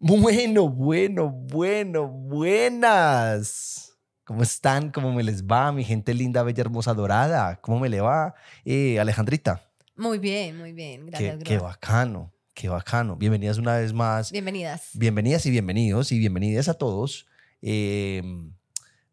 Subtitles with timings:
[0.00, 3.98] Bueno, bueno, bueno, buenas.
[4.22, 4.92] ¿Cómo están?
[4.92, 5.72] ¿Cómo me les va?
[5.72, 7.60] Mi gente linda, bella, hermosa, dorada.
[7.60, 8.32] ¿Cómo me le va?
[8.64, 9.68] Eh, Alejandrita.
[9.96, 11.06] Muy bien, muy bien.
[11.06, 13.16] Gracias, qué, qué bacano, qué bacano.
[13.16, 14.30] Bienvenidas una vez más.
[14.30, 14.90] Bienvenidas.
[14.94, 17.26] Bienvenidas y bienvenidos y bienvenidas a todos.
[17.60, 18.22] Eh,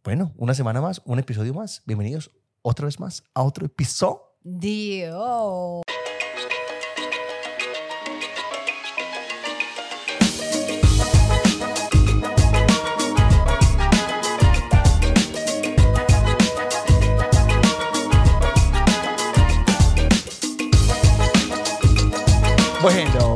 [0.03, 1.81] bueno, una semana más, un episodio más.
[1.87, 2.29] Bienvenidos
[2.61, 4.21] otra vez más a otro episodio.
[4.43, 5.81] Dios.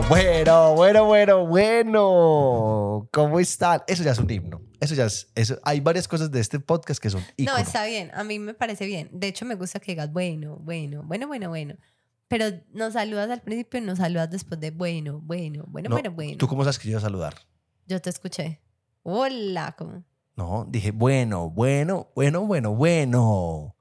[0.10, 3.08] Bueno, bueno, bueno, bueno.
[3.12, 3.84] ¿Cómo están?
[3.86, 4.60] Eso ya es un himno.
[4.80, 5.32] Eso ya es.
[5.36, 8.10] Eso, hay varias cosas de este podcast que son No, está bien.
[8.16, 9.10] A mí me parece bien.
[9.12, 11.76] De hecho, me gusta que digas bueno, bueno, bueno, bueno, bueno.
[12.28, 16.38] Pero nos saludas al principio y nos saludas después de bueno, bueno, bueno, bueno, bueno.
[16.38, 17.36] ¿Tú cómo sabes que yo iba a saludar?
[17.86, 18.60] Yo te escuché.
[19.04, 20.04] Hola, ¿cómo?
[20.36, 23.76] No, dije bueno, bueno, bueno, bueno, bueno.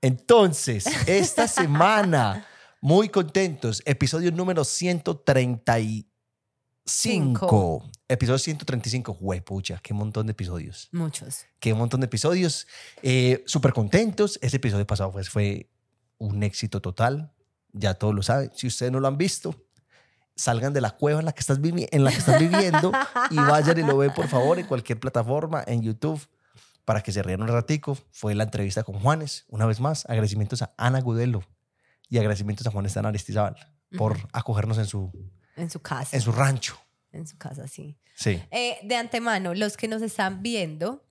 [0.00, 2.46] Entonces, esta semana.
[2.80, 3.82] Muy contentos.
[3.86, 6.08] Episodio número 135.
[6.84, 7.90] Cinco.
[8.06, 9.18] Episodio 135.
[9.20, 10.88] Huepucha, qué montón de episodios.
[10.92, 11.44] Muchos.
[11.58, 12.68] Qué montón de episodios.
[13.02, 14.38] Eh, Súper contentos.
[14.42, 15.68] Ese episodio pasado pues, fue
[16.18, 17.32] un éxito total.
[17.72, 18.52] Ya todos lo saben.
[18.54, 19.56] Si ustedes no lo han visto,
[20.36, 22.92] salgan de la cueva en la que, estás en la que están viviendo
[23.30, 26.24] y vayan y lo ven, por favor, en cualquier plataforma, en YouTube,
[26.84, 27.98] para que se rían un ratico.
[28.12, 29.46] Fue la entrevista con Juanes.
[29.48, 31.42] Una vez más, agradecimientos a Ana Gudelo
[32.08, 33.56] y agradecimientos a Juan Esteban Aristizábal
[33.96, 35.10] por acogernos en su,
[35.56, 36.16] en su casa.
[36.16, 36.78] En su rancho.
[37.10, 37.98] En su casa, sí.
[38.14, 38.42] Sí.
[38.50, 41.06] Eh, de antemano, los que nos están viendo,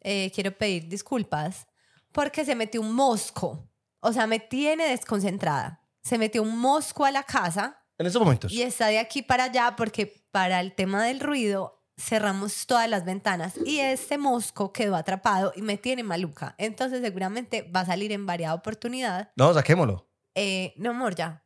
[0.00, 1.66] eh, quiero pedir disculpas
[2.12, 3.70] porque se metió un mosco.
[4.00, 5.82] O sea, me tiene desconcentrada.
[6.02, 7.84] Se metió un mosco a la casa.
[7.98, 8.52] En estos momentos.
[8.52, 13.04] Y está de aquí para allá porque para el tema del ruido cerramos todas las
[13.04, 16.54] ventanas y este mosco quedó atrapado y me tiene maluca.
[16.58, 19.32] Entonces seguramente va a salir en variada oportunidad.
[19.36, 20.07] No, saquémoslo.
[20.38, 21.42] Eh, no, amor, ya.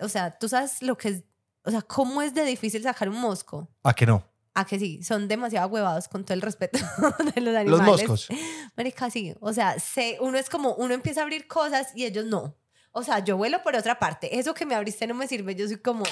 [0.00, 1.24] o sea, tú sabes lo que es,
[1.64, 3.68] o sea, cómo es de difícil sacar un mosco.
[3.82, 4.24] ¿A que no?
[4.54, 6.78] A que sí, son demasiado huevados con todo el respeto
[7.34, 7.66] de los animales.
[7.66, 8.28] Los moscos.
[8.76, 9.34] Marica, sí.
[9.40, 12.56] O sea, se, uno es como, uno empieza a abrir cosas y ellos no.
[12.92, 14.38] O sea, yo vuelo por otra parte.
[14.38, 15.56] Eso que me abriste no me sirve.
[15.56, 16.04] Yo soy como,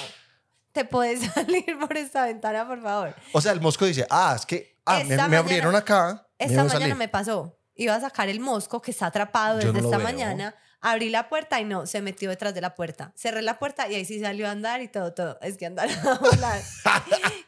[0.73, 3.15] te puedes salir por esta ventana, por favor.
[3.31, 6.27] O sea, el mosco dice, ah, es que ah, me, abrieron acá.
[6.37, 7.57] Esta mañana me pasó.
[7.75, 11.65] Iba a sacar el mosco que está atrapado desde esta mañana Abrí la puerta y
[11.65, 13.11] no, se metió detrás de la puerta.
[13.15, 15.39] Cerré la puerta y ahí sí salió a andar y todo, todo.
[15.41, 16.61] Es que andar a volar.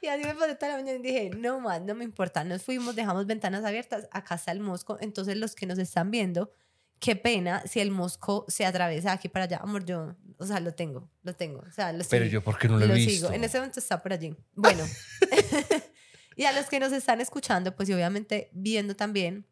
[0.02, 2.44] y así me pasé toda la mañana y dije, no más, no me importa.
[2.44, 4.98] Nos fuimos, dejamos ventanas abiertas, acá está el mosco.
[5.00, 6.52] Entonces los que nos están viendo,
[7.00, 9.58] qué pena si el mosco se atraviesa aquí para allá.
[9.58, 11.60] Amor, yo, o sea, lo tengo, lo tengo.
[11.68, 13.12] O sea, lo Pero yo, ¿por qué no lo, he visto?
[13.28, 13.32] Sigo.
[13.32, 14.36] En ese momento está por allí.
[14.56, 14.84] Bueno.
[16.36, 19.46] y a los que nos están escuchando, pues y obviamente viendo también,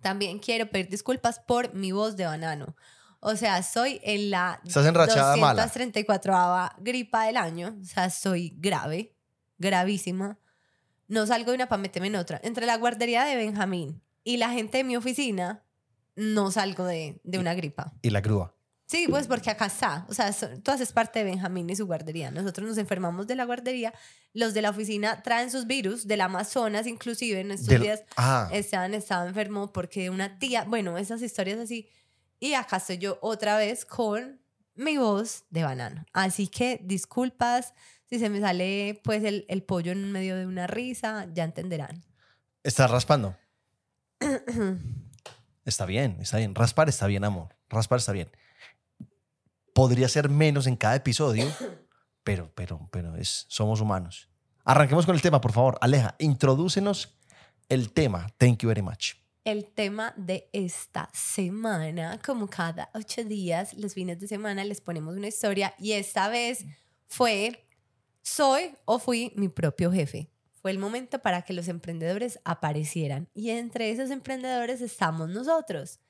[0.00, 2.76] también quiero pedir disculpas por mi voz de banano.
[3.20, 6.34] O sea, soy en la ¿Estás enrachada 234
[6.78, 7.76] gripa del año.
[7.80, 9.16] O sea, soy grave,
[9.58, 10.38] gravísima.
[11.08, 12.40] No salgo de una para meterme en otra.
[12.42, 15.64] Entre la guardería de Benjamín y la gente de mi oficina,
[16.14, 17.92] no salgo de, de una gripa.
[18.02, 18.55] ¿Y la grúa?
[18.86, 20.06] Sí, pues porque acá está.
[20.08, 20.32] O sea,
[20.62, 22.30] tú haces parte de Benjamín y su guardería.
[22.30, 23.92] Nosotros nos enfermamos de la guardería.
[24.32, 27.40] Los de la oficina traen sus virus, del Amazonas inclusive.
[27.40, 28.48] En estos días ah.
[28.52, 31.88] estaban, estaba enfermo porque una tía, bueno, esas historias así.
[32.38, 34.40] Y acá estoy yo otra vez con
[34.76, 36.06] mi voz de banano.
[36.12, 37.74] Así que disculpas
[38.08, 42.04] si se me sale pues el, el pollo en medio de una risa, ya entenderán.
[42.62, 43.36] ¿Estás raspando?
[45.64, 46.54] está bien, está bien.
[46.54, 47.56] Raspar está bien, amor.
[47.68, 48.30] Raspar está bien
[49.76, 51.44] podría ser menos en cada episodio,
[52.24, 54.30] pero, pero, pero es, somos humanos.
[54.64, 55.76] Arranquemos con el tema, por favor.
[55.82, 57.14] Aleja, introdúcenos
[57.68, 58.26] el tema.
[58.38, 59.16] Thank you very much.
[59.44, 65.14] El tema de esta semana, como cada ocho días, los fines de semana, les ponemos
[65.14, 66.64] una historia y esta vez
[67.06, 67.68] fue
[68.22, 70.30] Soy o fui mi propio jefe.
[70.62, 76.00] Fue el momento para que los emprendedores aparecieran y entre esos emprendedores estamos nosotros.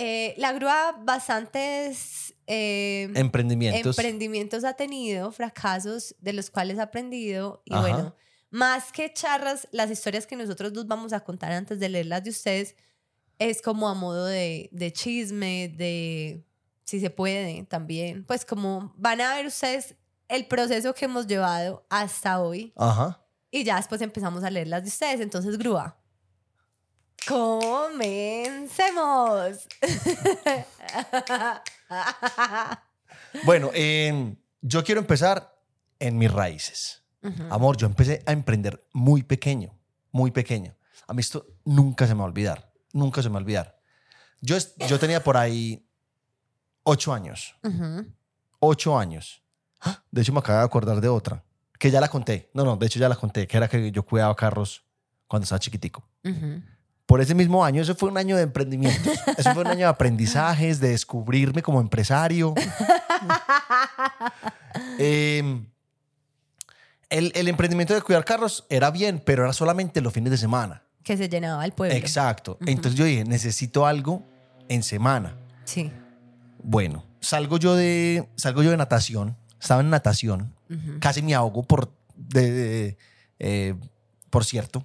[0.00, 3.98] Eh, la grúa bastantes eh, emprendimientos.
[3.98, 8.14] emprendimientos ha tenido, fracasos de los cuales ha aprendido y bueno,
[8.50, 12.30] más que charras, las historias que nosotros nos vamos a contar antes de leerlas de
[12.30, 12.76] ustedes
[13.40, 16.44] es como a modo de, de chisme, de
[16.84, 19.96] si se puede también, pues como van a ver ustedes
[20.28, 22.72] el proceso que hemos llevado hasta hoy.
[22.76, 23.20] Ajá.
[23.50, 25.20] Y ya después empezamos a leer las de ustedes.
[25.20, 25.97] Entonces, grúa.
[27.26, 28.78] Comencemos.
[33.44, 35.58] bueno, em, yo quiero empezar
[35.98, 37.02] en mis raíces.
[37.50, 39.76] Amor, yo empecé a emprender muy pequeño,
[40.12, 40.76] muy pequeño.
[41.06, 43.78] A mí esto nunca se me va a olvidar, nunca se me va a olvidar.
[44.40, 44.56] Yo,
[44.88, 45.86] yo tenía por ahí
[46.84, 47.54] ocho años.
[48.60, 49.42] Ocho años.
[50.10, 51.44] De hecho, me acabo de acordar de otra,
[51.78, 52.50] que ya la conté.
[52.54, 54.84] No, no, de hecho ya la conté, que era que yo cuidaba carros
[55.26, 56.08] cuando estaba chiquitico.
[57.08, 59.10] Por ese mismo año, eso fue un año de emprendimiento.
[59.38, 62.54] Eso fue un año de aprendizajes, de descubrirme como empresario.
[64.98, 65.66] Em,
[67.08, 70.82] el, el, emprendimiento de cuidar carros era bien, pero era solamente los fines de semana.
[71.02, 71.96] Que se llenaba el pueblo.
[71.96, 72.58] Exacto.
[72.66, 74.22] Entonces yo dije, necesito algo
[74.68, 75.34] en semana.
[75.64, 75.90] Sí.
[76.62, 79.36] Bueno, salgo yo de, salgo yo de natación.
[79.58, 80.54] Estaba en natación.
[81.00, 82.98] Casi me ahogo por, de,
[83.38, 83.74] eh,
[84.28, 84.84] por cierto.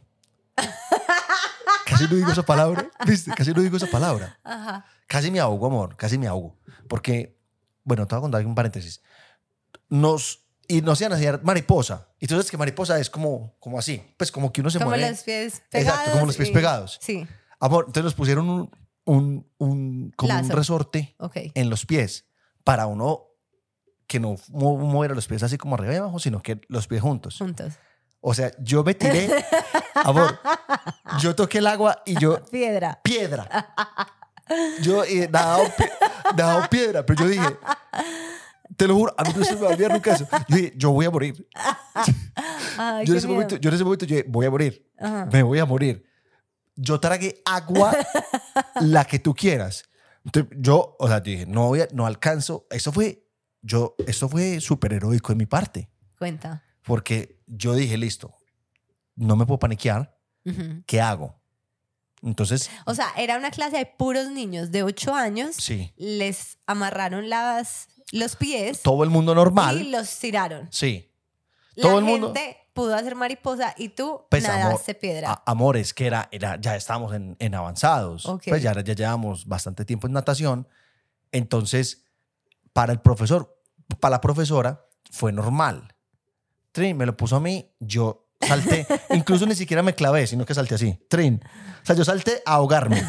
[1.94, 2.90] Casi no digo esa palabra.
[3.08, 3.32] ¿Viste?
[3.32, 4.40] Casi no digo esa palabra.
[4.44, 4.86] Ajá.
[5.08, 5.96] Casi me ahogo, amor.
[5.96, 6.58] Casi me ahogo.
[6.88, 7.40] Porque,
[7.84, 9.02] bueno, te voy a contar un paréntesis.
[9.90, 12.10] Nos, y nos iban a hacer mariposa.
[12.20, 14.04] Y sabes que mariposa es como, como así.
[14.18, 15.02] Pues como que uno se mueve.
[15.02, 15.92] Como los pies pegados.
[15.92, 17.00] Exacto, como los pies pegados.
[17.02, 17.28] Sí.
[17.60, 18.72] Amor, entonces nos pusieron un,
[19.06, 22.26] un, un como un resorte en los pies
[22.64, 23.28] para uno
[24.08, 27.38] que no mueva los pies así como arriba y abajo, sino que los pies juntos.
[27.38, 27.74] Juntos.
[28.22, 29.30] O sea, yo me tiré,
[29.96, 30.40] amor,
[31.20, 32.44] yo toqué el agua y yo...
[32.46, 33.00] Piedra.
[33.04, 33.74] Piedra.
[34.82, 35.64] Yo he dado,
[36.70, 37.58] piedra, pero yo dije,
[38.76, 40.28] te lo juro, a mí no se me va a olvidar nunca eso.
[40.48, 41.48] Yo dije, yo voy a morir.
[43.06, 44.90] yo, en ese momento, yo en ese momento yo dije, voy a morir.
[45.32, 46.06] Me voy a morir.
[46.76, 47.96] Yo tragué agua
[48.82, 49.86] la que tú quieras.
[50.26, 52.66] Entonces, yo, o sea, dije, no, voy a, no alcanzo.
[52.70, 53.28] Eso fue,
[53.62, 55.90] yo, eso fue súper heroico de mi parte.
[56.18, 56.64] Cuenta.
[56.84, 58.36] Porque yo dije, listo,
[59.16, 60.18] no me puedo paniquear.
[60.86, 61.40] ¿Qué hago?
[62.22, 62.70] Entonces.
[62.86, 65.56] O sea, era una clase de puros niños de 8 años.
[65.58, 65.94] Sí.
[65.98, 68.82] Les amarraron las, los pies.
[68.82, 69.82] Todo el mundo normal.
[69.82, 70.68] Y los tiraron.
[70.72, 71.12] Sí.
[71.82, 72.34] Todo el mundo.
[72.74, 75.42] pudo hacer mariposa y tú pues, nadaste piedra.
[75.46, 78.30] amores, que era, era, ya estábamos en, en avanzados.
[78.46, 80.68] Pues ya, ya llevamos bastante tiempo en natación.
[81.32, 82.06] Entonces,
[82.74, 83.60] para el profesor,
[84.00, 85.96] para la profesora, fue normal.
[86.72, 90.54] Trin me lo puso a mí, yo salté, incluso ni siquiera me clavé, sino que
[90.54, 91.42] salté así, Trin.
[91.82, 93.04] O sea, yo salté a ahogarme.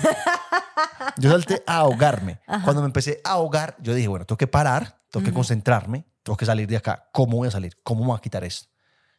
[1.19, 2.41] Yo salté a ahogarme.
[2.65, 6.37] Cuando me empecé a ahogar, yo dije, bueno, tengo que parar, tengo que concentrarme, tengo
[6.37, 7.09] que salir de acá.
[7.13, 7.77] ¿Cómo voy a salir?
[7.83, 8.69] ¿Cómo me voy a quitar esto?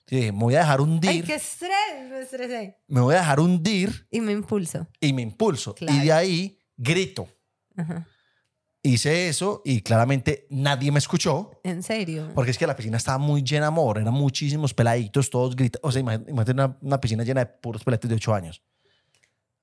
[0.08, 1.10] Yo dije, me voy a dejar hundir.
[1.10, 1.72] ¡Ay, qué estrés!
[2.10, 2.78] Me estresé.
[2.88, 4.08] Me voy a dejar hundir.
[4.12, 4.88] Y me impulso.
[5.00, 5.76] Y me impulso.
[5.80, 7.28] Y de ahí grito.
[7.76, 8.06] Ajá
[8.90, 11.60] hice eso y claramente nadie me escuchó.
[11.64, 12.32] ¿En serio?
[12.36, 15.88] Porque es que la piscina estaba muy llena de amor, eran muchísimos peladitos, todos gritando.
[15.88, 18.62] O sea, imagínate una, una, piscina llena de puros peladitos de 8 años.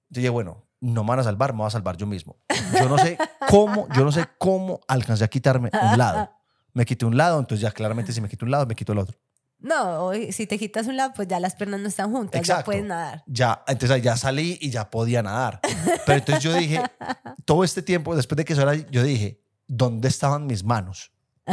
[0.08, 2.36] Yo dije, bueno, no me van a salvar, me voy a salvar yo mismo.
[2.78, 3.16] Yo no sé
[3.48, 6.30] cómo, yo no sé cómo alcancé a quitarme un lado.
[6.74, 8.98] Me quité un lado, entonces ya claramente si me quito un lado, me quito el
[8.98, 9.16] otro.
[9.62, 12.84] No, si te quitas un lado, pues ya las piernas no están juntas, ya puedes
[12.84, 13.22] nadar.
[13.26, 15.60] Ya, entonces ya salí y ya podía nadar.
[16.04, 16.82] Pero entonces yo dije,
[17.44, 21.12] todo este tiempo, después de que eso era, yo dije, ¿dónde estaban mis manos?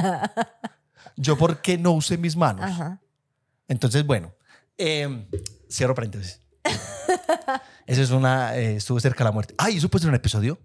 [1.16, 2.72] Yo, ¿por qué no usé mis manos?
[3.68, 4.34] Entonces, bueno,
[4.78, 5.28] eh,
[5.70, 6.42] cierro paréntesis.
[7.86, 9.56] Eso es una, eh, estuve cerca de la muerte.
[9.58, 10.60] Ay, ¿eso puede ser un episodio?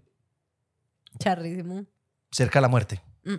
[1.19, 1.85] Charrísimo.
[2.31, 3.01] Cerca de la muerte.
[3.23, 3.33] Mm.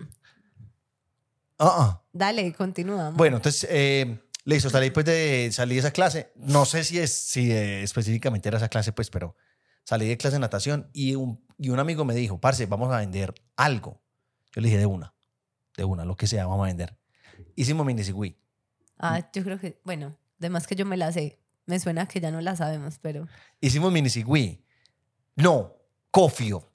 [1.59, 3.11] Uh Dale, continúa.
[3.11, 6.33] Bueno, entonces, eh, listo, salí pues de, salí de esa clase.
[6.37, 9.37] No sé si es, si eh, específicamente era esa clase, pues, pero
[9.85, 12.99] salí de clase de natación y un, y un amigo me dijo, parce, vamos a
[12.99, 14.03] vender algo.
[14.55, 15.15] Yo le dije, de una,
[15.77, 16.97] de una, lo que sea, vamos a vender.
[17.55, 18.39] Hicimos mini cigüí.
[18.99, 21.39] Ah, yo creo que, bueno, además que yo me la sé.
[21.67, 23.27] Me suena que ya no la sabemos, pero...
[23.61, 24.65] Hicimos mini cigüí.
[25.35, 25.75] No,
[26.11, 26.71] cofio.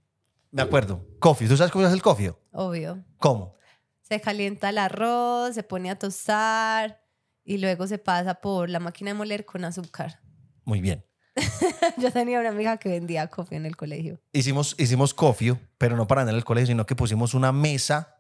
[0.52, 1.08] Me acuerdo.
[1.20, 1.48] Cofio.
[1.48, 2.40] ¿Tú sabes cómo es el cofio?
[2.52, 3.04] Obvio.
[3.18, 3.56] ¿Cómo?
[4.12, 7.02] Se calienta el arroz, se pone a tostar
[7.46, 10.20] y luego se pasa por la máquina de moler con azúcar.
[10.66, 11.06] Muy bien.
[11.98, 14.20] Yo tenía una amiga que vendía cofio en el colegio.
[14.34, 18.18] Hicimos, hicimos cofio, pero no para en el colegio, sino que pusimos una mesa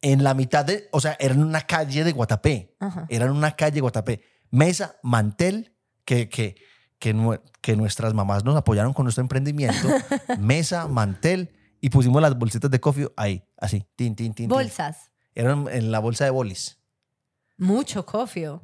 [0.00, 2.76] en la mitad de, o sea, era en una calle de Guatapé.
[3.08, 4.22] Era en una calle de Guatapé.
[4.52, 6.54] Mesa, mantel, que, que,
[7.00, 9.88] que, que nuestras mamás nos apoyaron con nuestro emprendimiento.
[10.38, 14.48] mesa, mantel, y pusimos las bolsitas de cofio ahí, así, tin, tin, tin.
[14.48, 15.11] Bolsas.
[15.34, 16.78] Eran en la bolsa de bolis.
[17.56, 18.62] Mucho cofio.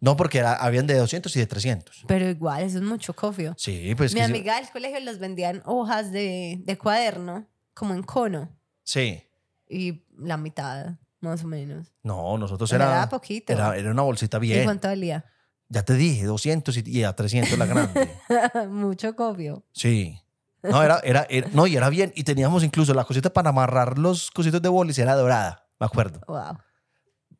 [0.00, 2.04] No, porque habían de 200 y de 300.
[2.06, 3.54] Pero igual, eso es mucho cofio.
[3.56, 4.14] Sí, pues.
[4.14, 8.50] Mi amiga del colegio los vendían hojas de, de cuaderno, como en cono.
[8.82, 9.22] Sí.
[9.68, 11.92] Y la mitad, más o menos.
[12.02, 12.86] No, nosotros era.
[12.86, 13.52] Era poquito.
[13.52, 14.60] Era, era una bolsita bien.
[14.60, 15.24] ¿Y cuánto valía?
[15.70, 18.10] Ya te dije, 200 y, a 300 la grande.
[18.68, 19.64] mucho cofio.
[19.72, 20.20] Sí.
[20.62, 22.12] No, era, era, no, y era bien.
[22.14, 26.20] Y teníamos incluso la cosita para amarrar los cositos de bolis, era dorada me acuerdo.
[26.26, 26.58] Wow.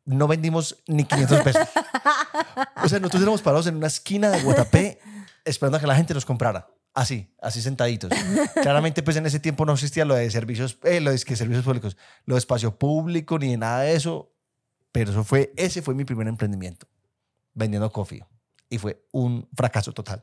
[0.04, 1.68] no vendimos ni 500 pesos.
[2.82, 5.00] o sea, nosotros éramos parados en una esquina de Guatapé
[5.44, 6.68] esperando a que la gente nos comprara.
[6.92, 8.12] Así, así sentaditos.
[8.62, 11.64] Claramente, pues en ese tiempo no existía lo de servicios, eh, lo de que servicios
[11.64, 14.30] públicos, lo de espacio público, ni de nada de eso.
[14.92, 16.86] Pero eso fue, ese fue mi primer emprendimiento,
[17.52, 18.24] vendiendo coffee.
[18.70, 20.22] Y fue un fracaso total.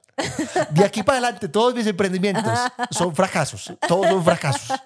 [0.72, 2.58] De aquí para adelante, todos mis emprendimientos
[2.92, 3.74] son fracasos.
[3.88, 4.80] Todos son fracasos.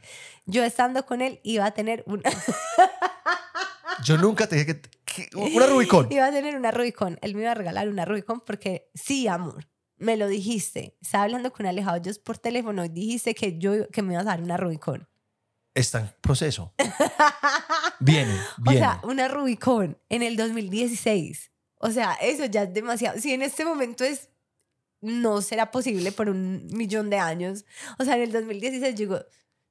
[0.46, 2.30] yo estando con él iba a tener una...
[4.04, 6.08] yo nunca te dije que una Rubicon.
[6.10, 7.18] Iba a tener una Rubicon.
[7.22, 10.96] Él me iba a regalar una Rubicon porque sí, amor, me lo dijiste.
[11.00, 14.30] Estaba hablando con Alejandro yo por teléfono y dijiste que yo que me ibas a
[14.30, 15.08] dar una Rubicon.
[15.74, 16.74] Está en proceso.
[17.98, 18.78] viene, viene.
[18.78, 21.50] O sea, una Rubicon en el 2016.
[21.78, 23.18] O sea, eso ya es demasiado.
[23.18, 24.30] Si en este momento es
[25.04, 27.64] no será posible por un millón de años.
[27.98, 29.20] O sea, en el 2016 digo,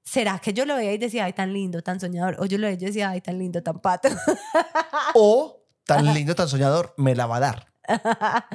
[0.03, 2.37] ¿será que yo lo veía y decía, ay, tan lindo, tan soñador?
[2.39, 4.09] O yo lo veía y decía, ay, tan lindo, tan pato.
[5.15, 7.73] o tan lindo, tan soñador, me la va a dar.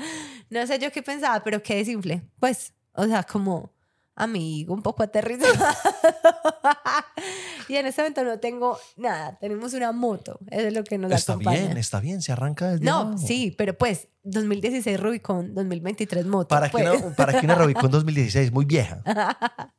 [0.51, 2.23] no sé yo qué pensaba, pero qué simple.
[2.39, 3.73] Pues, o sea, como
[4.15, 5.53] amigo, un poco aterrizado.
[7.69, 11.13] y en este momento no tengo nada, tenemos una moto, eso es lo que nos
[11.13, 11.57] está acompaña.
[11.57, 16.49] Está bien, está bien, se arranca desde No, sí, pero pues 2016 Rubicon, 2023 moto.
[16.49, 16.85] ¿Para, pues.
[16.85, 18.53] qué una, ¿para qué una Rubicon 2016?
[18.53, 19.03] Muy vieja.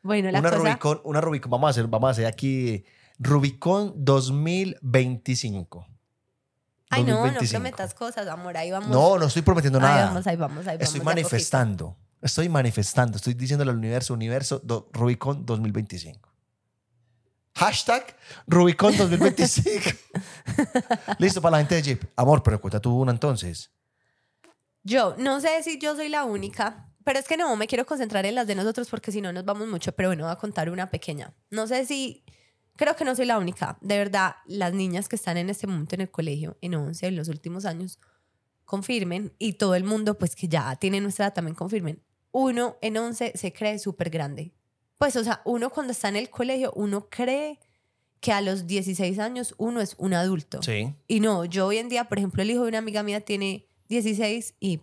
[0.00, 0.62] Bueno, la una cosa...
[0.62, 2.84] Rubicon, una Rubicon, vamos a hacer, vamos a hacer aquí
[3.18, 5.86] Rubicon 2025.
[6.90, 8.88] Ay, no, no prometas cosas, amor, ahí vamos.
[8.88, 9.96] No, no estoy prometiendo nada.
[9.96, 10.82] Ahí vamos, ahí vamos, ahí vamos.
[10.88, 14.62] Estoy manifestando, estoy manifestando, estoy diciéndole al universo, universo,
[14.92, 16.28] Rubicon 2025.
[17.58, 18.14] Hashtag
[18.46, 19.90] Rubicon 2025.
[21.18, 22.04] Listo para la gente de Jeep.
[22.14, 23.72] Amor, pero cuenta tú una entonces.
[24.84, 28.24] Yo, no sé si yo soy la única, pero es que no, me quiero concentrar
[28.26, 30.70] en las de nosotros porque si no nos vamos mucho, pero bueno, voy a contar
[30.70, 31.34] una pequeña.
[31.50, 32.24] No sé si,
[32.76, 33.76] creo que no soy la única.
[33.80, 37.16] De verdad, las niñas que están en este momento en el colegio, en 11, en
[37.16, 37.98] los últimos años,
[38.66, 42.04] confirmen y todo el mundo, pues que ya tiene nuestra edad, también confirmen.
[42.30, 44.54] Uno en 11 se cree súper grande.
[44.98, 47.58] Pues, o sea, uno cuando está en el colegio, uno cree
[48.20, 50.62] que a los 16 años uno es un adulto.
[50.62, 50.94] Sí.
[51.06, 53.68] Y no, yo hoy en día, por ejemplo, el hijo de una amiga mía tiene
[53.88, 54.80] 16 y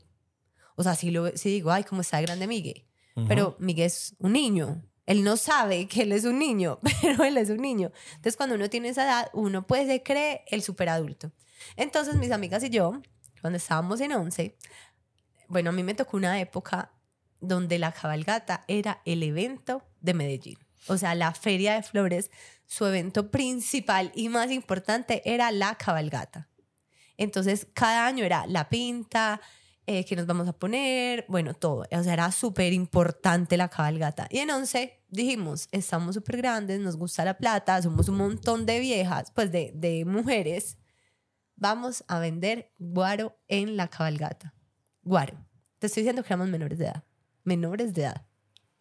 [0.76, 2.86] o sea, si, lo, si digo, ay, cómo está grande Miguel.
[3.30, 4.84] Pero Miguel es un niño.
[5.06, 7.92] Él no sabe que él es un niño, pero él es un niño.
[8.10, 11.32] Entonces, cuando uno tiene esa edad, uno puede se cree el superadulto.
[11.78, 13.02] Entonces, mis amigas y yo,
[13.40, 14.58] cuando estábamos en 11,
[15.48, 16.92] bueno, a mí me tocó una época
[17.40, 20.58] donde la cabalgata era el evento de Medellín.
[20.88, 22.32] O sea, la feria de flores,
[22.66, 26.48] su evento principal y más importante era la cabalgata.
[27.18, 29.42] Entonces, cada año era la pinta,
[29.88, 31.86] eh, qué nos vamos a poner, bueno, todo.
[31.92, 34.28] O sea, era súper importante la cabalgata.
[34.30, 38.80] Y en 11 dijimos, estamos súper grandes, nos gusta la plata, somos un montón de
[38.80, 40.78] viejas, pues de, de mujeres,
[41.56, 44.54] vamos a vender guaro en la cabalgata.
[45.04, 45.38] Guaro.
[45.80, 47.04] Te estoy diciendo que éramos menores de edad.
[47.44, 48.26] Menores de edad.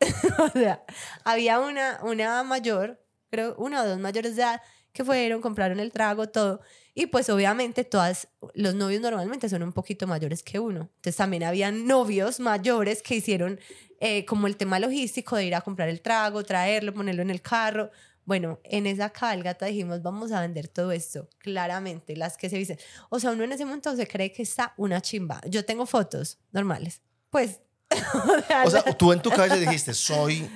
[0.38, 0.84] o sea,
[1.24, 5.92] había una, una mayor, creo, una o dos mayores de edad que fueron, compraron el
[5.92, 6.60] trago, todo.
[6.94, 10.88] Y pues obviamente todas, los novios normalmente son un poquito mayores que uno.
[10.96, 13.58] Entonces también había novios mayores que hicieron
[14.00, 17.42] eh, como el tema logístico de ir a comprar el trago, traerlo, ponerlo en el
[17.42, 17.90] carro.
[18.24, 22.78] Bueno, en esa cabalgata dijimos, vamos a vender todo esto, claramente, las que se dicen.
[23.10, 25.40] O sea, uno en ese momento se cree que está una chimba.
[25.48, 27.02] Yo tengo fotos normales.
[27.30, 27.60] Pues...
[28.64, 30.48] o sea, tú en tu cabeza dijiste, soy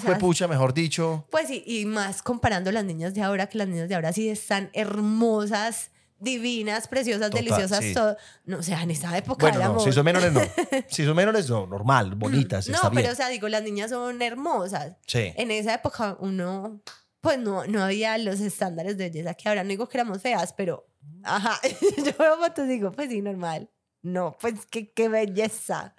[0.00, 1.26] fue pucha, mejor dicho.
[1.30, 4.28] Pues sí, y más comparando las niñas de ahora, que las niñas de ahora sí
[4.28, 8.16] están hermosas, divinas, preciosas, deliciosas, todo.
[8.44, 10.40] No, o sea, en esa época bueno, no, si son menores no.
[10.88, 14.20] si son menores no, normal, bonitas, no, está pero o sea, digo, las niñas son
[14.22, 14.94] hermosas.
[15.06, 15.32] Sí.
[15.36, 16.80] En esa época uno
[17.20, 19.64] pues no, no había los estándares de belleza que ahora.
[19.64, 20.86] No digo que éramos feas, pero,
[21.24, 21.58] ajá,
[21.96, 23.68] yo veo fotos y digo, pues sí, normal.
[24.02, 25.96] No, pues qué, qué belleza.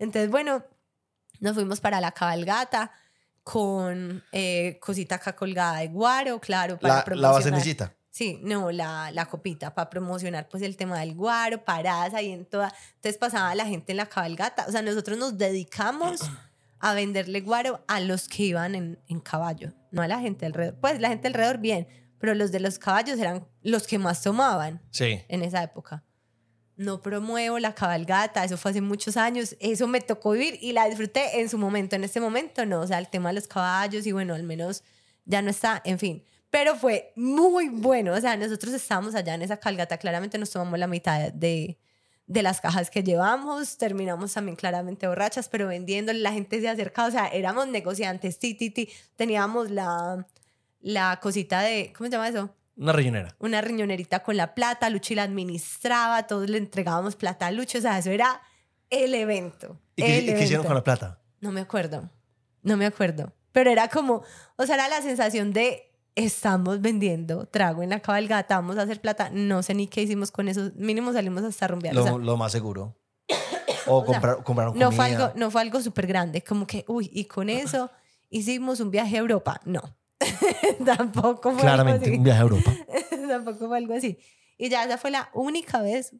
[0.00, 0.64] Entonces, bueno,
[1.38, 2.90] nos fuimos para la cabalgata
[3.44, 7.32] con eh, cosita acá colgada de guaro, claro, para la, promocionar.
[7.32, 7.40] La
[8.10, 12.44] Sí, no, la, la copita para promocionar pues el tema del guaro, paradas ahí en
[12.44, 12.74] toda.
[12.96, 14.66] Entonces pasaba la gente en la cabalgata.
[14.66, 16.20] O sea, nosotros nos dedicamos
[16.80, 20.80] a venderle guaro a los que iban en, en caballo, no a la gente alrededor.
[20.80, 21.86] Pues la gente alrededor bien,
[22.18, 25.20] pero los de los caballos eran los que más tomaban sí.
[25.28, 26.04] en esa época.
[26.80, 30.86] No promuevo la cabalgata, eso fue hace muchos años, eso me tocó vivir y la
[30.88, 34.06] disfruté en su momento, en este momento no, o sea, el tema de los caballos
[34.06, 34.82] y bueno, al menos
[35.26, 38.14] ya no está, en fin, pero fue muy bueno.
[38.14, 41.78] O sea, nosotros estábamos allá en esa calgata, claramente nos tomamos la mitad de,
[42.26, 47.08] de las cajas que llevamos, terminamos también claramente borrachas, pero vendiéndole, la gente se acercaba,
[47.08, 48.88] o sea, éramos negociantes, ti, ti, ti.
[49.16, 50.26] teníamos la,
[50.80, 52.54] la cosita de, ¿cómo se llama eso?
[52.76, 53.36] Una riñonera.
[53.38, 57.80] Una riñonerita con la plata, Luchi la administraba, todos le entregábamos plata a Luchi, o
[57.80, 58.40] sea, eso era
[58.88, 59.78] el evento.
[59.96, 61.20] ¿Y qué hicieron con la plata?
[61.40, 62.10] No me acuerdo,
[62.62, 64.22] no me acuerdo, pero era como,
[64.56, 69.00] o sea, era la sensación de estamos vendiendo trago en la cabalgata, vamos a hacer
[69.00, 69.30] plata.
[69.32, 70.70] No sé ni qué hicimos con eso.
[70.76, 71.94] Mínimo salimos hasta rumbear.
[71.94, 72.96] Lo, lo más seguro.
[73.86, 76.44] O, comprar, compraron no Fue algo, no fue algo súper grande.
[76.44, 77.90] Como que, uy, y con eso
[78.28, 79.60] hicimos un viaje a Europa.
[79.64, 79.80] No.
[80.84, 82.18] Tampoco fue Claramente, algo así.
[82.18, 82.74] un viaje a Europa.
[83.28, 84.18] Tampoco fue algo así.
[84.58, 86.14] Y ya esa fue la única vez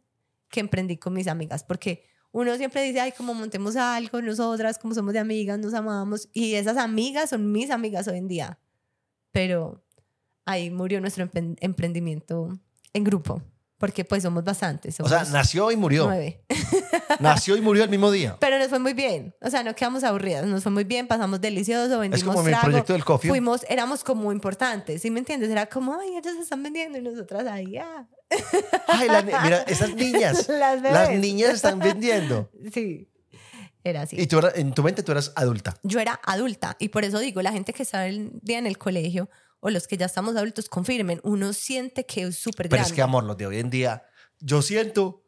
[0.49, 1.64] que emprendí con mis amigas.
[1.64, 6.28] Porque uno siempre dice, ay, como montemos algo, nosotras, como somos de amigas, nos amamos.
[6.33, 8.59] Y esas amigas son mis amigas hoy en día
[9.33, 9.85] pero
[10.45, 11.28] ahí murió nuestro
[11.61, 12.59] emprendimiento
[12.92, 13.42] en grupo,
[13.80, 15.00] porque pues somos bastantes.
[15.00, 16.04] o sea, nació y murió.
[16.04, 16.44] Nueve.
[17.18, 18.37] nació y murió el mismo día.
[18.38, 21.40] Pero nos fue muy bien, o sea, no quedamos aburridas, nos fue muy bien, pasamos
[21.40, 23.30] delicioso, vendimos Es como mi proyecto del coffee.
[23.30, 25.49] Fuimos, éramos como importantes, ¿sí me entiendes?
[25.49, 28.06] Era como, ay, ellos se están vendiendo y nosotras ahí, ah.
[28.87, 32.50] Ay, mira, esas niñas, las, las niñas están vendiendo.
[32.72, 33.08] Sí.
[33.82, 34.20] Era así.
[34.20, 35.75] Y tú en tu mente tú eras adulta.
[35.82, 38.76] Yo era adulta y por eso digo, la gente que está el día en el
[38.76, 42.82] colegio o los que ya estamos adultos confirmen, uno siente que es súper grande.
[42.82, 44.02] Pero es que amor, los de hoy en día,
[44.38, 45.25] yo siento,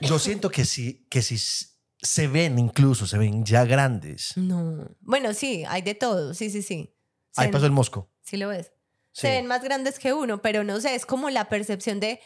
[0.00, 4.36] yo siento que sí, que sí se ven incluso, se ven ya grandes.
[4.36, 4.88] No.
[5.00, 6.94] Bueno, sí, hay de todo, sí, sí, sí.
[7.36, 8.10] Ahí pasó el mosco.
[8.22, 8.72] Sí lo ves.
[9.12, 12.20] Se ven más grandes que uno, pero no sé, es como la percepción de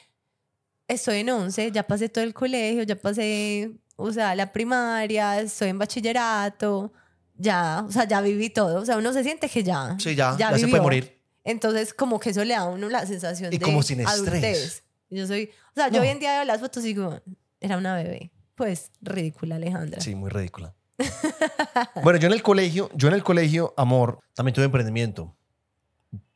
[0.88, 5.68] estoy en 11, ya pasé todo el colegio, ya pasé o sea, la primaria, estoy
[5.68, 6.92] en bachillerato,
[7.36, 10.36] ya, o sea, ya viví todo, o sea, uno se siente que ya, sí, ya,
[10.38, 11.19] ya, se puede morir.
[11.50, 14.84] Entonces, como que eso le da a uno la sensación y de como sin adultez.
[15.10, 17.20] Yo soy, o sea, yo hoy en día veo las fotos y digo,
[17.60, 18.30] era una bebé.
[18.54, 20.00] Pues ridícula, Alejandra.
[20.00, 20.74] Sí, muy ridícula.
[22.04, 25.34] bueno, yo en el colegio, yo en el colegio, amor, también tuve emprendimiento.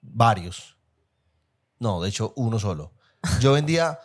[0.00, 0.76] Varios.
[1.78, 2.92] No, de hecho, uno solo.
[3.40, 4.00] Yo vendía,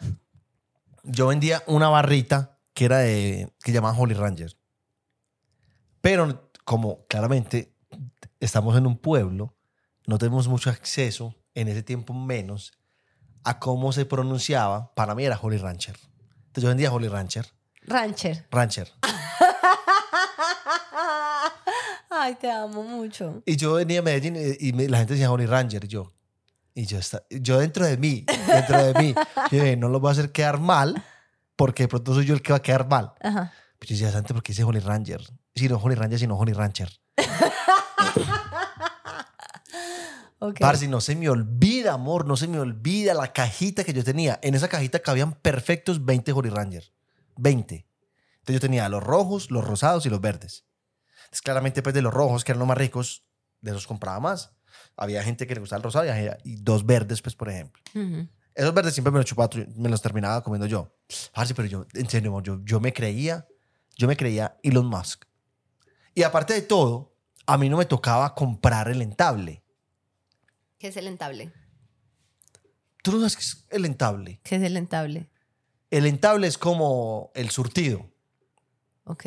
[1.04, 4.56] yo vendía una barrita que era de, que llamaban Holy Ranger.
[6.02, 7.74] Pero como claramente
[8.40, 9.56] estamos en un pueblo,
[10.10, 12.74] no tenemos mucho acceso, en ese tiempo menos,
[13.44, 14.92] a cómo se pronunciaba.
[14.96, 15.96] Para mí era Holy Rancher.
[16.48, 17.46] Entonces yo vendía Holy Rancher.
[17.84, 18.48] Rancher.
[18.50, 18.92] Rancher.
[22.10, 23.44] Ay, te amo mucho.
[23.46, 25.86] Y yo venía a Medellín y, la gente decía Holy Ranger.
[25.86, 26.12] Y yo,
[26.74, 29.14] y yo, está, yo dentro de mí, dentro de mí,
[29.52, 31.04] yo no lo voy a hacer quedar mal
[31.56, 33.14] porque de pronto soy yo el que va a quedar mal.
[33.22, 33.54] Ajá.
[33.78, 35.22] Pero yo decía, antes porque dice Holy Ranger.
[35.54, 36.90] Si no Holy Ranger, sino Holy Rancher.
[40.40, 40.88] okay.
[40.88, 44.40] no se me olvida, amor, no se me olvida la cajita que yo tenía.
[44.42, 46.92] En esa cajita cabían perfectos 20 Holy Ranger.
[47.38, 47.88] 20.
[48.40, 50.66] Entonces yo tenía los rojos, los rosados y los verdes.
[51.26, 53.24] Entonces claramente pues de los rojos, que eran los más ricos,
[53.62, 54.52] de esos compraba más.
[54.96, 56.06] Había gente que le gustaba el rosado
[56.44, 57.82] y, dos verdes, pues por ejemplo.
[58.56, 60.94] Esos verdes siempre me los chupaba, me los terminaba comiendo yo.
[61.34, 63.48] Parce, pero yo, en serio, yo, yo me creía,
[63.96, 65.26] yo me creía Elon Musk.
[66.14, 69.64] Y aparte de todo, a mí no me tocaba comprar el entable.
[70.80, 71.52] ¿Qué es el entable?
[73.04, 74.40] ¿Tú no sabes qué es el entable?
[74.44, 75.30] ¿Qué es el entable?
[75.92, 78.10] El entable es como el surtido.
[79.04, 79.26] Ok.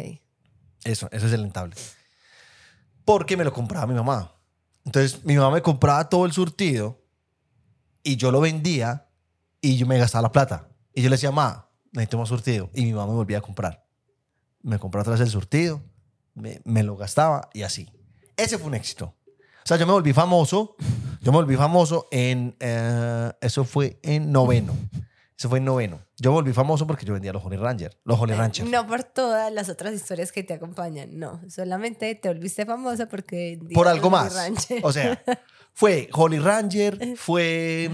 [0.85, 1.77] Eso, eso es el entable.
[3.05, 4.35] Porque me lo compraba mi mamá.
[4.87, 7.05] Entonces, mi mamá me compraba todo el surtido
[8.03, 9.09] y yo lo vendía
[9.61, 10.69] y yo me gastaba la plata.
[10.95, 12.71] Y yo le decía, ma, necesito más surtido.
[12.73, 13.87] Y mi mamá me volvía a comprar.
[14.62, 15.83] Me compró otra vez el surtido,
[16.35, 17.91] me, me lo gastaba y así.
[18.38, 19.15] Ese fue un éxito.
[19.65, 20.77] O sea, yo me volví famoso.
[21.23, 22.57] Yo me volví famoso en.
[22.61, 24.77] Eh, eso fue en noveno.
[25.39, 26.01] Eso fue en noveno.
[26.19, 27.99] Yo me volví famoso porque yo vendía los Honey Ranger.
[28.05, 28.67] Los Honey Rancher.
[28.67, 31.19] No por todas las otras historias que te acompañan.
[31.19, 31.41] No.
[31.49, 33.59] Solamente te volviste famoso porque.
[33.73, 34.37] Por algo más.
[34.83, 35.23] O sea,
[35.73, 37.91] Fue Holly Ranger, fue...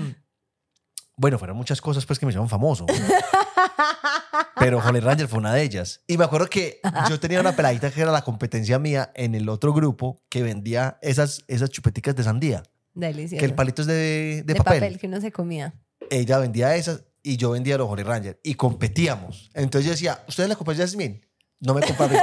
[1.17, 2.87] Bueno, fueron muchas cosas pues que me hicieron famoso.
[4.61, 6.03] Pero Holly Ranger fue una de ellas.
[6.07, 9.49] Y me acuerdo que yo tenía una peladita que era la competencia mía en el
[9.49, 12.63] otro grupo que vendía esas, esas chupeticas de sandía.
[12.99, 13.39] Delicioso.
[13.39, 14.99] Que el palito es de, de, de papel.
[14.99, 15.73] que no se comía.
[16.11, 19.51] Ella vendía esas y yo vendía los Holly Ranger y competíamos.
[19.55, 21.21] Entonces yo decía, ¿ustedes la compran Jasmine?
[21.61, 22.11] No me compran.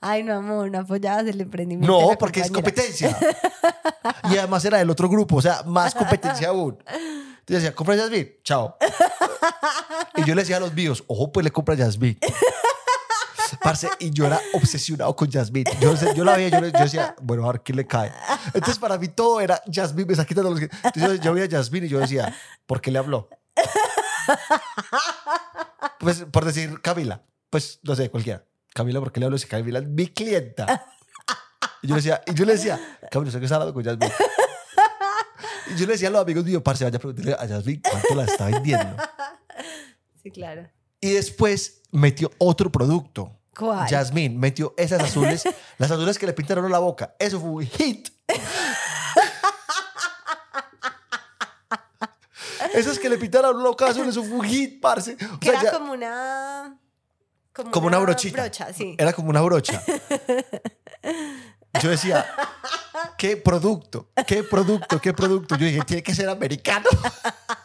[0.00, 2.00] Ay, no, amor, no apoyabas el emprendimiento.
[2.00, 3.14] No, porque es competencia.
[4.30, 6.78] y además era del otro grupo, o sea, más competencia aún.
[6.86, 8.78] Entonces decía, compra Jasmine, chao.
[10.16, 12.16] y yo le decía a los míos, ojo, pues le compra Jasmine.
[13.62, 15.70] Parce, y yo era obsesionado con Jasmine.
[15.80, 18.12] Yo, yo la veía, yo, yo, decía, bueno, a ver qué le cae.
[18.46, 20.60] Entonces, para mí todo era Jasmine, me está quitando los.
[20.62, 22.34] Entonces, yo veía a Jasmine y yo decía,
[22.66, 23.28] ¿por qué le habló?
[25.98, 28.44] Pues, por decir Camila, pues, no sé, cualquiera.
[28.72, 30.86] Camila, ¿por qué le hablo si Camila es mi clienta?
[31.82, 34.12] Y yo le decía, y yo le decía, Camila, ¿sabes que está hablando con Jasmine?
[35.70, 38.14] Y yo le decía a los amigos míos, parce, vaya a preguntarle a Jasmine cuánto
[38.14, 38.96] la está vendiendo.
[40.22, 40.68] Sí, claro.
[41.00, 43.39] Y después metió otro producto.
[43.60, 43.86] ¿Cuál?
[43.86, 45.44] Jasmine metió esas azules,
[45.78, 47.14] las azules que le pintaron la boca.
[47.18, 48.08] Eso fue un hit.
[52.72, 55.14] Esas que le pintaron la boca azul, eso fue un hit, parce.
[55.34, 56.78] O que era como una...
[57.52, 58.40] Como, una, brochita.
[58.42, 58.94] Brocha, sí.
[58.96, 59.82] Era como una brocha.
[61.82, 62.24] Yo decía,
[63.18, 64.08] ¿qué producto?
[64.26, 64.98] ¿Qué producto?
[65.00, 65.56] ¿Qué producto?
[65.56, 66.86] Yo dije, tiene que ser americano.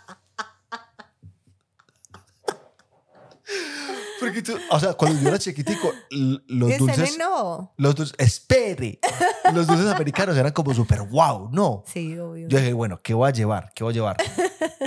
[4.20, 7.18] Porque tú, o sea, cuando yo era chiquitico, los dulces.
[7.18, 7.74] no.
[7.78, 9.00] Los dulces, espere.
[9.54, 11.84] Los dulces americanos eran como súper wow, ¿no?
[11.86, 12.48] Sí, obvio.
[12.48, 13.72] Yo dije, bueno, ¿qué voy a llevar?
[13.76, 14.18] ¿Qué voy a llevar?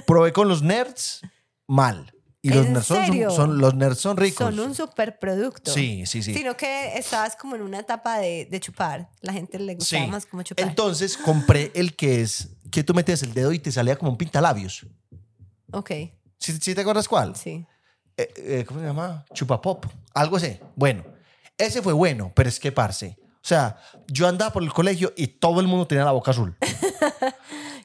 [0.07, 1.23] Probé con los nerds,
[1.67, 2.13] mal.
[2.41, 4.55] Y los nerds son, son, los nerds son ricos.
[4.55, 5.73] Son un superproducto.
[5.73, 6.33] Sí, sí, sí.
[6.33, 9.11] Sino que estabas como en una etapa de, de chupar.
[9.21, 10.67] La gente le gustaba más como chupar.
[10.67, 14.17] Entonces compré el que es que tú metes el dedo y te salía como un
[14.17, 14.87] pintalabios.
[15.73, 15.91] Ok.
[16.39, 17.35] ¿Sí, ¿sí te acuerdas cuál?
[17.35, 17.67] Sí.
[18.19, 19.25] Eh, eh, ¿Cómo se llama?
[19.33, 19.87] Chupapop.
[20.13, 20.59] Algo así.
[20.75, 21.05] Bueno,
[21.57, 23.17] ese fue bueno, pero es que parce.
[23.21, 23.79] O sea,
[24.09, 26.57] yo andaba por el colegio y todo el mundo tenía la boca azul.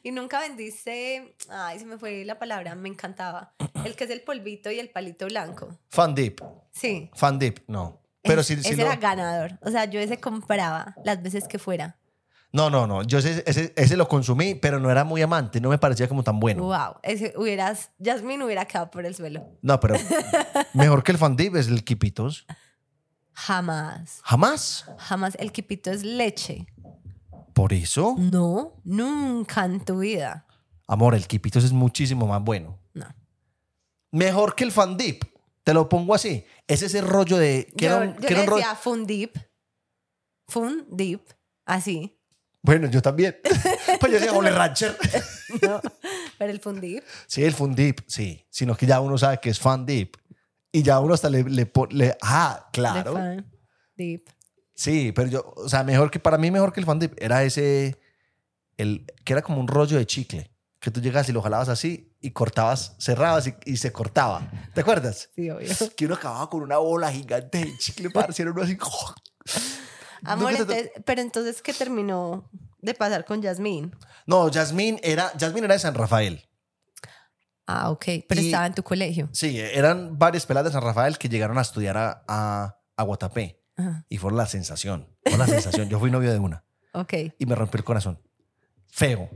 [0.06, 3.54] Y nunca vendiste, ay, se me fue la palabra, me encantaba.
[3.86, 5.80] El que es el polvito y el palito blanco.
[5.88, 6.41] Fan Dip.
[6.74, 7.10] Sí.
[7.13, 8.02] Fan Dip, no.
[8.22, 9.58] Pero sí, ese era ganador.
[9.62, 11.96] O sea, yo ese compraba las veces que fuera.
[12.54, 13.02] No, no, no.
[13.02, 13.44] Yo ese,
[13.76, 15.60] ese, lo consumí, pero no era muy amante.
[15.60, 16.63] No me parecía como tan bueno.
[16.63, 16.98] Wow.
[17.02, 19.44] Ese hubieras, Jasmine hubiera quedado por el suelo.
[19.63, 19.96] No, pero
[20.74, 22.46] mejor que el Fan Dip es el Quipitos.
[23.34, 24.20] Jamás.
[24.24, 24.86] ¿Jamás?
[25.00, 25.36] Jamás.
[25.39, 26.68] El Quipito es leche.
[27.54, 28.16] ¿Por eso?
[28.20, 30.46] No, nunca en tu vida.
[30.88, 32.78] Amor, el Quipitos es muchísimo más bueno.
[32.94, 33.08] No.
[34.12, 35.24] Mejor que el Fandip.
[35.63, 36.46] Te lo pongo así.
[36.68, 37.74] Es ese rollo de...
[37.76, 39.38] Que yo, era, yo le decía Fundip.
[40.48, 41.22] Fundip.
[41.66, 42.20] Así.
[42.63, 43.38] Bueno, yo también.
[43.99, 44.97] pues yo decía Ole Rancher.
[45.62, 45.82] no,
[46.39, 47.04] pero el Fundip.
[47.28, 48.43] Sí, el Fundip, sí.
[48.49, 50.15] Sino que ya uno sabe que es Fundip.
[50.71, 51.43] Y ya uno hasta le...
[51.43, 53.13] le, le ah, claro.
[53.95, 54.23] Deep.
[54.76, 57.43] Sí, pero yo, o sea, mejor que para mí, mejor que el Fan Dip era
[57.43, 57.99] ese,
[58.78, 62.12] el, que era como un rollo de chicle, que tú llegas y lo jalabas así
[62.19, 64.49] y cortabas, cerrabas y, se cortaba.
[64.73, 65.30] ¿Te acuerdas?
[65.36, 65.69] Sí, obvio.
[65.95, 68.78] Que uno acababa con una bola gigante de chicle para hacer uno así.
[70.26, 70.54] Amor,
[71.06, 72.50] pero entonces, ¿qué terminó
[72.82, 73.96] de pasar con Yasmín?
[74.26, 76.48] No, Yasmín era, Yasmín era de San Rafael.
[77.66, 78.06] Ah, ok.
[78.28, 79.30] Pero estaba en tu colegio.
[79.32, 83.62] Sí, eran varias peladas de San Rafael que llegaron a estudiar a, a, a Guatapé.
[84.10, 85.10] Y fue la sensación.
[85.26, 85.90] Fue la sensación.
[85.90, 86.64] Yo fui novio de una.
[86.94, 87.14] Ok.
[87.40, 88.22] Y me rompió el corazón.
[88.88, 89.30] Feo.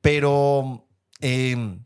[0.00, 0.88] Pero.
[1.20, 1.84] Em,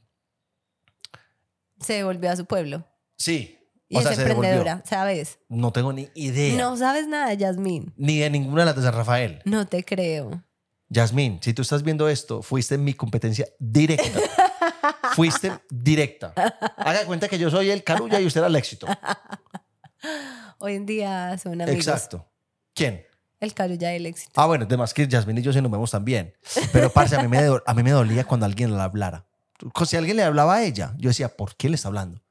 [1.80, 2.86] se devolvió a su pueblo.
[3.16, 3.58] Sí.
[3.92, 5.38] Y es emprendedora, ¿sabes?
[5.48, 6.56] No tengo ni idea.
[6.56, 7.92] No sabes nada Yasmín.
[7.96, 9.42] Ni de ninguna de las de San Rafael.
[9.44, 10.42] No te creo.
[10.88, 14.18] Yasmín, si tú estás viendo esto, fuiste mi competencia directa.
[15.14, 16.32] fuiste directa.
[16.78, 18.86] Haga cuenta que yo soy el carulla y usted era el éxito.
[20.58, 21.86] Hoy en día son amigos.
[21.86, 22.26] Exacto.
[22.74, 23.04] ¿Quién?
[23.40, 24.32] El Carulla del éxito.
[24.36, 26.32] Ah, bueno, además que Yasmin y yo sí nos vemos también.
[26.72, 29.26] Pero, parce, a mí, me, a mí me dolía cuando alguien le hablara.
[29.84, 32.22] Si alguien le hablaba a ella, yo decía, ¿por qué le está hablando?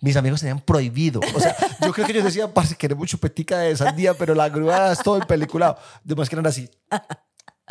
[0.00, 1.20] Mis amigos tenían prohibido.
[1.34, 4.92] O sea, yo creo que ellos decían, parce, queremos chupetica de sandía, pero la grúa
[4.92, 5.78] es todo en peliculado.
[6.04, 6.68] Además que eran así.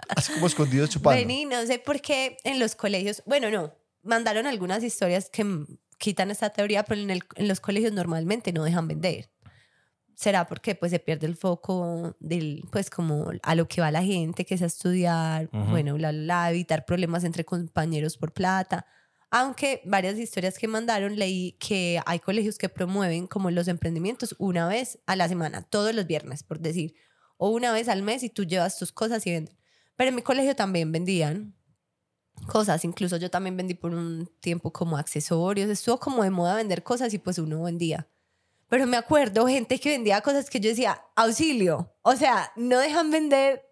[0.09, 1.19] Así como escondidos chupando.
[1.19, 5.45] Vení, no sé por qué en los colegios, bueno, no, mandaron algunas historias que
[5.97, 9.29] quitan esta teoría, pero en, el, en los colegios normalmente no dejan vender
[10.19, 14.03] será porque pues se pierde el foco del pues como a lo que va la
[14.03, 18.85] gente que es a estudiar bueno la, la, evitar problemas entre compañeros por plata
[19.31, 24.67] aunque varias historias que mandaron leí que hay colegios que promueven como los emprendimientos una
[24.67, 26.95] vez a la semana todos los viernes por decir
[27.37, 29.55] o una vez al mes y tú llevas tus cosas y vendes
[29.95, 31.55] Pero en mi colegio también vendían
[32.47, 32.83] cosas.
[32.85, 35.69] Incluso yo también vendí por un tiempo como accesorios.
[35.69, 38.07] Estuvo como de moda vender cosas y pues uno vendía.
[38.67, 41.95] Pero me acuerdo gente que vendía cosas que yo decía, auxilio.
[42.01, 43.63] O sea, no dejan vender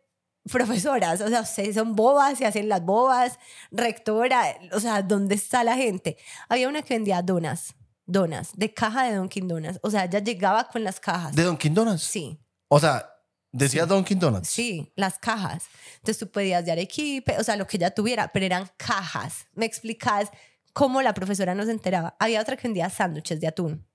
[0.51, 1.21] profesoras.
[1.21, 3.39] O sea, ustedes son bobas, se hacen las bobas,
[3.71, 4.43] rectora.
[4.73, 6.17] O sea, ¿dónde está la gente?
[6.49, 9.79] Había una que vendía donas, donas, de caja de Dunkin' Donuts.
[9.83, 11.35] O sea, ya llegaba con las cajas.
[11.35, 12.03] ¿De Dunkin' Donuts?
[12.03, 12.39] Sí.
[12.69, 13.09] O sea,
[13.51, 14.49] Decía Don Dunkin' Donuts.
[14.49, 15.63] Sí, las cajas.
[15.95, 19.47] Entonces tú podías dar equipe, o sea, lo que ella tuviera, pero eran cajas.
[19.53, 20.29] Me explicas
[20.73, 22.15] cómo la profesora nos enteraba.
[22.19, 23.87] Había otra que vendía sándwiches de atún.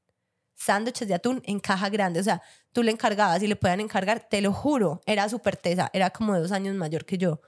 [0.55, 2.21] Sándwiches de atún en caja grande.
[2.21, 5.91] O sea, tú le encargabas y le podían encargar, te lo juro, era súper tesa,
[5.93, 7.41] era como dos años mayor que yo.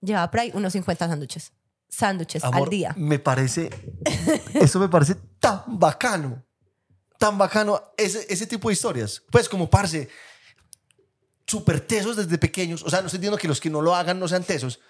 [0.00, 1.52] Llevaba por ahí unos 50 sándwiches.
[1.88, 2.94] Sándwiches al día.
[2.96, 3.70] Me parece,
[4.54, 6.44] eso me parece tan bacano.
[7.18, 9.22] Tan bacano ese, ese tipo de historias.
[9.30, 10.08] Pues como, parce,
[11.46, 12.82] súper tesos desde pequeños.
[12.82, 14.80] O sea, no estoy diciendo que los que no lo hagan no sean tesos,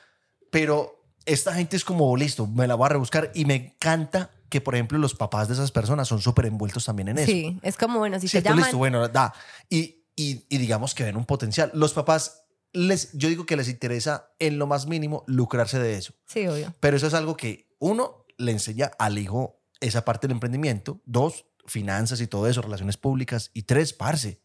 [0.51, 4.61] pero esta gente es como, listo, me la voy a rebuscar y me encanta que,
[4.61, 7.27] por ejemplo, los papás de esas personas son súper envueltos también en eso.
[7.27, 8.61] Sí, es como, bueno, si se llaman...
[8.61, 9.35] Listo, bueno, da.
[9.69, 11.73] Y, y, y, digamos que ven un potencial.
[11.75, 16.15] Los papás, les, yo digo que les interesa en lo más mínimo lucrarse de eso.
[16.29, 16.73] Sí, obvio.
[16.79, 21.01] Pero eso es algo que, uno, le enseña al hijo esa parte del emprendimiento.
[21.05, 23.51] Dos, finanzas y todo eso, relaciones públicas.
[23.55, 24.41] Y tres, parce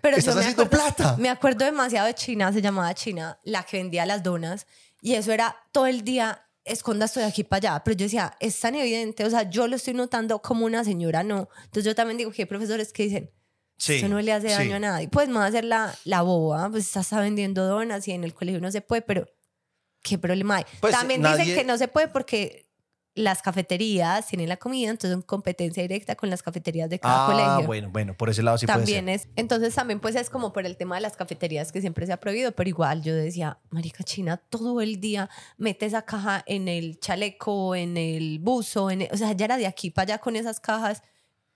[0.00, 1.16] pero Estás haciendo plata.
[1.18, 4.68] Me acuerdo demasiado de China, se llamaba China, la que vendía las donas.
[5.00, 7.84] Y eso era todo el día, esconda, estoy aquí para allá.
[7.84, 11.22] Pero yo decía, es tan evidente, o sea, yo lo estoy notando como una señora,
[11.22, 11.48] no.
[11.64, 13.30] Entonces yo también digo que hay profesores que dicen,
[13.76, 15.08] sí, eso no le hace daño a nadie.
[15.08, 18.34] Pues me va a hacer la, la boba, pues está vendiendo donas y en el
[18.34, 19.26] colegio no se puede, pero
[20.02, 20.64] ¿qué problema hay?
[20.80, 22.67] Pues, también dicen que no se puede porque
[23.18, 27.26] las cafeterías tienen la comida, entonces son competencia directa con las cafeterías de cada ah,
[27.26, 27.50] colegio.
[27.50, 29.28] Ah, bueno, bueno, por ese lado sí también puede ser.
[29.28, 32.12] es, entonces también pues es como por el tema de las cafeterías que siempre se
[32.12, 36.68] ha prohibido, pero igual yo decía, marica china, todo el día mete esa caja en
[36.68, 40.36] el chaleco, en el buzo, en o sea, ya era de aquí para allá con
[40.36, 41.02] esas cajas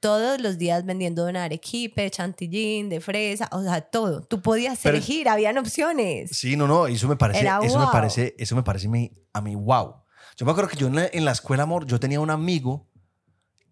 [0.00, 4.22] todos los días vendiendo de arequipe, chantillín, de fresa, o sea, todo.
[4.22, 6.36] Tú podías elegir, habían opciones.
[6.36, 8.88] Sí, no, no, eso me parece, eso me parece, eso me parece
[9.32, 10.01] a mí, wow.
[10.36, 12.88] Yo me acuerdo que yo en la, escuela, amor, yo tenía un amigo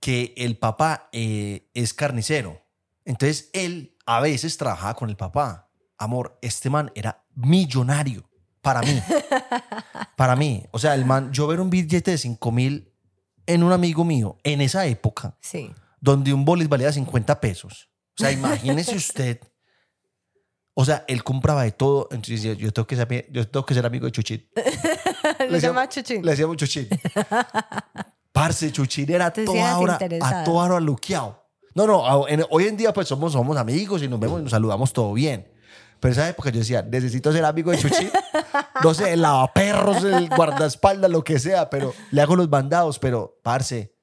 [0.00, 2.62] que el papá eh, es carnicero.
[3.04, 5.70] Entonces él a veces trabajaba con el papá.
[5.98, 8.28] Amor, este man era millonario
[8.62, 9.00] para mí.
[10.16, 10.66] para mí.
[10.70, 12.92] O sea, el man, yo ver un billete de 5 mil
[13.46, 15.72] en un amigo mío en esa época, sí.
[16.00, 17.90] donde un bolis valía 50 pesos.
[18.18, 19.40] O sea, imagínese usted.
[20.74, 22.08] O sea, él compraba de todo.
[22.10, 24.50] Entonces yo tengo que ser, yo tengo que ser amigo de Chuchit.
[25.48, 26.24] le llama Chuchín.
[26.24, 26.88] Le decíamos Chuchín.
[28.32, 31.40] Parce, Chuchín era toda hora, a toda hora luqueado.
[31.74, 34.92] No, no, hoy en día pues somos, somos amigos y nos vemos y nos saludamos
[34.92, 35.50] todo bien.
[36.00, 38.10] Pero en esa época yo decía, necesito ser amigo de Chuchín.
[38.82, 42.98] No sé, el lavaperros, el guardaespaldas, lo que sea, pero le hago los bandados.
[42.98, 43.94] Pero, parce,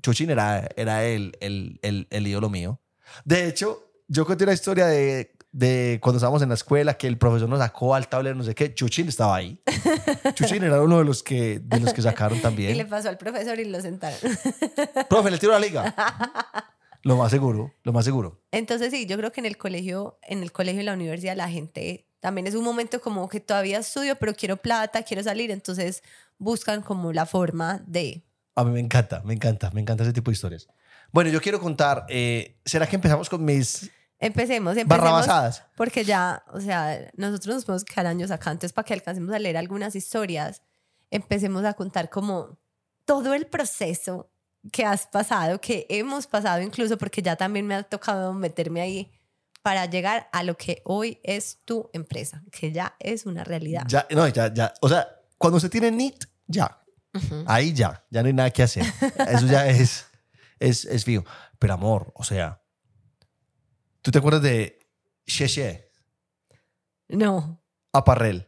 [0.00, 2.80] Chuchín era, era el, el, el, el ídolo mío.
[3.26, 7.16] De hecho, yo conté una historia de de cuando estábamos en la escuela, que el
[7.16, 9.62] profesor nos sacó al tablero, no sé qué, Chuchín estaba ahí.
[10.34, 12.72] Chuchín era uno de los que, de los que sacaron también.
[12.72, 14.18] Y le pasó al profesor y lo sentaron.
[15.08, 15.94] Profe, le tiro la liga.
[17.06, 18.40] Lo más seguro, lo más seguro.
[18.50, 21.50] Entonces sí, yo creo que en el colegio, en el colegio y la universidad la
[21.50, 26.02] gente también es un momento como que todavía estudio, pero quiero plata, quiero salir, entonces
[26.38, 28.24] buscan como la forma de...
[28.54, 30.66] A mí me encanta, me encanta, me encanta ese tipo de historias.
[31.12, 33.90] Bueno, yo quiero contar, eh, ¿será que empezamos con mis
[34.24, 35.62] Empecemos, empecemos.
[35.76, 39.38] Porque ya, o sea, nosotros nos podemos quedar años acá antes para que alcancemos a
[39.38, 40.62] leer algunas historias.
[41.10, 42.58] Empecemos a contar como
[43.04, 44.30] todo el proceso
[44.72, 49.12] que has pasado, que hemos pasado incluso, porque ya también me ha tocado meterme ahí
[49.62, 53.84] para llegar a lo que hoy es tu empresa, que ya es una realidad.
[53.86, 54.72] Ya, no, ya, ya.
[54.80, 55.06] O sea,
[55.36, 56.80] cuando se tiene NIT, ya.
[57.46, 58.84] Ahí ya, ya no hay nada que hacer.
[59.28, 60.06] Eso ya es,
[60.58, 61.24] es, es fijo.
[61.58, 62.63] Pero amor, o sea,
[64.04, 64.78] ¿Tú te acuerdas de
[65.26, 65.90] Cheche?
[67.08, 67.64] No.
[67.90, 68.46] Aparrel.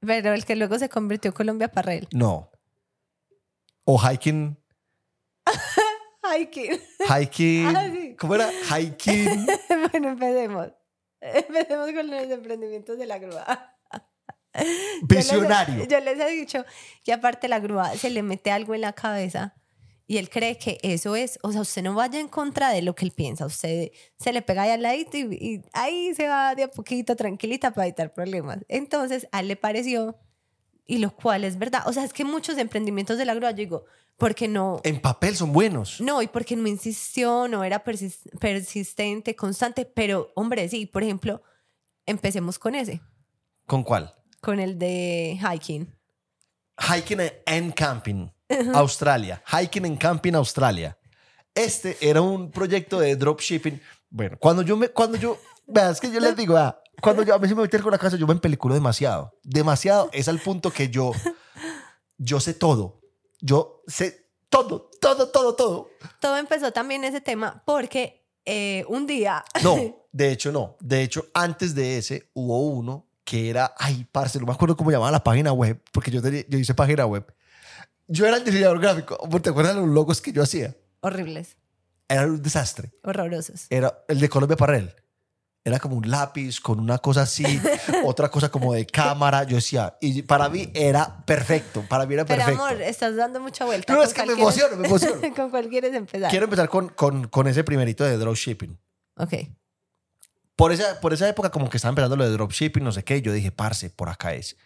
[0.00, 2.08] Pero el que luego se convirtió en Colombia Aparrel.
[2.12, 2.50] No.
[3.84, 4.56] O Hiking.
[6.34, 6.80] hiking.
[7.06, 7.76] Hiking.
[7.76, 8.50] Ah, ¿Cómo era?
[8.50, 9.46] Hiking.
[9.92, 10.72] bueno, empecemos.
[11.20, 13.76] Empecemos con los emprendimientos de la grúa.
[15.02, 15.84] Visionario.
[15.88, 16.64] Yo les, yo les he dicho
[17.04, 19.59] que aparte la grúa se le mete algo en la cabeza
[20.10, 22.96] y él cree que eso es, o sea, usted no vaya en contra de lo
[22.96, 26.64] que él piensa, usted se le pega ahí al ladito y, ahí se va de
[26.64, 28.58] a poquito tranquilita para evitar problemas.
[28.66, 30.18] Entonces, a él le pareció,
[30.84, 33.58] y lo cual es verdad, o sea, es que muchos emprendimientos de la grúa, yo
[33.58, 33.84] digo,
[34.16, 34.80] porque no...
[34.82, 36.00] En papel son buenos.
[36.00, 41.40] No, y porque no insistió, no era persistente, constante, pero hombre, sí, por ejemplo,
[42.04, 43.00] empecemos con ese.
[43.64, 44.12] ¿Con cuál?
[44.40, 45.94] Con el de hiking.
[46.80, 48.32] Hiking and Camping,
[48.74, 49.42] Australia.
[49.46, 50.96] Hiking and Camping, Australia.
[51.54, 53.80] Este era un proyecto de dropshipping.
[54.08, 56.56] Bueno, cuando yo me, cuando yo, es que yo les digo,
[57.00, 59.36] cuando yo a veces me meter con la casa, yo me empeliculo demasiado.
[59.42, 61.12] Demasiado es al punto que yo,
[62.18, 63.00] yo sé todo.
[63.40, 65.90] Yo sé todo, todo, todo, todo.
[66.20, 69.44] Todo empezó también ese tema porque eh, un día.
[69.62, 69.76] No,
[70.12, 70.76] de hecho no.
[70.80, 74.90] De hecho, antes de ese hubo uno que era, ay, parce, no me acuerdo cómo
[74.90, 77.32] llamaba la página web, porque yo, yo hice página web.
[78.10, 79.16] Yo era el diseñador gráfico.
[79.40, 80.76] ¿Te acuerdas de los logos que yo hacía?
[81.00, 81.56] Horribles.
[82.08, 82.92] Era un desastre.
[83.04, 83.66] Horrorosos.
[83.70, 84.94] Era el de Colombia Parrel.
[85.62, 87.44] Era como un lápiz con una cosa así,
[88.04, 89.44] otra cosa como de cámara.
[89.44, 91.84] Yo decía, y para mí era perfecto.
[91.88, 92.52] Para mí era perfecto.
[92.52, 93.92] Pero amor, estás dando mucha vuelta.
[93.92, 95.20] No, es que me emociono, me emociono.
[95.36, 96.30] ¿Con cuál quieres empezar?
[96.30, 98.78] Quiero empezar con, con, con ese primerito de dropshipping.
[99.16, 99.34] Ok
[100.60, 103.22] por esa, por esa época como que estaba empezando lo de dropshipping, no sé qué,
[103.22, 104.58] yo dije, parce, por acá es.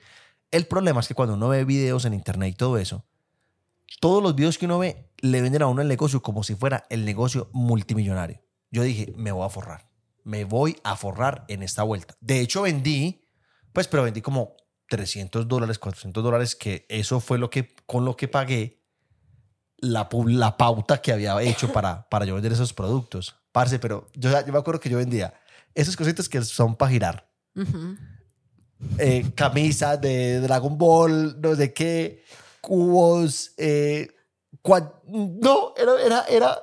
[0.51, 3.05] El problema es que cuando uno ve videos en internet y todo eso,
[4.01, 6.85] todos los videos que uno ve le venden a uno el negocio como si fuera
[6.91, 8.43] el negocio multimillonario.
[8.71, 9.91] Yo dije, me voy a forrar.
[10.25, 12.17] Me voy a forrar en esta vuelta.
[12.21, 13.29] De hecho, vendí,
[13.73, 14.57] pues, pero vendí como
[14.89, 18.83] 300 dólares, 400 dólares, que eso fue lo que, con lo que pagué
[19.79, 23.37] la, la pauta que había hecho para, para yo vender esos productos.
[23.53, 25.35] Parce, pero yo, yo me acuerdo que yo vendía
[25.75, 27.31] esas cositas que son para girar.
[28.99, 32.25] Eh, camisas de Dragon Ball, no sé qué,
[32.65, 33.53] cubos.
[33.57, 34.09] Eh,
[35.07, 36.63] no, era, era, era.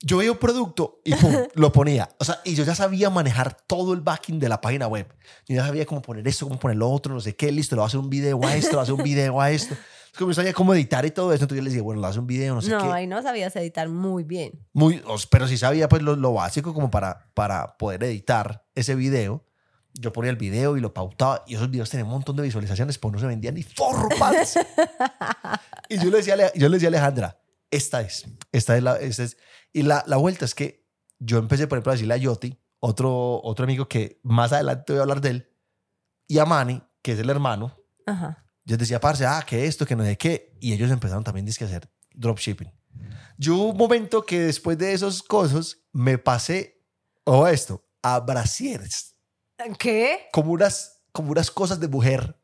[0.00, 1.12] Yo veía un producto y
[1.54, 2.08] lo ponía.
[2.18, 5.12] O sea, y yo ya sabía manejar todo el backing de la página web.
[5.46, 7.80] Yo ya sabía cómo poner esto, cómo poner lo otro, no sé qué, listo, le
[7.80, 9.74] voy a hacer un video a esto, le voy a hacer un video a esto.
[9.74, 11.44] Es como sabía cómo editar y todo eso.
[11.44, 12.76] Entonces yo le decía, bueno, a hacer un video, no sé qué.
[12.76, 14.52] No, ahí no sabías editar muy bien.
[14.72, 19.47] Muy, pero sí sabía pues lo, lo básico como para, para poder editar ese video
[19.98, 22.98] yo ponía el video y lo pautaba y esos videos tenían un montón de visualizaciones,
[22.98, 24.08] pues no se vendían ni forro,
[25.88, 29.24] y yo le, decía, yo le decía a Alejandra, esta es, esta es la, esta
[29.24, 29.36] es.
[29.72, 30.86] Y la, la vuelta es que
[31.18, 35.00] yo empecé, por ejemplo, a decirle a Yoti, otro, otro amigo que más adelante voy
[35.00, 35.50] a hablar de él,
[36.28, 37.76] y a Manny, que es el hermano.
[38.06, 38.44] Ajá.
[38.64, 40.54] Yo decía, parce, ah, que esto, que no sé qué.
[40.60, 42.70] Y ellos empezaron también a hacer dropshipping.
[43.38, 46.84] Yo hubo un momento que después de esos cosas me pasé,
[47.24, 49.16] o esto, a brasieres.
[49.78, 50.28] ¿Qué?
[50.32, 52.36] Como unas, como unas cosas de mujer,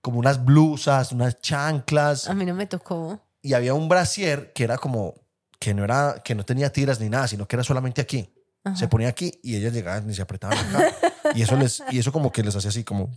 [0.00, 2.28] como unas blusas, unas chanclas.
[2.28, 3.20] A mí no me tocó.
[3.42, 5.14] Y había un brasier que era como,
[5.58, 8.32] que no, era, que no tenía tiras ni nada, sino que era solamente aquí.
[8.76, 10.94] Se ponía aquí y ellas llegaban y se apretaban acá.
[11.34, 13.10] y, eso les, y eso como que les hacía así como,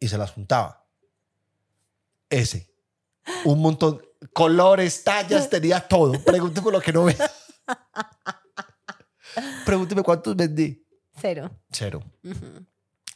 [0.00, 0.86] y se las juntaba.
[2.30, 2.70] Ese.
[3.44, 4.00] Un montón.
[4.32, 6.12] Colores, tallas, tenía todo.
[6.24, 7.16] Pregúnteme lo que no ve.
[9.66, 10.86] Pregúnteme cuántos vendí.
[11.14, 11.50] Cero.
[11.70, 12.02] Cero.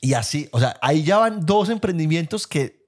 [0.01, 2.87] Y así, o sea, ahí ya van dos emprendimientos que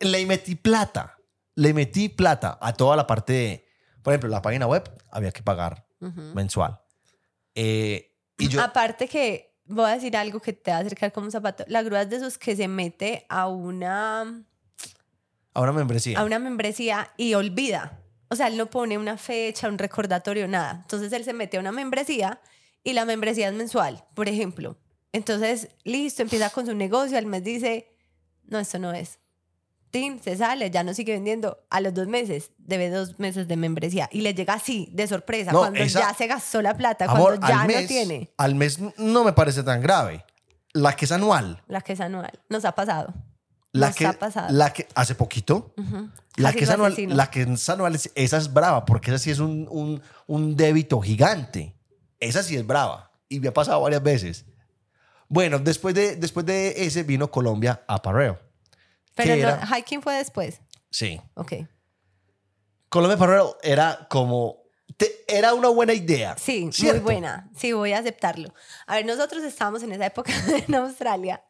[0.00, 1.18] le metí plata.
[1.54, 3.68] Le metí plata a toda la parte de,
[4.02, 6.80] por ejemplo, la página web había que pagar mensual.
[7.54, 11.26] Eh, y yo, Aparte que voy a decir algo que te va a acercar como
[11.26, 11.64] un zapato.
[11.66, 14.44] La grúa es de esos que se mete a una...
[15.54, 16.20] A una membresía.
[16.20, 18.00] A una membresía y olvida.
[18.28, 20.80] O sea, él no pone una fecha, un recordatorio, nada.
[20.82, 22.40] Entonces él se mete a una membresía
[22.84, 24.78] y la membresía es mensual, por ejemplo.
[25.12, 27.94] Entonces, listo, empieza con su negocio, al mes dice,
[28.46, 29.18] no, esto no es.
[29.90, 31.64] Tin, se sale, ya no sigue vendiendo.
[31.70, 35.52] A los dos meses debe dos meses de membresía y le llega así, de sorpresa,
[35.52, 38.30] cuando ya se gastó la plata, cuando ya no tiene.
[38.36, 40.24] Al mes no me parece tan grave.
[40.74, 41.62] La que es anual.
[41.66, 42.30] La que es anual.
[42.50, 43.14] Nos ha pasado.
[43.72, 44.48] La que, ha pasado.
[44.50, 45.72] La que hace poquito.
[46.36, 49.38] la, que es anual, la que es anual, esa es brava, porque esa sí es
[49.38, 51.74] un, un, un débito gigante.
[52.20, 53.10] Esa sí es brava.
[53.28, 54.44] Y me ha pasado varias veces.
[55.28, 58.38] Bueno, después de, después de ese vino Colombia a Parreo.
[59.14, 60.60] Pero no, hiking fue después.
[60.90, 61.20] Sí.
[61.34, 61.52] Ok.
[62.88, 64.62] Colombia Parreo era como
[65.26, 66.36] era una buena idea.
[66.38, 67.50] Sí, muy buena.
[67.56, 68.54] Sí, voy a aceptarlo.
[68.86, 70.32] A ver, nosotros estábamos en esa época
[70.66, 71.42] en Australia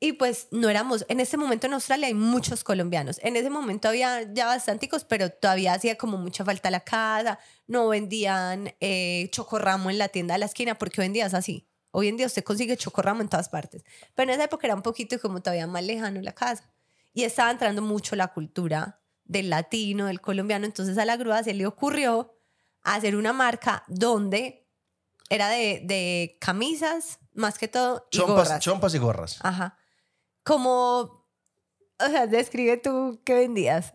[0.00, 3.18] y pues no éramos, en ese momento en Australia hay muchos colombianos.
[3.22, 7.40] En ese momento había ya bastanticos, pero todavía hacía como mucha falta la casa.
[7.66, 11.67] No vendían eh, chocorramo en la tienda de la esquina porque vendías así.
[11.98, 13.82] Hoy en día usted consigue chocorramo en todas partes.
[14.14, 16.70] Pero en esa época era un poquito como todavía más lejano la casa.
[17.12, 20.64] Y estaba entrando mucho la cultura del latino, del colombiano.
[20.64, 22.36] Entonces a la grúa se le ocurrió
[22.82, 24.68] hacer una marca donde
[25.28, 28.60] era de, de camisas, más que todo, y chompas, gorras.
[28.60, 29.38] Chompas y gorras.
[29.42, 29.76] Ajá.
[30.44, 31.26] Como,
[31.98, 33.94] o sea, describe tú qué vendías.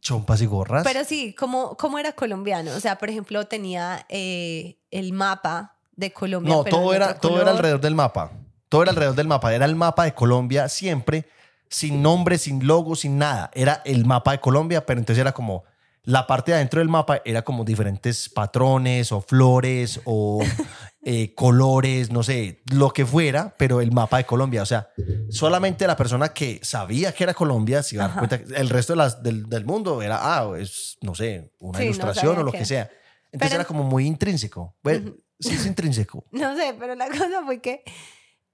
[0.00, 0.82] Chompas y gorras.
[0.82, 2.74] Pero sí, como, como era colombiano.
[2.74, 6.54] O sea, por ejemplo, tenía eh, el mapa de Colombia.
[6.54, 8.32] No, todo, era, todo era alrededor del mapa.
[8.68, 9.54] Todo era alrededor del mapa.
[9.54, 11.26] Era el mapa de Colombia siempre
[11.68, 13.50] sin nombre, sin logo, sin nada.
[13.54, 15.64] Era el mapa de Colombia, pero entonces era como
[16.04, 20.42] la parte de adentro del mapa era como diferentes patrones o flores o
[21.02, 24.62] eh, colores, no sé, lo que fuera, pero el mapa de Colombia.
[24.62, 24.90] O sea,
[25.30, 28.54] solamente la persona que sabía que era Colombia se iba a dar cuenta.
[28.54, 32.42] El resto de las, del, del, mundo era, ah, es, no sé, una ilustración o
[32.42, 32.90] lo que, sea.
[33.32, 34.76] Entonces era como muy intrínseco.
[34.82, 36.24] Bueno, sí es intrínseco.
[36.32, 37.82] No sé, pero la cosa fue que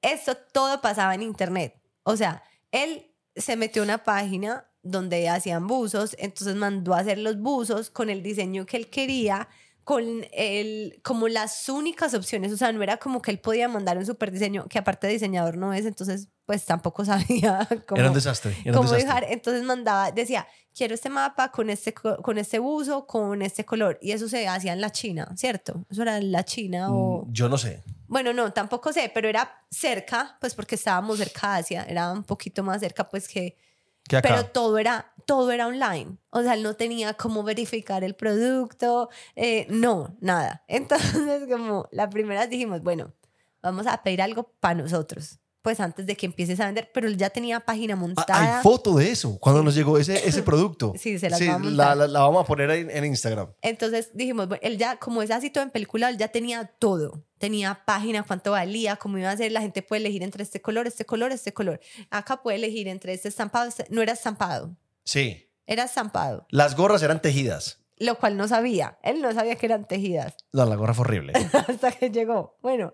[0.03, 1.81] esto todo pasaba en internet.
[2.03, 3.07] O sea, él
[3.37, 8.09] se metió a una página donde hacían buzos, entonces mandó a hacer los buzos con
[8.09, 9.49] el diseño que él quería,
[9.91, 13.99] con el, como las únicas opciones, o sea, no era como que él podía mandar
[13.99, 18.07] un super diseño, que aparte de diseñador no es, entonces pues tampoco sabía cómo, era
[18.11, 23.05] un desastre, cómo dejar, entonces mandaba, decía, quiero este mapa con este, con este buzo,
[23.09, 25.85] con este color, y eso se hacía en la China, ¿cierto?
[25.91, 27.25] Eso era en la China o...
[27.27, 27.83] Mm, yo no sé.
[28.07, 32.23] Bueno, no, tampoco sé, pero era cerca, pues porque estábamos cerca de Asia, era un
[32.23, 33.57] poquito más cerca pues que
[34.23, 36.17] pero todo era, todo era online.
[36.31, 40.65] O sea, él no tenía cómo verificar el producto, eh, no, nada.
[40.69, 43.13] Entonces, como la primera dijimos, bueno,
[43.63, 47.17] vamos a pedir algo para nosotros pues antes de que empieces a vender, pero él
[47.17, 48.57] ya tenía página ah, montada.
[48.57, 50.95] Hay foto de eso, cuando nos llegó ese, ese producto.
[51.01, 53.53] Sí, se las sí, vamos la, la, la, vamos a poner en, en, Instagram.
[53.63, 57.25] Entonces dijimos, bueno, él ya, como es así todo en película, él ya tenía todo.
[57.39, 60.87] Tenía página, cuánto valía, cómo iba a ser, la gente puede elegir entre este color,
[60.87, 61.81] este color, este color.
[62.11, 63.87] Acá puede elegir entre este estampado, este...
[63.89, 64.77] no era estampado.
[65.05, 65.51] Sí.
[65.67, 66.47] Era estampado.
[66.51, 67.81] Las gorras eran tejidas.
[67.97, 68.99] Lo cual no sabía.
[69.03, 70.35] Él no sabía que eran tejidas.
[70.53, 71.33] No, la gorra fue horrible.
[71.69, 72.59] Hasta que llegó.
[72.63, 72.93] Bueno,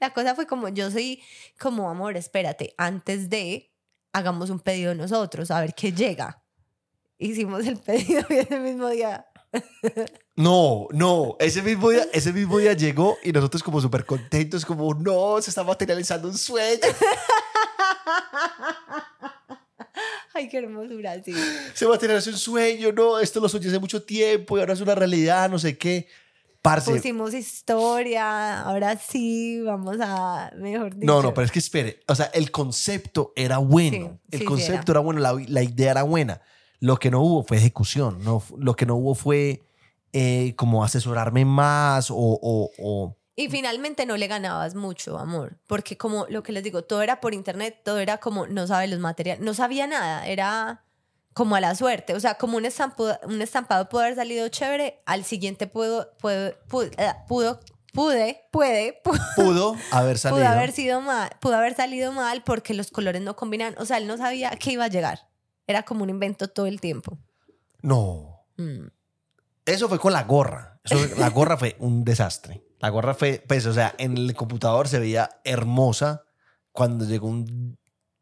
[0.00, 1.22] la cosa fue como, yo soy
[1.58, 3.72] como, amor, espérate, antes de,
[4.12, 6.42] hagamos un pedido nosotros, a ver qué llega.
[7.18, 9.26] Hicimos el pedido y ese mismo día...
[10.36, 14.94] No, no, ese mismo día, ese mismo día llegó y nosotros como súper contentos, como,
[14.94, 16.80] no, se está materializando un sueño.
[20.34, 21.34] Ay, qué hermosura, sí.
[21.74, 24.94] Se materializó un sueño, no, esto lo soñé hace mucho tiempo y ahora es una
[24.94, 26.06] realidad, no sé qué.
[26.84, 31.06] Pusimos historia, ahora sí, vamos a, mejor dicho.
[31.06, 35.00] No, no, pero es que espere, o sea, el concepto era bueno, el concepto era.
[35.00, 36.42] bueno, la, idea era buena.
[36.78, 39.62] Lo que no hubo fue ejecución, no, lo que no hubo fue
[40.12, 46.26] eh, como asesorarme más o, o, Y finalmente no le ganabas mucho, amor, porque como
[46.28, 49.42] lo que les digo, todo era por internet, todo era como no sabe los materiales,
[49.42, 50.84] no sabía nada, era
[51.32, 52.14] como a la suerte.
[52.14, 56.48] O sea, como un estampado, un estampado pudo haber salido chévere, al siguiente pudo, pudo,
[56.48, 57.60] eh, pudo,
[57.94, 59.00] pude, puede,
[59.36, 60.38] pudo, haber salido.
[60.38, 63.74] Pudo haber, sido mal, pudo haber salido mal porque los colores no combinan.
[63.78, 65.30] O sea, él no sabía que iba a llegar.
[65.66, 67.16] Era como un invento todo el tiempo.
[67.80, 68.44] No.
[68.58, 68.88] Mm.
[69.64, 70.80] Eso fue con la gorra.
[71.18, 72.64] la gorra fue un desastre.
[72.78, 76.24] La gorra fue, pues, o sea, en el computador se veía hermosa
[76.72, 77.78] cuando llegó un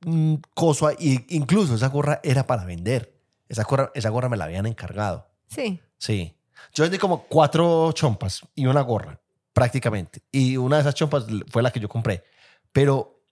[0.07, 3.15] un coso, y incluso esa gorra era para vender.
[3.49, 5.31] Esa gorra, esa gorra me la habían encargado.
[5.47, 5.81] Sí.
[5.97, 6.37] Sí.
[6.75, 9.21] Yo vendí como cuatro chompas y una gorra,
[9.53, 10.23] prácticamente.
[10.31, 12.25] Y una de esas chompas fue la que yo compré.
[12.73, 13.23] Pero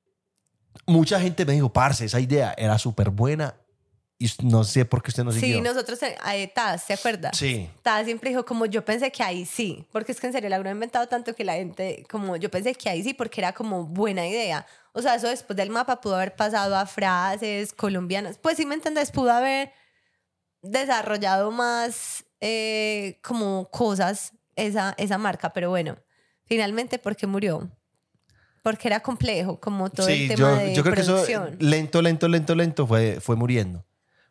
[0.87, 3.55] mucha gente me dijo, parce, esa idea era súper buena
[4.19, 5.57] y no sé por qué usted no siguió.
[5.57, 7.33] Sí, nosotros, eh, Taz, ¿se acuerda?
[7.35, 7.69] Sí.
[7.83, 10.57] Taz siempre dijo, como yo pensé que ahí sí, porque es que en serio la
[10.57, 13.85] ha inventado tanto que la gente, como yo pensé que ahí sí, porque era como
[13.85, 14.67] buena idea.
[14.93, 18.39] O sea, eso después del mapa pudo haber pasado a frases colombianas.
[18.39, 19.11] Pues sí, ¿me entendés?
[19.11, 19.73] Pudo haber
[20.63, 25.99] desarrollado más eh, como cosas esa, esa marca, pero bueno,
[26.45, 27.71] finalmente, ¿por qué murió?
[28.63, 31.25] Porque era complejo, como todo el tema yo, de yo creo que eso
[31.59, 33.86] lento, lento, lento, lento fue, fue muriendo.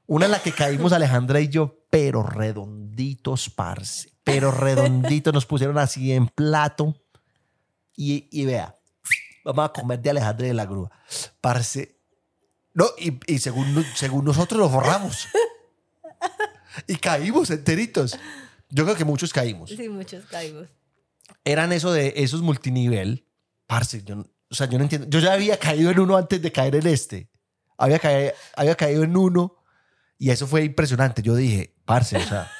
[0.08, 4.12] Una en la que caímos Alejandra y yo, pero redonditos, parce.
[4.24, 6.96] Pero redonditos, nos pusieron así en plato.
[7.96, 8.76] Y, y vea,
[9.44, 10.92] vamos a comer de Alejandra de la grúa.
[11.42, 12.00] Parce.
[12.74, 15.28] No, y, y según, según nosotros lo borramos.
[16.88, 18.20] y caímos enteritos.
[18.70, 19.70] Yo creo que muchos caímos.
[19.72, 20.68] Sí, muchos caímos.
[21.44, 23.26] Eran eso de esos multinivel.
[23.66, 25.08] Parce, yo, o sea, yo no entiendo.
[25.10, 27.30] Yo ya había caído en uno antes de caer en este.
[27.78, 29.56] Había caído, había caído en uno
[30.18, 31.22] y eso fue impresionante.
[31.22, 32.52] Yo dije, parce, o sea.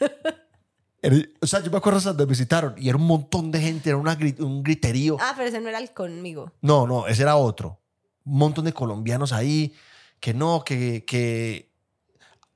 [1.40, 3.98] o sea, yo me acuerdo cuando me visitaron y era un montón de gente, era
[3.98, 5.16] una, un griterío.
[5.20, 6.52] Ah, pero ese no era el conmigo.
[6.60, 7.80] No, no, ese era otro.
[8.24, 9.74] Un montón de colombianos ahí
[10.20, 11.70] que no, que, que...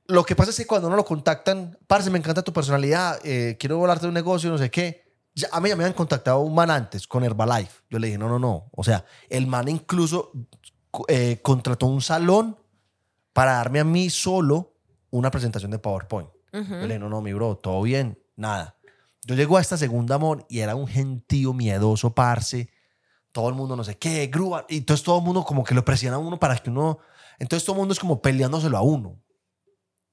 [0.07, 3.57] Lo que pasa es que cuando uno lo contactan, parce, me encanta tu personalidad, eh,
[3.59, 5.03] quiero hablarte de un negocio, no sé qué.
[5.51, 7.83] a mí ya me habían contactado un man antes con Herbalife.
[7.91, 8.71] Yo le dije, no, no, no.
[8.71, 10.31] O sea, el man incluso
[11.07, 12.57] eh, contrató un salón
[13.33, 14.75] para darme a mí solo
[15.11, 16.29] una presentación de PowerPoint.
[16.51, 18.75] Yo le dije, no, no, mi bro, todo bien, nada.
[19.25, 22.69] Yo llego a esta segunda amor y era un gentío miedoso, parce.
[23.31, 24.65] Todo el mundo no sé qué, grúa.
[24.67, 26.97] Y entonces todo el mundo como que lo presiona a uno para que uno
[27.37, 29.21] Entonces todo el mundo es como peleándoselo a uno.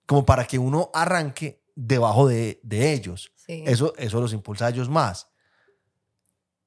[0.05, 3.33] Como para que uno arranque debajo de, de ellos.
[3.49, 5.29] Eso, eso los impulsa a ellos más.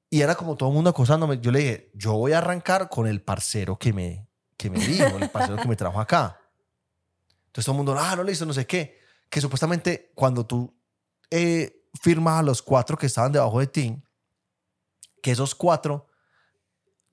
[0.08, 1.38] Y era como todo el mundo acosándome.
[1.40, 4.26] Yo le dije, yo voy a arrancar con el parcero que me,
[4.56, 6.39] que me dijo, el parcero que me trajo acá.
[7.50, 9.00] Entonces todo el mundo, ah, no, listo, no sé qué.
[9.28, 10.72] Que supuestamente cuando tú
[11.30, 14.00] eh, firmas a los cuatro que estaban debajo de ti,
[15.20, 16.06] que esos cuatro,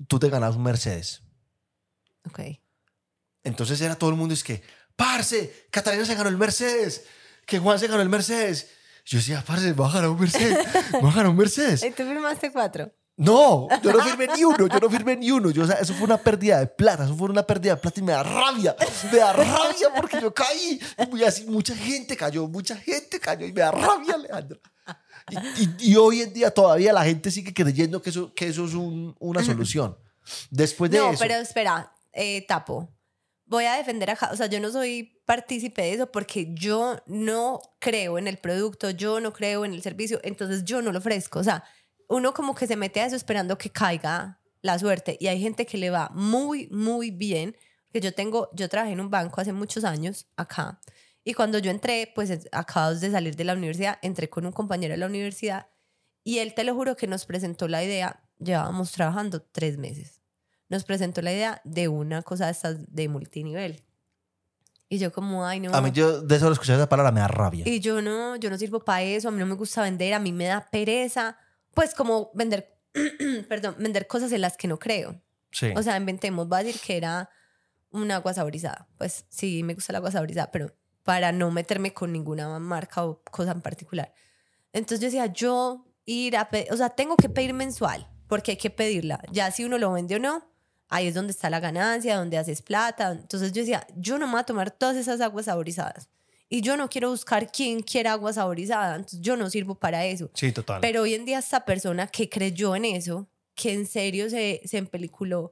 [0.07, 1.23] tú te ganas un Mercedes.
[2.27, 2.39] Ok.
[3.43, 4.61] Entonces era todo el mundo, es que,
[4.95, 7.05] parce, Catalina se ganó el Mercedes,
[7.47, 8.69] que Juan se ganó el Mercedes.
[9.05, 11.83] Yo decía, parce, voy a ganar un Mercedes, voy a ganar un Mercedes.
[11.83, 12.93] ¿Y tú firmaste cuatro?
[13.17, 15.49] No, yo no firmé ni uno, yo no firmé ni uno.
[15.49, 17.99] Yo, o sea, eso fue una pérdida de plata, eso fue una pérdida de plata
[17.99, 18.75] y me da rabia,
[19.11, 20.79] me da rabia porque yo caí.
[21.13, 24.59] Y así, mucha gente cayó, mucha gente cayó y me da rabia, Alejandro.
[25.79, 29.43] Y, hoy en día todavía la gente sigue creyendo que eso, que eso es una
[29.43, 29.97] solución.
[30.51, 31.13] Después de no, eso.
[31.13, 32.93] No, pero espera, eh, Tapo.
[33.45, 34.17] Voy a defender a.
[34.31, 38.89] O sea, yo no soy partícipe de eso porque yo no creo en el producto,
[38.91, 41.39] yo no creo en el servicio, entonces yo no lo ofrezco.
[41.39, 41.63] O sea,
[42.07, 45.17] uno como que se mete a eso esperando que caiga la suerte.
[45.19, 47.55] Y hay gente que le va muy, muy bien.
[47.91, 50.79] Que yo tengo, yo trabajé en un banco hace muchos años acá.
[51.23, 54.93] Y cuando yo entré, pues acabo de salir de la universidad, entré con un compañero
[54.93, 55.67] de la universidad
[56.23, 60.21] y él te lo juro que nos presentó la idea, llevábamos trabajando tres meses,
[60.69, 63.83] nos presentó la idea de una cosa de, de multinivel.
[64.89, 65.73] Y yo como, ay, no.
[65.73, 67.67] A mí yo de eso lo escuché esa palabra me da rabia.
[67.67, 70.19] Y yo no, yo no sirvo para eso, a mí no me gusta vender, a
[70.19, 71.37] mí me da pereza
[71.77, 72.75] pues como vender,
[73.47, 75.21] perdón, vender cosas en las que no creo.
[75.51, 75.71] Sí.
[75.75, 77.29] O sea, inventemos, va a decir que era
[77.91, 78.87] un agua saborizada.
[78.97, 83.21] Pues sí, me gusta el agua saborizada, pero para no meterme con ninguna marca o
[83.29, 84.11] cosa en particular.
[84.73, 88.57] Entonces yo decía, yo ir a pedir, o sea, tengo que pedir mensual, porque hay
[88.57, 89.21] que pedirla.
[89.31, 90.49] Ya si uno lo vende o no,
[90.89, 93.11] ahí es donde está la ganancia, donde haces plata.
[93.11, 96.09] Entonces yo decía, yo no me voy a tomar todas esas aguas saborizadas.
[96.49, 100.29] Y yo no quiero buscar quién quiera agua saborizada, entonces yo no sirvo para eso.
[100.33, 100.79] Sí, total.
[100.81, 104.77] Pero hoy en día esta persona que creyó en eso, que en serio se, se
[104.77, 105.51] empeliculó,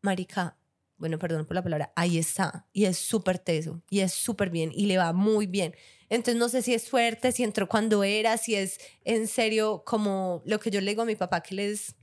[0.00, 0.56] marica,
[0.96, 2.66] bueno, perdón por la palabra, ahí está.
[2.72, 5.74] Y es súper teso, y es súper bien, y le va muy bien.
[6.10, 10.42] Entonces no sé si es suerte, si entró cuando era, si es en serio como
[10.44, 11.94] lo que yo le digo a mi papá, que les,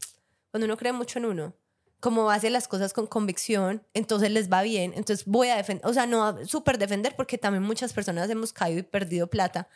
[0.49, 1.55] cuando uno cree mucho en uno,
[1.99, 5.93] como hace las cosas con convicción, entonces les va bien, entonces voy a defender, o
[5.93, 9.67] sea, no súper defender porque también muchas personas hemos caído y perdido plata,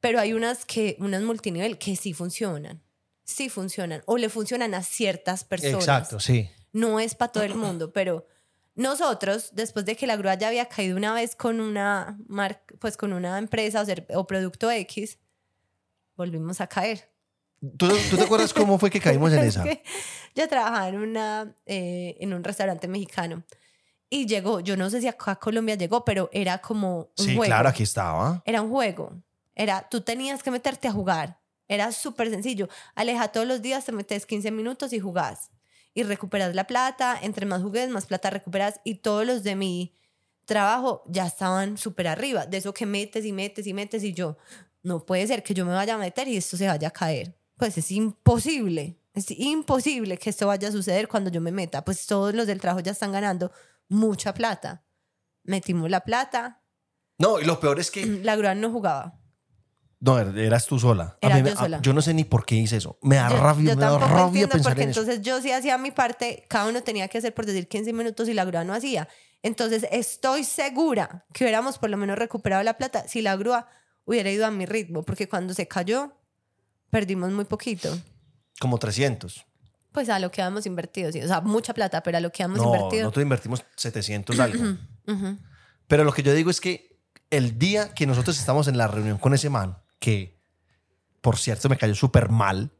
[0.00, 2.82] pero hay unas que, unas multinivel que sí funcionan,
[3.24, 5.80] sí funcionan, o le funcionan a ciertas personas.
[5.80, 6.48] Exacto, sí.
[6.72, 8.26] No es para todo el mundo, pero
[8.74, 12.96] nosotros, después de que la grúa ya había caído una vez con una marca, pues
[12.96, 15.18] con una empresa o, o producto X,
[16.16, 17.13] volvimos a caer.
[17.76, 19.64] ¿Tú, te acuerdas cómo fue que caímos en esa?
[20.34, 23.44] yo trabajaba en, una, eh, en un restaurante mexicano
[24.10, 27.36] y llegó, yo no sé si acá a Colombia llegó, pero era como un sí,
[27.36, 28.42] claro, aquí estaba.
[28.44, 29.12] Era un juego.
[29.54, 31.40] Era, tú tenías que meterte a jugar.
[31.66, 32.68] Era súper sencillo.
[32.94, 35.50] Aleja todos los días, te metes 15 minutos y jugás.
[35.94, 37.18] Y recuperas la plata.
[37.22, 38.80] Entre más jugues, más plata recuperas.
[38.84, 39.94] Y todos los de mi
[40.44, 42.46] trabajo ya estaban súper arriba.
[42.46, 44.04] De eso que metes y metes y metes.
[44.04, 44.36] Y yo,
[44.84, 47.34] no puede ser que yo me vaya a meter y esto se vaya a caer
[47.56, 52.06] pues es imposible, es imposible que esto vaya a suceder cuando yo me meta, pues
[52.06, 53.52] todos los del trabajo ya están ganando
[53.88, 54.84] mucha plata.
[55.44, 56.62] Metimos la plata.
[57.18, 58.04] No, y lo peor es que...
[58.24, 59.20] La grúa no jugaba.
[60.00, 61.16] No, er, eras tú sola.
[61.20, 61.80] Era yo sola.
[61.80, 62.98] Yo no sé ni por qué hice eso.
[63.00, 66.68] Me da rabia, me da rabia pensar porque entonces yo sí hacía mi parte, cada
[66.68, 69.08] uno tenía que hacer por decir 15 minutos y la grúa no hacía.
[69.42, 73.66] Entonces estoy segura que hubiéramos por lo menos recuperado la plata si la grúa
[74.04, 76.12] hubiera ido a mi ritmo, porque cuando se cayó,
[76.94, 77.98] perdimos muy poquito.
[78.60, 79.44] Como 300.
[79.90, 81.20] Pues a lo que habíamos invertido, sí.
[81.20, 83.02] O sea, mucha plata, pero a lo que habíamos invertido.
[83.02, 84.76] Nosotros invertimos 700 algo.
[85.88, 89.18] Pero lo que yo digo es que el día que nosotros estamos en la reunión
[89.18, 90.40] con ese man, que
[91.20, 92.70] por cierto me cayó súper mal,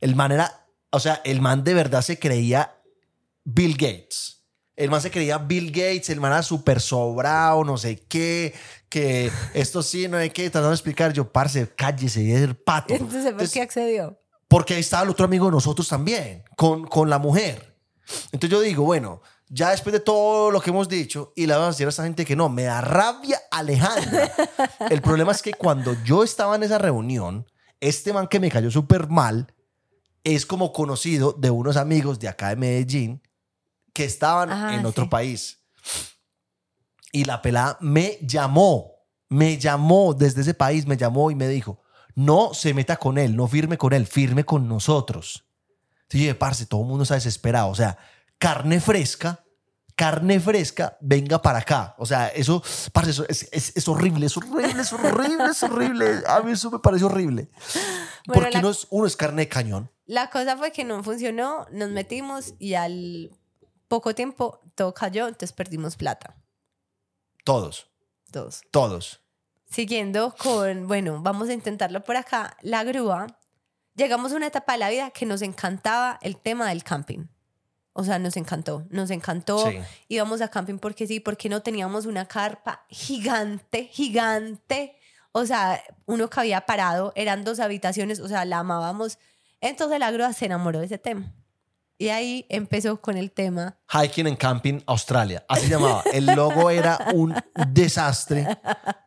[0.00, 2.76] el man era, o sea, el man de verdad se creía
[3.44, 4.43] Bill Gates.
[4.76, 8.52] El man se creía Bill Gates, el man era súper sobrado, no sé qué,
[8.88, 11.12] que esto sí, no hay que tratando de explicar.
[11.12, 12.92] Yo, parce, cállese es el pato.
[12.94, 14.18] Entonces, ¿por qué accedió?
[14.48, 17.76] Porque ahí estaba el otro amigo de nosotros también, con, con la mujer.
[18.32, 21.66] Entonces yo digo, bueno, ya después de todo lo que hemos dicho, y le vamos
[21.66, 24.32] a decir a esta gente que no, me da rabia Alejandra.
[24.90, 27.46] el problema es que cuando yo estaba en esa reunión,
[27.80, 29.52] este man que me cayó súper mal
[30.24, 33.22] es como conocido de unos amigos de acá de Medellín
[33.94, 35.60] que estaban en otro país.
[37.12, 38.92] Y la pelada me llamó,
[39.28, 41.80] me llamó desde ese país, me llamó y me dijo,
[42.14, 45.46] no se meta con él, no firme con él, firme con nosotros.
[46.08, 47.68] Sí, parce, todo el mundo está desesperado.
[47.68, 47.96] O sea,
[48.38, 49.44] carne fresca,
[49.94, 51.94] carne fresca, venga para acá.
[51.98, 52.62] O sea, eso,
[53.06, 56.22] eso es, es, horrible, es horrible, es horrible, es horrible.
[56.26, 57.48] A mí eso me parece horrible.
[58.26, 59.90] Porque no es, uno es carne de cañón.
[60.06, 63.30] La cosa fue que no funcionó, nos metimos y al
[63.94, 66.34] poco tiempo todo cayó, entonces perdimos plata.
[67.44, 67.86] Todos.
[68.32, 68.62] Todos.
[68.72, 69.20] Todos.
[69.70, 73.28] Siguiendo con, bueno, vamos a intentarlo por acá, la grúa.
[73.94, 77.28] Llegamos a una etapa de la vida que nos encantaba el tema del camping.
[77.92, 79.70] O sea, nos encantó, nos encantó.
[80.08, 84.96] Íbamos a camping porque sí, porque no teníamos una carpa gigante, gigante.
[85.30, 89.20] O sea, uno que había parado, eran dos habitaciones, o sea, la amábamos.
[89.60, 91.32] Entonces la grúa se enamoró de ese tema.
[91.96, 93.78] Y ahí empezó con el tema.
[93.88, 95.44] Hiking en Camping Australia.
[95.48, 96.02] Así llamaba.
[96.12, 97.34] El logo era un
[97.70, 98.46] desastre.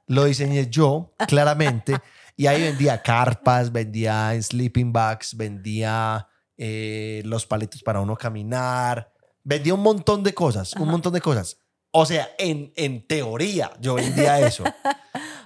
[0.07, 1.95] Lo diseñé yo, claramente.
[2.37, 9.11] Y ahí vendía carpas, vendía sleeping bags, vendía eh, los palitos para uno caminar,
[9.43, 11.57] vendía un montón de cosas, un montón de cosas.
[11.91, 14.63] O sea, en, en teoría yo vendía eso.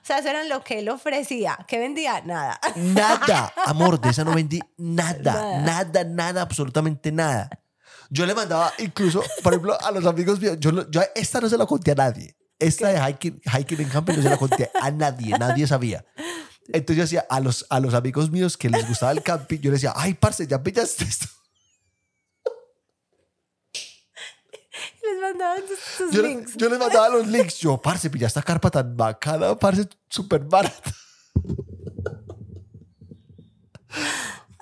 [0.01, 1.57] O sea, eso era lo que él ofrecía.
[1.67, 2.21] ¿Qué vendía?
[2.21, 2.59] Nada.
[2.75, 3.53] Nada.
[3.65, 7.49] Amor, de esa no vendí nada, nada, nada, absolutamente nada.
[8.09, 11.57] Yo le mandaba incluso, por ejemplo, a los amigos míos, yo, yo esta no se
[11.57, 12.35] la conté a nadie.
[12.57, 16.03] Esta de hiking, hiking en camping no se la conté a nadie, nadie sabía.
[16.67, 19.71] Entonces yo decía a los, a los amigos míos que les gustaba el camping, yo
[19.71, 21.27] les decía, ay, parce, ya pillaste esto.
[25.11, 25.55] Les mandaba
[25.97, 26.55] sus yo, links.
[26.57, 27.59] Yo les mandaba los links.
[27.59, 30.91] Yo, parce, pilla esta carpa tan bacana, parce, súper barata.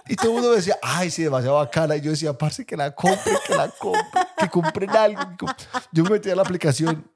[0.07, 1.95] Y todo el mundo me decía, ay, sí, demasiado bacana.
[1.95, 5.47] Y yo decía, parce, que la compre, que la compre, que compren algo.
[5.91, 7.07] Yo me metí a la aplicación,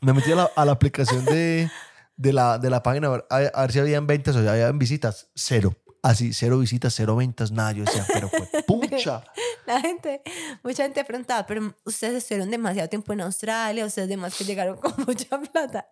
[0.00, 1.70] me metí a la, a la aplicación de,
[2.16, 5.28] de la, de la página a, ver si habían ventas o habían visitas.
[5.34, 5.76] Cero.
[6.02, 7.72] Así, cero visitas, cero ventas, nada.
[7.72, 8.48] Yo decía, pero fue
[8.98, 9.24] pucha.
[9.66, 10.22] La gente,
[10.62, 14.94] mucha gente preguntaba, pero ustedes estuvieron demasiado tiempo en Australia, ustedes demás que llegaron con
[15.06, 15.88] mucha plata.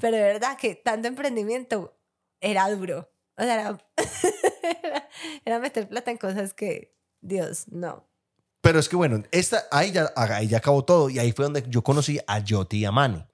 [0.00, 1.98] Pero de verdad que tanto emprendimiento
[2.40, 3.10] era duro.
[3.36, 3.78] O sea,
[4.82, 5.08] era,
[5.44, 8.08] era, meter plata en cosas que, Dios, no.
[8.60, 11.64] Pero es que bueno, esta, ahí, ya, ahí ya acabó todo y ahí fue donde
[11.68, 13.24] yo conocí a Joti y a Manny.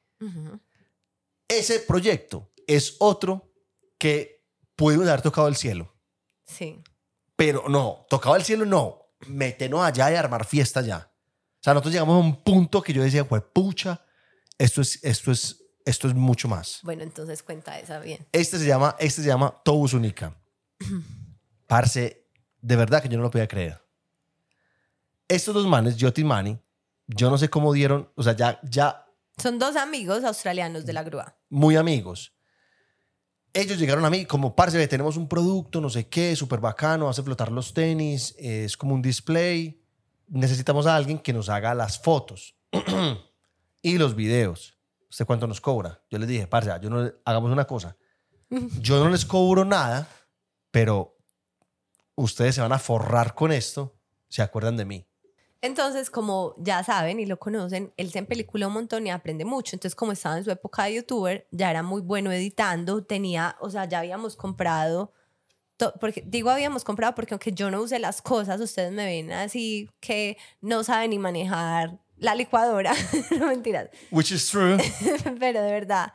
[1.48, 3.52] Ese proyecto es otro
[3.98, 4.44] que
[4.76, 5.92] pudimos haber tocado el cielo.
[6.44, 6.82] Sí.
[7.34, 9.05] Pero no, tocaba el cielo no.
[9.26, 11.10] Meternos allá y armar fiesta ya.
[11.54, 14.04] O sea, nosotros llegamos a un punto que yo decía, pues pucha,
[14.58, 16.80] esto es, esto es, esto es mucho más.
[16.82, 18.26] Bueno, entonces cuenta esa bien.
[18.32, 20.36] Este se llama, este se llama Tobus Única.
[21.66, 22.26] Parce,
[22.60, 23.82] de verdad que yo no lo podía creer.
[25.28, 26.58] Estos dos manes, Joti y Manny,
[27.08, 29.06] yo no sé cómo dieron, o sea, ya, ya
[29.36, 31.36] son dos amigos australianos de la grúa.
[31.50, 32.32] Muy amigos.
[33.56, 37.22] Ellos llegaron a mí como, parce, tenemos un producto, no sé qué, súper bacano, hace
[37.22, 39.82] flotar los tenis, es como un display.
[40.28, 42.54] Necesitamos a alguien que nos haga las fotos
[43.82, 44.76] y los videos.
[45.08, 46.02] ¿Usted cuánto nos cobra?
[46.10, 47.96] Yo les dije, parce, yo no, hagamos una cosa.
[48.78, 50.06] Yo no les cobro nada,
[50.70, 51.16] pero
[52.14, 53.96] ustedes se van a forrar con esto,
[54.28, 55.08] se acuerdan de mí.
[55.62, 59.74] Entonces, como ya saben y lo conocen, él se película un montón y aprende mucho.
[59.74, 63.70] Entonces, como estaba en su época de youtuber, ya era muy bueno editando, tenía, o
[63.70, 65.12] sea, ya habíamos comprado,
[66.00, 69.90] porque digo habíamos comprado porque aunque yo no use las cosas, ustedes me ven así
[70.00, 72.94] que no saben ni manejar la licuadora,
[73.38, 73.90] no mentiras.
[74.10, 74.78] Which is true.
[75.38, 76.12] Pero de verdad,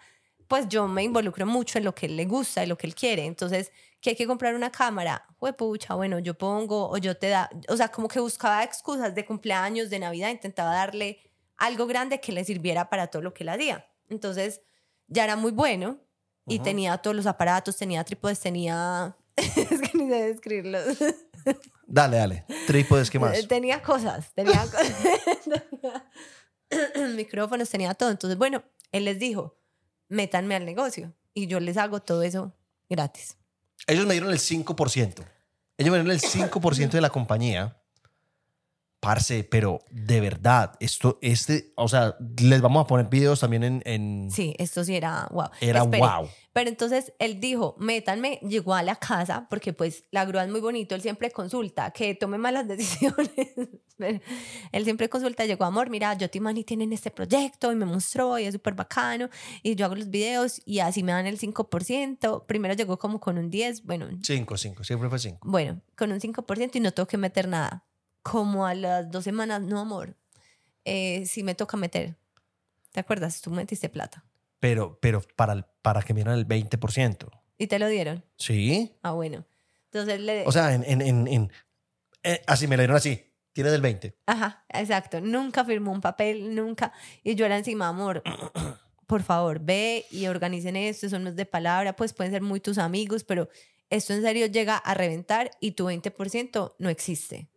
[0.48, 2.96] pues yo me involucro mucho en lo que él le gusta y lo que él
[2.96, 3.26] quiere.
[3.26, 3.72] Entonces,
[4.02, 5.28] que hay que comprar una cámara,
[5.58, 9.26] pucha, bueno, yo pongo o yo te da, o sea, como que buscaba excusas de
[9.26, 11.20] cumpleaños, de Navidad, intentaba darle
[11.58, 13.88] algo grande que le sirviera para todo lo que él hacía.
[14.10, 14.62] Entonces,
[15.08, 16.00] ya era muy bueno
[16.48, 19.16] y tenía todos los aparatos, tenía trípodes, tenía...
[19.38, 20.98] es que ni sé describirlos.
[21.86, 22.46] Dale, dale.
[22.66, 23.48] Trípodes, ¿qué más?
[23.48, 24.66] Tenía cosas, tenía,
[27.16, 28.10] micrófonos, tenía todo.
[28.10, 29.58] Entonces, bueno, él les dijo,
[30.08, 32.54] métanme al negocio y yo les hago todo eso
[32.90, 33.38] gratis.
[33.88, 35.26] Ellos me dieron el 5%.
[35.78, 37.81] Ellos me dieron el 5% de la compañía.
[39.02, 43.82] Parce, pero de verdad, esto, este, o sea, les vamos a poner videos también en...
[43.86, 44.30] en...
[44.30, 45.50] Sí, esto sí era wow.
[45.60, 46.30] Era wow.
[46.54, 50.60] Pero entonces él dijo, métanme, llegó a la casa, porque pues la grúa es muy
[50.60, 53.32] bonito, él siempre consulta, que tome malas decisiones.
[54.72, 58.38] él siempre consulta, llegó, amor, mira, yo y Manny tienen este proyecto y me mostró
[58.38, 59.30] y es súper bacano
[59.64, 62.46] y yo hago los videos y así me dan el 5%.
[62.46, 64.10] Primero llegó como con un 10, bueno.
[64.22, 65.40] 5, 5, siempre fue 5.
[65.44, 67.84] Bueno, con un 5% y no tengo que meter nada.
[68.22, 70.16] Como a las dos semanas, no, amor,
[70.86, 72.16] eh, sí me toca meter.
[72.92, 73.42] ¿Te acuerdas?
[73.42, 74.26] Tú metiste plata
[74.62, 77.30] pero, pero para, para que me dieran el 20%.
[77.58, 78.24] ¿Y te lo dieron?
[78.38, 78.96] Sí.
[79.02, 79.44] Ah, bueno.
[79.86, 80.46] Entonces le...
[80.46, 81.52] O sea, en, en, en,
[82.24, 83.26] eh, así me lo dieron así.
[83.54, 84.16] Tiene del 20.
[84.28, 85.20] Ajá, exacto.
[85.20, 86.94] Nunca firmó un papel, nunca.
[87.24, 88.24] Y yo era encima, amor,
[89.08, 92.78] por favor, ve y organicen esto, son los de palabra, pues pueden ser muy tus
[92.78, 93.50] amigos, pero
[93.90, 97.50] esto en serio llega a reventar y tu 20% no existe.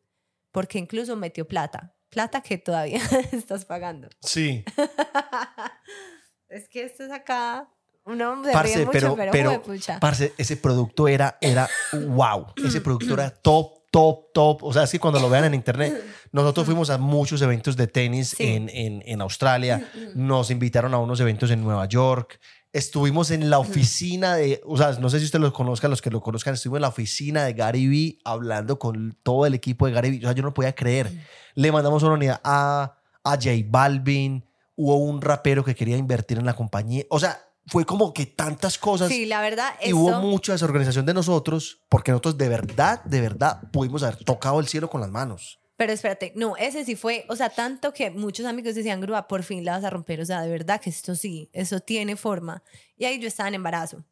[0.55, 1.97] Porque incluso metió plata.
[2.09, 3.03] Plata que todavía
[3.33, 4.09] estás pagando.
[4.23, 4.65] Sí.
[6.49, 7.69] es que esto es acá
[8.07, 9.63] no, parce, pero, pero,
[9.99, 12.49] parce, ese producto era, era wow.
[12.63, 14.63] Ese producto era top, top, top.
[14.63, 17.87] O sea, es que cuando lo vean en internet, nosotros fuimos a muchos eventos de
[17.87, 22.39] tenis en, en, en, Australia, nos invitaron a unos eventos en Nueva York.
[22.75, 26.11] Estuvimos en la oficina de, o sea, no sé si ustedes lo conozcan, los que
[26.11, 29.93] lo conozcan, estuvimos en la oficina de Gary Vee hablando con todo el equipo de
[29.93, 30.19] Gary Vee.
[30.19, 31.11] O sea, yo no podía creer.
[31.55, 34.45] Le mandamos una unidad a, a J Balvin,
[34.75, 37.05] hubo un rapero que quería invertir en la compañía.
[37.11, 39.09] O sea, fue como que tantas cosas.
[39.09, 39.75] Sí, la verdad.
[39.81, 44.59] Y hubo mucha desorganización de nosotros, porque nosotros de verdad, de verdad, pudimos haber tocado
[44.59, 45.61] el cielo con las manos.
[45.77, 49.43] Pero espérate, no, ese sí fue, o sea, tanto que muchos amigos decían, Grúa, por
[49.43, 52.63] fin la vas a romper, o sea, de verdad que esto sí, eso tiene forma.
[52.97, 54.05] Y ahí yo estaba en embarazo.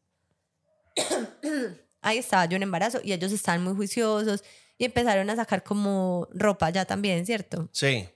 [2.03, 4.43] ahí estaba yo en embarazo y ellos estaban muy juiciosos
[4.77, 7.69] y empezaron a sacar como ropa ya también, ¿cierto?
[7.73, 8.09] Sí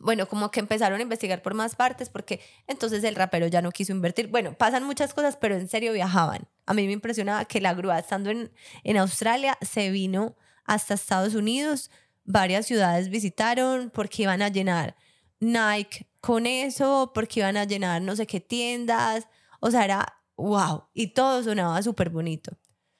[0.00, 3.72] bueno, como que empezaron a investigar por más partes porque entonces el rapero ya no
[3.72, 4.28] quiso invertir.
[4.28, 6.48] Bueno, pasan muchas cosas, pero en serio viajaban.
[6.66, 8.52] A mí me impresionaba que la grúa estando en,
[8.84, 11.90] en Australia se vino hasta Estados Unidos,
[12.28, 14.94] varias ciudades visitaron porque iban a llenar
[15.40, 19.26] Nike con eso, porque iban a llenar no sé qué tiendas,
[19.60, 22.52] o sea, era wow, y todo sonaba súper bonito.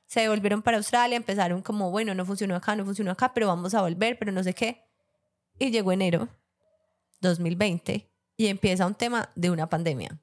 [0.06, 3.74] Se volvieron para Australia, empezaron como, bueno, no funcionó acá, no funcionó acá, pero vamos
[3.74, 4.82] a volver, pero no sé qué.
[5.58, 6.28] Y llegó enero
[7.20, 8.08] 2020
[8.38, 10.18] y empieza un tema de una pandemia.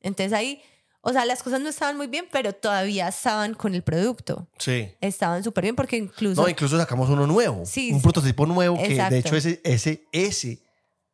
[0.00, 0.62] Entonces ahí,
[1.08, 4.48] o sea, las cosas no estaban muy bien, pero todavía estaban con el producto.
[4.58, 4.92] Sí.
[5.00, 6.42] Estaban súper bien porque incluso...
[6.42, 7.64] No, incluso sacamos uno nuevo.
[7.64, 7.92] Sí.
[7.92, 10.64] Un prototipo nuevo que de hecho ese, ese, ese,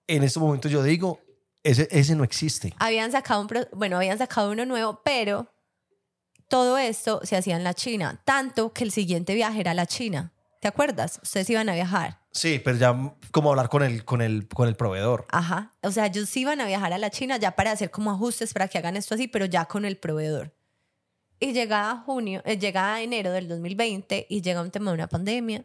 [0.07, 1.21] en estos momentos yo digo,
[1.63, 2.73] ese, ese no existe.
[2.79, 5.53] Habían sacado un, bueno, habían sacado uno nuevo, pero
[6.49, 9.85] todo esto se hacía en la China, tanto que el siguiente viaje era a la
[9.85, 10.33] China.
[10.63, 11.21] ¿Te acuerdas?
[11.23, 12.22] Ustedes iban a viajar.
[12.33, 15.27] Sí, pero ya como hablar con el, con el, con el proveedor.
[15.31, 15.73] Ajá.
[15.83, 18.69] O sea, ellos iban a viajar a la China ya para hacer como ajustes para
[18.69, 20.55] que hagan esto así, pero ya con el proveedor.
[21.39, 25.65] Y llega junio, eh, llega enero del 2020 y llega un tema de una pandemia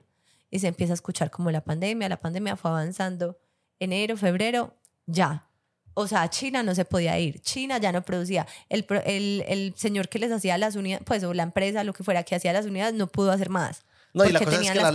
[0.50, 3.38] y se empieza a escuchar como la pandemia, la pandemia fue avanzando.
[3.80, 5.48] Enero, febrero, ya.
[5.94, 7.40] O sea, China no se podía ir.
[7.42, 8.46] China ya no producía.
[8.70, 12.04] El, el, el señor que les hacía las unidades, pues, o la empresa, lo que
[12.04, 13.84] fuera, que hacía las unidades, no pudo hacer más.
[14.18, 14.92] No, y la cosa es que la,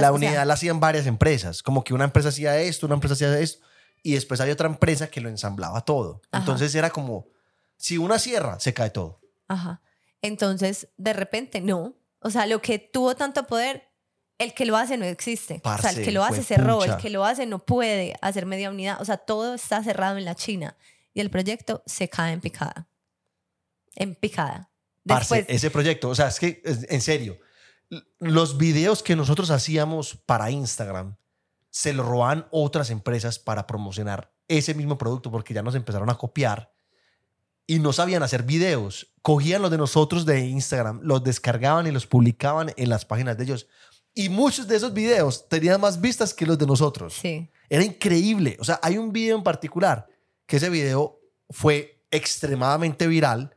[0.00, 1.62] la, unidad la hacían varias empresas.
[1.62, 3.64] Como que una empresa hacía esto, una empresa hacía esto,
[4.02, 6.22] y después había otra empresa que lo ensamblaba todo.
[6.32, 7.26] Entonces era como,
[7.76, 9.20] si una cierra, se cae todo.
[9.48, 9.82] Ajá.
[10.22, 11.94] Entonces, de repente, no.
[12.20, 13.90] O sea, lo que tuvo tanto poder,
[14.38, 15.60] el que lo hace no existe.
[15.64, 18.70] o sea, el que lo hace cerró, el que lo hace no puede hacer media
[18.70, 19.00] unidad.
[19.00, 20.76] O sea, todo está cerrado en la China.
[21.12, 22.88] Y el proyecto se cae en picada.
[23.96, 24.70] En picada.
[25.02, 27.38] Después, ese proyecto, o sea, es que, en serio,
[28.18, 31.16] los videos que nosotros hacíamos para Instagram
[31.70, 36.16] se lo roban otras empresas para promocionar ese mismo producto porque ya nos empezaron a
[36.16, 36.72] copiar
[37.66, 39.12] y no sabían hacer videos.
[39.22, 43.44] Cogían los de nosotros de Instagram, los descargaban y los publicaban en las páginas de
[43.44, 43.68] ellos.
[44.12, 47.14] Y muchos de esos videos tenían más vistas que los de nosotros.
[47.14, 47.48] Sí.
[47.68, 48.56] Era increíble.
[48.58, 50.08] O sea, hay un video en particular
[50.46, 53.56] que ese video fue extremadamente viral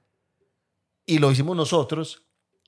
[1.07, 2.22] y lo hicimos nosotros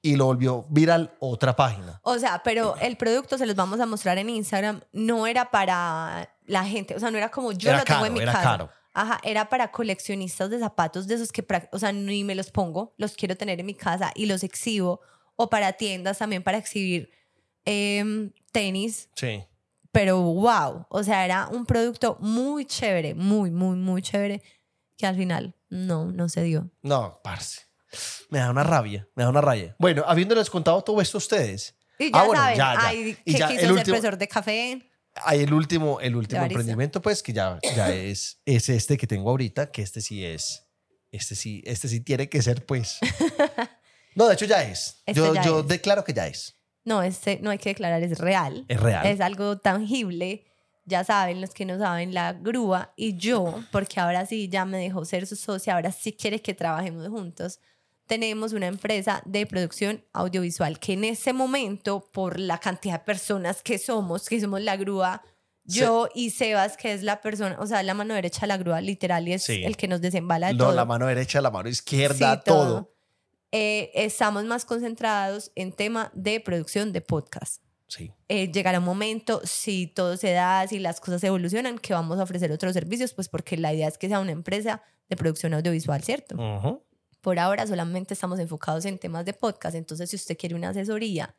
[0.06, 2.00] y lo volvió viral otra página.
[2.04, 6.30] O sea, pero el producto se los vamos a mostrar en Instagram, no era para
[6.46, 8.44] la gente, o sea, no era como yo lo tengo en mi era casa.
[8.44, 8.70] Caro.
[8.94, 12.94] Ajá, era para coleccionistas de zapatos de esos que, o sea, ni me los pongo,
[12.98, 15.02] los quiero tener en mi casa y los exhibo,
[15.36, 17.10] o para tiendas también para exhibir
[17.66, 19.10] em, tenis.
[19.16, 19.44] Sí.
[19.92, 24.44] Pero wow, o sea, era un producto muy chévere, muy, muy, muy chévere,
[24.98, 26.70] que al final no, no se dio.
[26.84, 27.65] No, parce.
[28.30, 29.76] Me da una rabia, me da una rabia.
[29.80, 31.76] Bueno, habiéndoles contado todo esto a ustedes.
[31.98, 34.92] Y ya ah, bueno, saben, ya, Hay, que quiso el último, profesor de café.
[35.16, 39.30] Hay el último, el último emprendimiento, pues, que ya, ya es, es este que tengo
[39.30, 40.68] ahorita, que este sí es,
[41.12, 43.00] este sí, este sí tiene que ser, pues.
[44.16, 45.04] No, de hecho ya es.
[45.06, 46.56] Este yo, yo declaro que ya es.
[46.86, 48.66] No, este no hay que declarar, es real.
[48.70, 49.06] Es real.
[49.06, 50.46] Es algo tangible.
[50.86, 54.78] Ya saben, los que no saben, la grúa y yo, porque ahora sí ya me
[54.78, 57.60] dejó ser su socia, ahora sí quiere que trabajemos juntos
[58.08, 63.62] tenemos una empresa de producción audiovisual que en ese momento, por la cantidad de personas
[63.62, 65.24] que somos, que somos la grúa,
[65.64, 68.82] yo y Sebas, que es la persona, o sea, la mano derecha de la grúa,
[68.82, 72.42] literal, y es el que nos desembala de no, la mano derecha, la mano izquierda,
[72.42, 72.94] todo.
[73.52, 77.64] Eh, estamos más concentrados en tema de producción de podcast.
[77.88, 78.12] Sí.
[78.28, 82.24] Eh, llegará un momento, si todo se da, si las cosas evolucionan, que vamos a
[82.24, 86.04] ofrecer otros servicios, pues porque la idea es que sea una empresa de producción audiovisual,
[86.04, 86.84] ¿cierto?
[87.26, 91.36] Por ahora solamente estamos enfocados en temas de podcast, entonces si usted quiere una asesoría,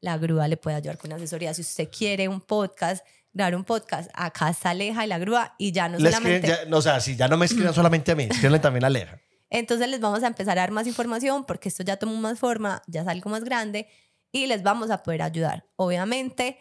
[0.00, 1.54] la grúa le puede ayudar con una asesoría.
[1.54, 5.70] Si usted quiere un podcast, dar un podcast, acá está Aleja y la grúa y
[5.70, 6.52] ya no solamente...
[6.72, 9.20] o sea, si ya no me escriban solamente a mí, escríbanle también a Aleja.
[9.48, 12.82] Entonces les vamos a empezar a dar más información porque esto ya tomó más forma,
[12.88, 13.86] ya es algo más grande
[14.32, 15.68] y les vamos a poder ayudar.
[15.76, 16.58] Obviamente,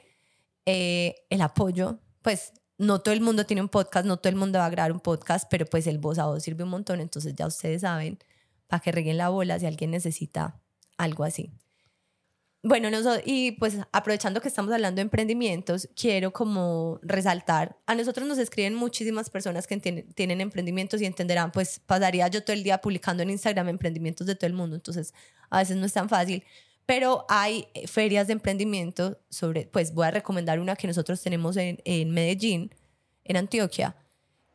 [0.68, 4.60] eh, el apoyo, pues no todo el mundo tiene un podcast, no todo el mundo
[4.60, 7.34] va a grabar un podcast, pero pues el voz a voz sirve un montón, entonces
[7.36, 8.20] ya ustedes saben
[8.72, 10.62] para que reguen la bola si alguien necesita
[10.98, 11.52] algo así.
[12.64, 12.88] Bueno,
[13.26, 18.76] y pues aprovechando que estamos hablando de emprendimientos, quiero como resaltar, a nosotros nos escriben
[18.76, 23.24] muchísimas personas que tienen, tienen emprendimientos y entenderán, pues pasaría yo todo el día publicando
[23.24, 25.14] en Instagram emprendimientos de todo el mundo, entonces
[25.50, 26.46] a veces no es tan fácil,
[26.86, 31.58] pero hay eh, ferias de emprendimiento sobre, pues voy a recomendar una que nosotros tenemos
[31.58, 32.74] en, en Medellín,
[33.26, 33.98] en Antioquia.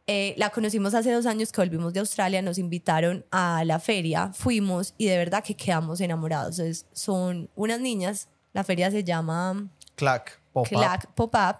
[0.09, 4.33] Eh, la conocimos hace dos años que volvimos de Australia, nos invitaron a la feria,
[4.33, 6.87] fuimos y de verdad que quedamos enamorados.
[6.93, 10.69] son unas niñas, la feria se llama Clack Pop-Up.
[10.69, 11.57] Clack Pop-Up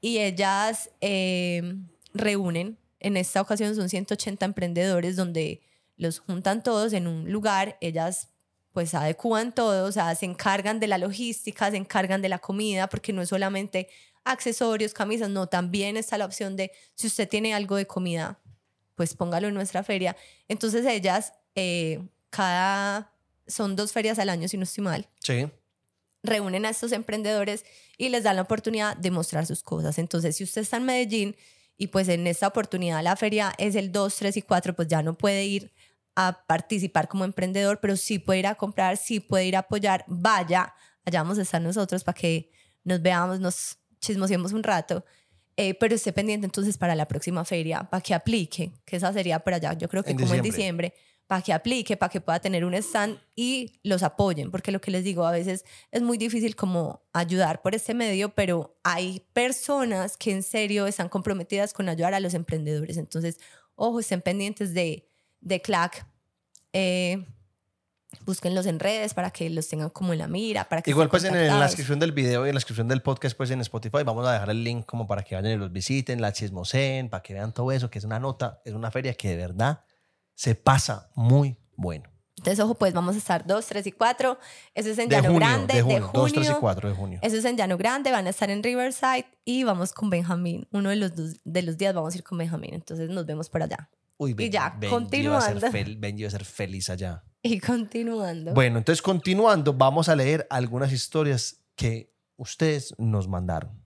[0.00, 1.74] y ellas eh,
[2.14, 5.60] reúnen, en esta ocasión son 180 emprendedores donde
[5.96, 8.28] los juntan todos en un lugar, ellas
[8.72, 12.88] pues adecuan todo, o sea, se encargan de la logística, se encargan de la comida,
[12.88, 13.88] porque no es solamente
[14.24, 18.40] accesorios, camisas, no, también está la opción de si usted tiene algo de comida,
[18.94, 20.16] pues póngalo en nuestra feria.
[20.48, 22.00] Entonces ellas, eh,
[22.30, 23.12] cada,
[23.46, 25.08] son dos ferias al año, si no estoy mal.
[25.20, 25.48] Sí.
[26.22, 27.64] Reúnen a estos emprendedores
[27.98, 29.98] y les dan la oportunidad de mostrar sus cosas.
[29.98, 31.36] Entonces, si usted está en Medellín
[31.76, 35.02] y pues en esta oportunidad la feria es el 2, 3 y 4, pues ya
[35.02, 35.72] no puede ir
[36.14, 40.04] a participar como emprendedor, pero sí puede ir a comprar, sí puede ir a apoyar,
[40.06, 42.50] vaya, allá vamos a estar nosotros para que
[42.84, 45.04] nos veamos, nos chismoseemos un rato,
[45.56, 49.38] eh, pero esté pendiente entonces para la próxima feria, para que aplique, que esa sería
[49.38, 50.92] por allá, yo creo que como en diciembre,
[51.26, 54.90] para que aplique, para que pueda tener un stand y los apoyen, porque lo que
[54.90, 60.18] les digo, a veces es muy difícil como ayudar por este medio, pero hay personas
[60.18, 63.38] que en serio están comprometidas con ayudar a los emprendedores, entonces,
[63.76, 65.08] ojo, estén pendientes de
[65.42, 66.06] de Clack.
[66.72, 67.26] Eh,
[68.24, 70.68] búsquenlos en redes para que los tengan como en la mira.
[70.68, 73.36] Para que Igual pues en, la descripción del video y en la descripción del podcast
[73.36, 76.20] pues en Spotify vamos a dejar el link como para que vayan y los visiten,
[76.20, 79.30] la chismosen, para que vean todo eso, que es una nota, es una feria que
[79.30, 79.84] de verdad
[80.34, 82.12] se pasa muy bueno.
[82.38, 84.38] Entonces, ojo, pues vamos a estar 2, 3 y 4.
[84.74, 85.74] Eso es en Llano Grande.
[85.74, 86.10] De junio.
[86.12, 87.18] 2, 3 y 4 de junio.
[87.22, 88.10] Eso es en Llano Grande.
[88.10, 90.66] Van a estar en Riverside y vamos con Benjamín.
[90.72, 91.12] Uno de los,
[91.44, 92.74] de los días vamos a ir con Benjamín.
[92.74, 93.88] Entonces, nos vemos por allá.
[94.22, 95.66] Uy, y ya, continuando.
[95.98, 97.24] Benji a ser feliz allá.
[97.44, 98.54] Y continuando.
[98.54, 103.82] Bueno, entonces continuando, vamos a leer algunas historias que ustedes nos mandaron.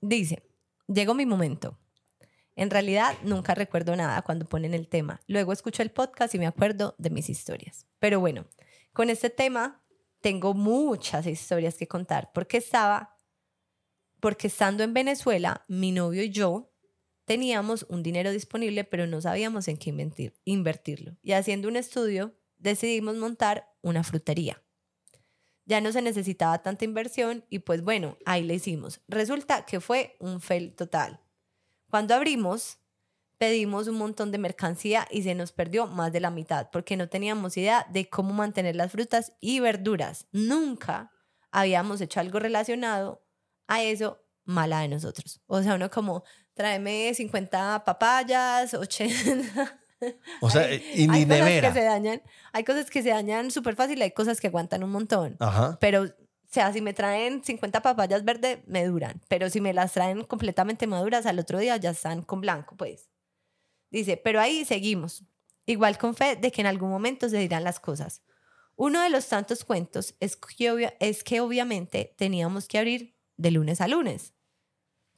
[0.00, 0.42] Dice,
[0.88, 1.78] llegó mi momento.
[2.56, 5.20] En realidad nunca recuerdo nada cuando ponen el tema.
[5.28, 7.86] Luego escucho el podcast y me acuerdo de mis historias.
[8.00, 8.46] Pero bueno,
[8.92, 9.80] con este tema
[10.20, 13.16] tengo muchas historias que contar porque estaba,
[14.18, 16.73] porque estando en Venezuela, mi novio y yo
[17.24, 21.16] teníamos un dinero disponible, pero no sabíamos en qué invertirlo.
[21.22, 24.62] Y haciendo un estudio, decidimos montar una frutería.
[25.66, 29.00] Ya no se necesitaba tanta inversión y pues bueno, ahí le hicimos.
[29.08, 31.20] Resulta que fue un fail total.
[31.88, 32.78] Cuando abrimos,
[33.38, 37.08] pedimos un montón de mercancía y se nos perdió más de la mitad porque no
[37.08, 40.26] teníamos idea de cómo mantener las frutas y verduras.
[40.32, 41.12] Nunca
[41.50, 43.24] habíamos hecho algo relacionado
[43.66, 45.40] a eso mala de nosotros.
[45.46, 46.24] O sea, uno como,
[46.54, 49.80] tráeme 50 papayas, 80.
[50.40, 53.50] O sea, hay, y ni hay cosas que se dañan, hay cosas que se dañan
[53.50, 55.36] súper fácil, hay cosas que aguantan un montón.
[55.40, 55.78] Ajá.
[55.80, 56.08] Pero, o
[56.46, 59.20] sea, si me traen 50 papayas verdes, me duran.
[59.28, 63.08] Pero si me las traen completamente maduras, al otro día ya están con blanco, pues.
[63.90, 65.24] Dice, pero ahí seguimos.
[65.66, 68.22] Igual con fe de que en algún momento se dirán las cosas.
[68.76, 73.80] Uno de los tantos cuentos es que, es que obviamente teníamos que abrir de lunes
[73.80, 74.33] a lunes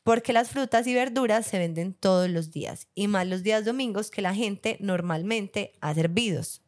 [0.07, 4.09] porque las frutas y verduras se venden todos los días y más los días domingos
[4.09, 6.63] que la gente normalmente ha servidos.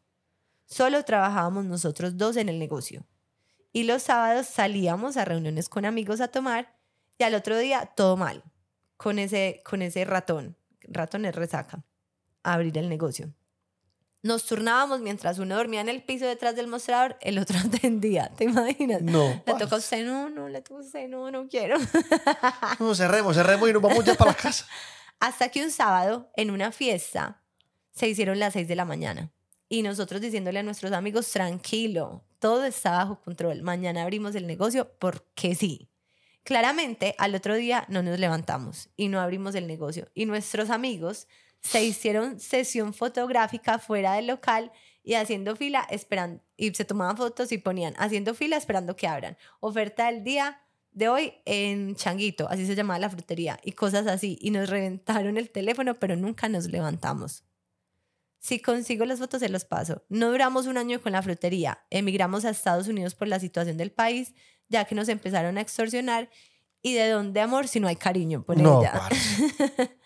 [0.65, 3.05] Solo trabajábamos nosotros dos en el negocio
[3.71, 6.75] y los sábados salíamos a reuniones con amigos a tomar
[7.17, 8.43] y al otro día todo mal
[8.97, 11.85] con ese, con ese ratón, ratón es resaca,
[12.43, 13.33] abrir el negocio.
[14.21, 18.29] Nos turnábamos mientras uno dormía en el piso detrás del mostrador, el otro atendía.
[18.35, 19.01] ¿Te imaginas?
[19.01, 19.41] No.
[19.45, 21.77] Le tocó usted, no, no, le tocó usted, no, no quiero.
[22.79, 24.65] No, cerremos, cerremos y nos vamos ya para la casa.
[25.19, 27.41] Hasta que un sábado, en una fiesta,
[27.91, 29.31] se hicieron las seis de la mañana.
[29.67, 33.61] Y nosotros diciéndole a nuestros amigos, tranquilo, todo está bajo control.
[33.61, 35.89] Mañana abrimos el negocio porque sí.
[36.43, 40.09] Claramente, al otro día no nos levantamos y no abrimos el negocio.
[40.13, 41.27] Y nuestros amigos
[41.61, 44.71] se hicieron sesión fotográfica fuera del local
[45.03, 49.37] y haciendo fila esperando y se tomaban fotos y ponían haciendo fila esperando que abran.
[49.59, 54.37] Oferta del día de hoy en Changuito, así se llamaba la frutería y cosas así
[54.41, 57.43] y nos reventaron el teléfono, pero nunca nos levantamos.
[58.39, 60.03] Si consigo las fotos se los paso.
[60.07, 61.85] No duramos un año con la frutería.
[61.89, 64.33] Emigramos a Estados Unidos por la situación del país,
[64.69, 66.29] ya que nos empezaron a extorsionar
[66.81, 69.09] y de dónde amor si no hay cariño por no, ella.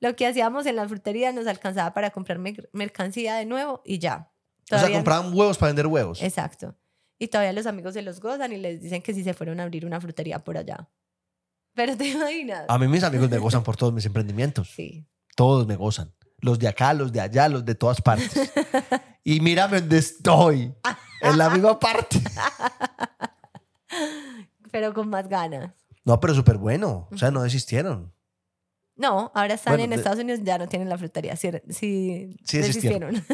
[0.00, 2.38] Lo que hacíamos en la frutería nos alcanzaba para comprar
[2.72, 4.30] mercancía de nuevo y ya.
[4.70, 6.22] o sea, compraban huevos para vender huevos.
[6.22, 6.76] Exacto.
[7.18, 9.64] Y todavía los amigos se los gozan y les dicen que si se fueron a
[9.64, 10.88] abrir una frutería por allá.
[11.74, 12.64] Pero te imaginas.
[12.68, 14.70] A mí mis amigos me gozan por todos mis emprendimientos.
[14.70, 15.04] Sí.
[15.34, 16.14] Todos me gozan.
[16.40, 18.52] Los de acá, los de allá, los de todas partes.
[19.24, 20.72] y mírame dónde estoy.
[21.22, 22.22] en la misma parte.
[24.70, 25.72] pero con más ganas.
[26.04, 27.08] No, pero súper bueno.
[27.10, 28.12] O sea, no desistieron.
[28.98, 31.36] No, ahora están en Estados Unidos, ya no tienen la frutería.
[31.36, 33.24] Sí, sí, sí desistieron.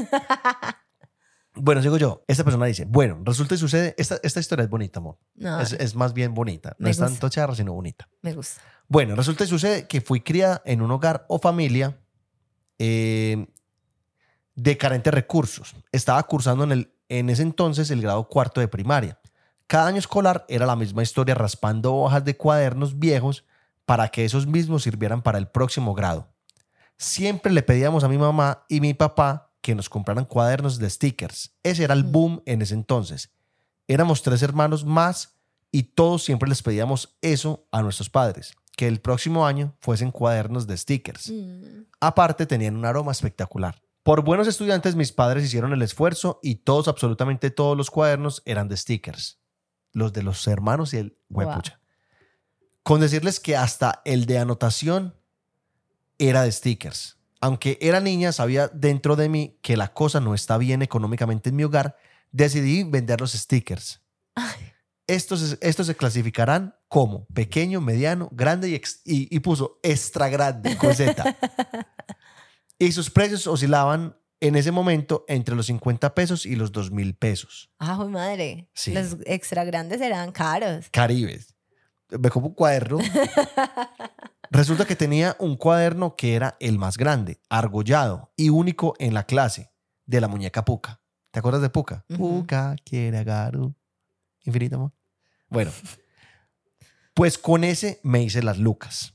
[1.54, 5.00] bueno, digo yo, esta persona dice, bueno, resulta y sucede, esta, esta historia es bonita,
[5.00, 5.18] amor.
[5.62, 6.76] es, es, más bien bonita.
[6.78, 8.06] No es tanto charra, sino bonita.
[8.20, 8.60] Me gusta.
[8.88, 11.98] Bueno, resulta y sucede que fui criada en un hogar o familia
[12.78, 13.46] eh,
[14.54, 15.74] de carentes recursos.
[15.92, 19.18] Estaba cursando en, el, en ese entonces el grado cuarto de primaria.
[19.66, 23.46] Cada año escolar era la misma historia raspando hojas de cuadernos viejos
[23.86, 26.28] para que esos mismos sirvieran para el próximo grado.
[26.96, 31.54] Siempre le pedíamos a mi mamá y mi papá que nos compraran cuadernos de stickers.
[31.62, 32.12] Ese era el mm.
[32.12, 33.30] boom en ese entonces.
[33.88, 35.36] Éramos tres hermanos más
[35.72, 40.66] y todos siempre les pedíamos eso a nuestros padres, que el próximo año fuesen cuadernos
[40.66, 41.30] de stickers.
[41.30, 41.86] Mm.
[42.00, 43.82] Aparte tenían un aroma espectacular.
[44.02, 48.68] Por buenos estudiantes mis padres hicieron el esfuerzo y todos, absolutamente todos los cuadernos eran
[48.68, 49.40] de stickers.
[49.92, 51.80] Los de los hermanos y el huepucha.
[52.84, 55.14] Con decirles que hasta el de anotación
[56.18, 57.16] era de stickers.
[57.40, 61.56] Aunque era niña, sabía dentro de mí que la cosa no está bien económicamente en
[61.56, 61.96] mi hogar,
[62.30, 64.02] decidí vender los stickers.
[65.06, 71.36] Estos, estos se clasificarán como pequeño, mediano, grande y, y, puso extra grande con Z.
[72.78, 77.14] y sus precios oscilaban en ese momento entre los 50 pesos y los 2 mil
[77.14, 77.70] pesos.
[77.78, 78.68] ¡Ah, madre!
[78.86, 80.86] Los extra grandes eran caros.
[80.90, 81.53] Caribes
[82.18, 82.98] me como un cuaderno.
[84.50, 89.24] Resulta que tenía un cuaderno que era el más grande, argollado y único en la
[89.24, 89.72] clase,
[90.06, 91.00] de la muñeca Puca.
[91.30, 92.04] ¿Te acuerdas de Puca?
[92.16, 93.72] Puca quiere agarrar
[94.44, 94.92] Infinito amor.
[95.48, 95.72] Bueno,
[97.14, 99.14] pues con ese me hice las lucas.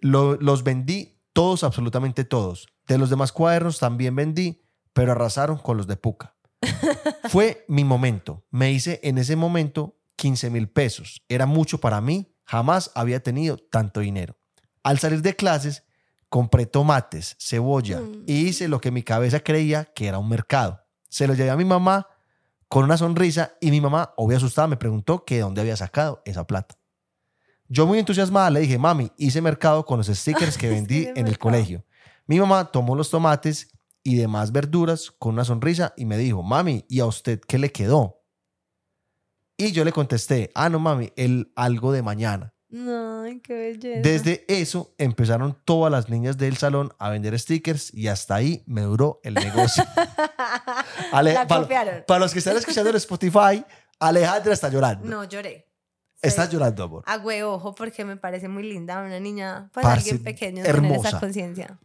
[0.00, 2.68] los vendí todos, absolutamente todos.
[2.86, 6.34] De los demás cuadernos también vendí, pero arrasaron con los de Puca.
[7.28, 8.44] Fue mi momento.
[8.50, 11.22] Me hice en ese momento 15 mil pesos.
[11.28, 14.36] Era mucho para mí Jamás había tenido tanto dinero.
[14.82, 15.84] Al salir de clases,
[16.28, 18.24] compré tomates, cebolla mm.
[18.26, 20.80] y hice lo que mi cabeza creía que era un mercado.
[21.08, 22.08] Se lo llevé a mi mamá
[22.66, 26.22] con una sonrisa y mi mamá, obvio asustada, me preguntó que de dónde había sacado
[26.24, 26.76] esa plata.
[27.68, 31.38] Yo muy entusiasmada le dije, mami, hice mercado con los stickers que vendí en el
[31.38, 31.84] colegio.
[32.26, 33.70] Mi mamá tomó los tomates
[34.02, 37.70] y demás verduras con una sonrisa y me dijo, mami, ¿y a usted qué le
[37.70, 38.19] quedó?
[39.60, 42.54] Y yo le contesté, ah, no mami, el algo de mañana.
[42.72, 44.00] Ay, qué belleza.
[44.00, 48.80] Desde eso empezaron todas las niñas del salón a vender stickers y hasta ahí me
[48.80, 49.84] duró el negocio.
[51.12, 53.62] La para, para, los que están escuchando en Spotify,
[53.98, 55.06] Alejandra está llorando.
[55.06, 55.68] No, lloré.
[56.22, 57.04] Estás llorando, amor.
[57.06, 61.78] Agüe ojo porque me parece muy linda una niña, pues alguien pequeño, tener esa conciencia.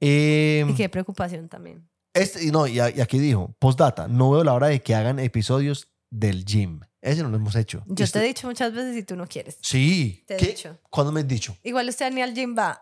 [0.00, 1.86] Em, y qué preocupación también.
[2.14, 6.44] Este, no, y, aquí dijo, postdata, no veo la hora de que hagan episodios del
[6.44, 6.80] gym.
[7.00, 7.82] Ese no lo hemos hecho.
[7.86, 9.58] Yo te he dicho muchas veces y tú no quieres.
[9.60, 10.22] Sí.
[10.26, 10.78] Te he dicho.
[10.90, 11.56] ¿Cuándo me has dicho?
[11.64, 12.78] Igual usted ni al gym va.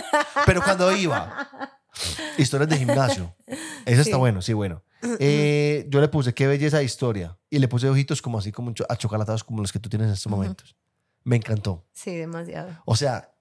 [0.46, 1.80] Pero cuando iba.
[2.38, 3.34] Historias de gimnasio.
[3.84, 4.84] Eso está bueno, sí, bueno.
[5.18, 8.72] Eh, yo le puse qué belleza de historia y le puse ojitos como así, como
[8.88, 10.76] achocolatados como los que tú tienes en estos momentos.
[11.24, 11.86] Me encantó.
[11.92, 12.82] Sí, demasiado.
[12.84, 13.34] O sea,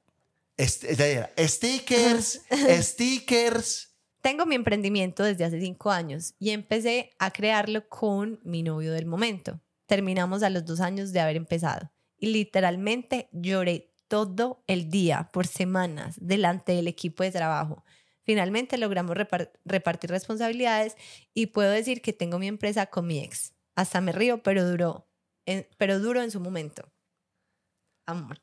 [0.60, 2.42] stickers,
[2.82, 3.93] stickers.
[4.24, 9.06] Tengo mi emprendimiento desde hace cinco años y empecé a crearlo con mi novio del
[9.06, 9.60] momento.
[9.86, 15.46] Terminamos a los dos años de haber empezado y literalmente lloré todo el día por
[15.46, 17.84] semanas delante del equipo de trabajo.
[18.24, 19.18] Finalmente logramos
[19.66, 20.96] repartir responsabilidades
[21.34, 23.54] y puedo decir que tengo mi empresa con mi ex.
[23.76, 25.06] Hasta me río, pero duró,
[25.78, 26.90] pero duro en su momento.
[28.06, 28.42] Amor.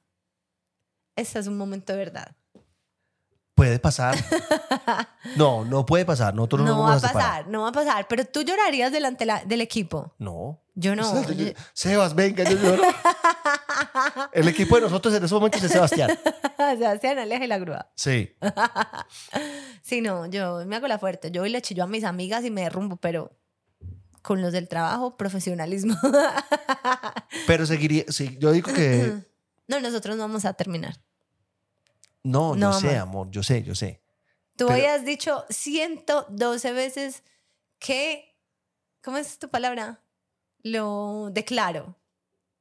[1.16, 2.36] Este es un momento de verdad.
[3.60, 4.16] Puede pasar.
[5.36, 6.34] No, no puede pasar.
[6.34, 8.08] Nosotros no, no va a pasar, no va a pasar.
[8.08, 10.12] Pero tú llorarías delante del equipo.
[10.18, 10.60] No.
[10.74, 11.04] Yo no.
[11.72, 12.82] Sebas, venga, yo lloro.
[14.32, 16.10] El equipo de nosotros en ese momento es Sebastián.
[16.56, 17.90] Sebastián, aleje la grúa.
[17.94, 18.34] Sí.
[19.82, 21.30] sí, no, yo me hago la fuerte.
[21.30, 23.30] Yo voy y le chillo a mis amigas y me derrumbo, pero
[24.22, 25.96] con los del trabajo, profesionalismo.
[27.46, 29.18] pero seguiría, sí, yo digo que...
[29.68, 30.96] No, nosotros no vamos a terminar.
[32.22, 34.02] No, yo sé, amor, yo sé, yo sé.
[34.56, 37.22] Tú habías dicho 112 veces
[37.78, 38.36] que,
[39.02, 40.04] ¿cómo es tu palabra?
[40.62, 41.96] Lo declaro.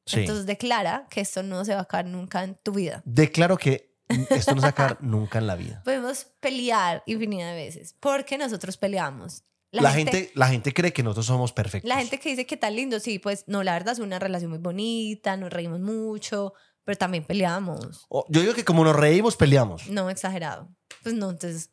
[0.05, 3.03] Entonces declara que esto no se va a acabar nunca en tu vida.
[3.05, 3.95] Declaro que
[4.29, 5.81] esto no se va a acabar nunca en la vida.
[5.83, 9.43] Podemos pelear infinidad de veces porque nosotros peleamos.
[9.71, 11.87] La, gente, la gente cree que nosotros somos perfectos.
[11.87, 14.49] La gente que dice que tan lindo, sí, pues no, la verdad es una relación
[14.49, 16.53] muy bonita, nos reímos mucho,
[16.89, 18.07] pero también peleamos.
[18.29, 19.87] yo digo que como nos reímos, peleamos.
[19.89, 20.67] No, exagerado.
[21.03, 21.69] Pues no, entonces,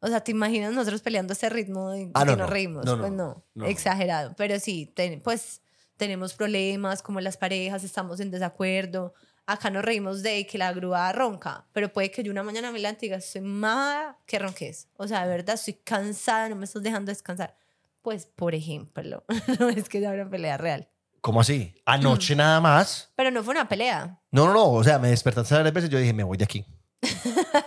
[0.00, 2.84] o sea, ¿te imaginas nosotros peleando ese ritmo y ah, que nos reímos?
[2.84, 4.34] pues no, exagerado.
[4.36, 4.92] Pero sí,
[5.22, 5.62] pues
[5.96, 9.14] tenemos problemas como las parejas, estamos en desacuerdo.
[9.46, 12.80] Acá nos reímos de que la grúa ronca, pero puede que yo una mañana me
[12.80, 14.88] levante y diga, soy más que ronques.
[14.96, 17.56] O sea, de verdad, estoy cansada, no me estás dejando descansar.
[18.02, 19.22] Pues, por ejemplo,
[19.60, 20.88] no es que sea una pelea real.
[21.20, 21.74] ¿Cómo así?
[21.84, 22.38] Anoche mm.
[22.38, 23.12] nada más.
[23.16, 24.20] Pero no fue una pelea.
[24.30, 24.72] No, no, no.
[24.72, 26.64] O sea, me despertaste varias veces y yo dije, me voy de aquí.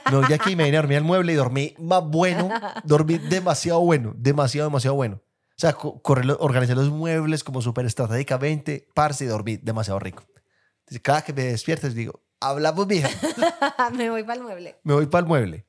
[0.10, 2.50] Me voy de aquí, me vine a dormir al mueble y dormí más bueno.
[2.84, 4.14] Dormí demasiado bueno.
[4.16, 5.16] Demasiado, demasiado bueno.
[5.16, 10.24] O sea, correr, organizé los muebles como súper estratégicamente, parce y dormí demasiado rico.
[10.80, 13.10] Entonces, cada que me despiertes digo, hablamos, mija.
[13.94, 14.80] me voy para el mueble.
[14.84, 15.66] Me voy para el mueble.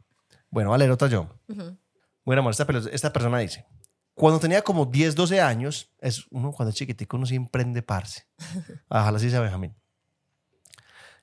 [0.50, 1.28] Bueno, vale, otra yo.
[2.24, 3.66] Bueno, amor, esta, esta persona dice,
[4.14, 7.84] cuando tenía como 10, 12 años, es uno cuando es chiquitico uno siempre emprende.
[8.88, 9.74] Ojalá así sea Benjamín.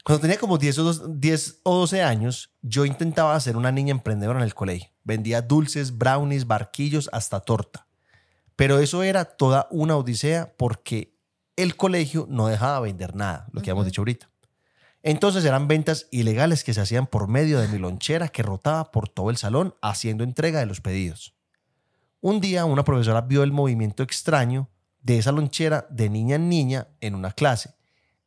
[0.04, 4.40] Cuando tenía como 10 o, 10 o 12 años, yo intentaba ser una niña emprendedora
[4.40, 4.90] en el colegio.
[5.04, 7.88] Vendía dulces, brownies, barquillos, hasta torta.
[8.56, 11.16] Pero eso era toda una odisea porque
[11.56, 14.30] el colegio no dejaba vender nada, lo que hemos dicho ahorita.
[15.04, 19.08] Entonces eran ventas ilegales que se hacían por medio de mi lonchera que rotaba por
[19.08, 21.36] todo el salón haciendo entrega de los pedidos.
[22.22, 24.70] Un día una profesora vio el movimiento extraño
[25.02, 27.74] de esa lonchera de niña en niña en una clase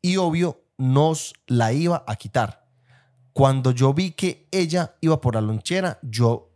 [0.00, 2.66] y obvio nos la iba a quitar.
[3.34, 6.52] Cuando yo vi que ella iba por la lonchera, yo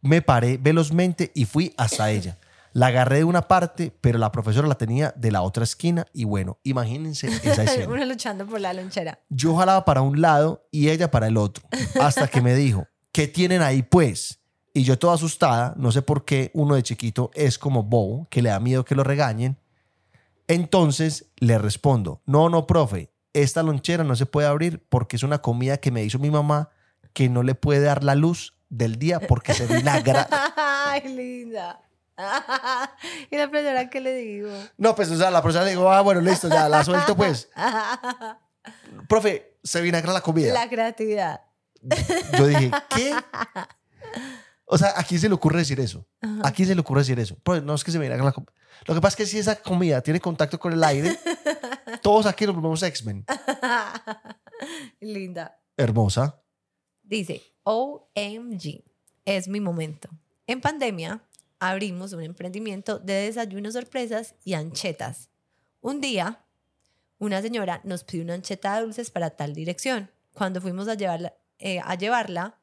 [0.00, 2.38] me paré velozmente y fui hasta ella.
[2.72, 6.24] La agarré de una parte, pero la profesora la tenía de la otra esquina y
[6.24, 7.92] bueno, imagínense esa escena.
[7.92, 9.20] Uno luchando por la lonchera.
[9.28, 11.64] Yo jalaba para un lado y ella para el otro,
[12.00, 14.41] hasta que me dijo, ¿qué tienen ahí pues?
[14.74, 18.40] Y yo toda asustada, no sé por qué uno de chiquito es como bobo, que
[18.40, 19.58] le da miedo que lo regañen.
[20.48, 25.40] Entonces le respondo, no, no, profe, esta lonchera no se puede abrir porque es una
[25.40, 26.70] comida que me hizo mi mamá
[27.12, 30.28] que no le puede dar la luz del día porque se vinagra.
[30.56, 31.80] Ay, linda.
[33.30, 34.50] ¿Y la profesora qué le digo?
[34.76, 37.50] No, pues, o sea, la profesora le digo, ah, bueno, listo, ya, la suelto, pues.
[39.08, 40.52] Profe, se vinagra la comida.
[40.52, 41.42] La creatividad.
[42.38, 43.14] Yo dije, ¿qué?
[44.72, 46.06] O sea, ¿a quién se le ocurre decir eso?
[46.42, 47.36] ¿A quién se le ocurre decir eso?
[47.42, 50.00] Pues no es que se me la Lo que pasa es que si esa comida
[50.00, 51.18] tiene contacto con el aire,
[52.02, 53.26] todos aquí nos volvemos X-Men.
[55.00, 55.60] Linda.
[55.76, 56.42] Hermosa.
[57.02, 58.82] Dice, OMG,
[59.26, 60.08] es mi momento.
[60.46, 61.22] En pandemia,
[61.58, 65.28] abrimos un emprendimiento de desayunos sorpresas y anchetas.
[65.82, 66.46] Un día,
[67.18, 70.10] una señora nos pidió una ancheta de dulces para tal dirección.
[70.32, 72.58] Cuando fuimos a llevarla, eh, a llevarla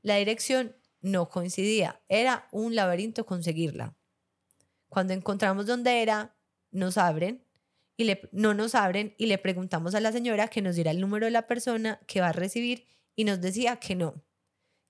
[0.00, 2.00] la dirección no coincidía.
[2.08, 3.96] Era un laberinto conseguirla.
[4.88, 6.36] Cuando encontramos dónde era,
[6.70, 7.44] nos abren
[7.96, 11.00] y le, no nos abren y le preguntamos a la señora que nos diera el
[11.00, 14.24] número de la persona que va a recibir y nos decía que no,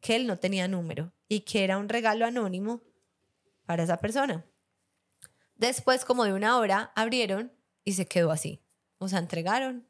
[0.00, 2.82] que él no tenía número y que era un regalo anónimo
[3.66, 4.46] para esa persona.
[5.56, 7.52] Después, como de una hora, abrieron
[7.84, 8.62] y se quedó así.
[8.98, 9.88] O sea, entregaron.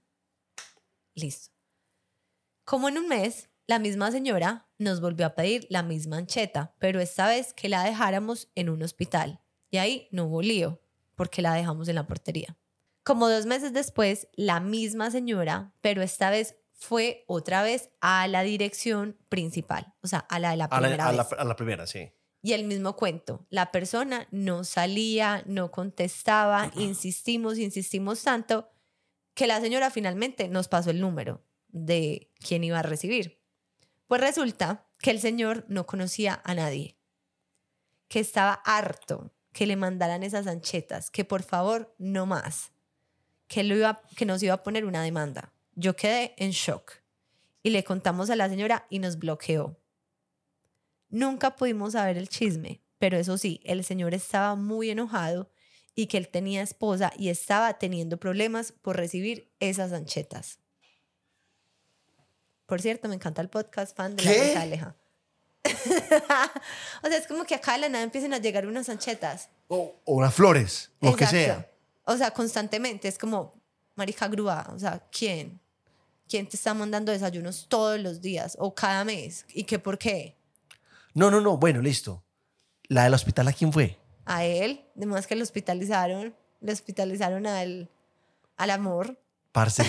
[1.15, 1.51] Listo.
[2.65, 6.99] Como en un mes, la misma señora nos volvió a pedir la misma ancheta, pero
[6.99, 9.43] esta vez que la dejáramos en un hospital.
[9.71, 10.83] Y ahí no hubo lío,
[11.15, 12.59] porque la dejamos en la portería.
[13.05, 18.43] Como dos meses después, la misma señora, pero esta vez fue otra vez a la
[18.43, 22.11] dirección principal, o sea, a la de la primera a la, a la primera, sí.
[22.43, 28.69] Y el mismo cuento, la persona no salía, no contestaba, insistimos, insistimos tanto,
[29.35, 33.40] que la señora finalmente nos pasó el número de quién iba a recibir.
[34.11, 36.99] Pues resulta que el señor no conocía a nadie,
[38.09, 42.73] que estaba harto que le mandaran esas anchetas, que por favor no más,
[43.47, 45.53] que, lo iba, que nos iba a poner una demanda.
[45.77, 46.95] Yo quedé en shock
[47.63, 49.79] y le contamos a la señora y nos bloqueó.
[51.09, 55.53] Nunca pudimos saber el chisme, pero eso sí, el señor estaba muy enojado
[55.95, 60.59] y que él tenía esposa y estaba teniendo problemas por recibir esas anchetas.
[62.71, 64.95] Por cierto, me encanta el podcast fan de la la Aleja.
[67.03, 69.49] o sea, es como que acá de la nada empiecen a llegar unas anchetas.
[69.67, 71.69] O, unas flores, lo que sea.
[72.05, 73.09] O sea, constantemente.
[73.09, 73.61] Es como,
[73.97, 75.59] marica grúa, o sea, ¿quién?
[76.29, 79.47] ¿Quién te está mandando desayunos todos los días o cada mes?
[79.53, 80.37] ¿Y qué por qué?
[81.13, 81.57] No, no, no.
[81.57, 82.23] Bueno, listo.
[82.87, 83.99] ¿La del hospital a quién fue?
[84.27, 84.85] A él.
[84.97, 86.37] Además que lo hospitalizaron.
[86.61, 87.91] Le hospitalizaron al,
[88.57, 89.19] al amor.
[89.53, 89.83] Parce,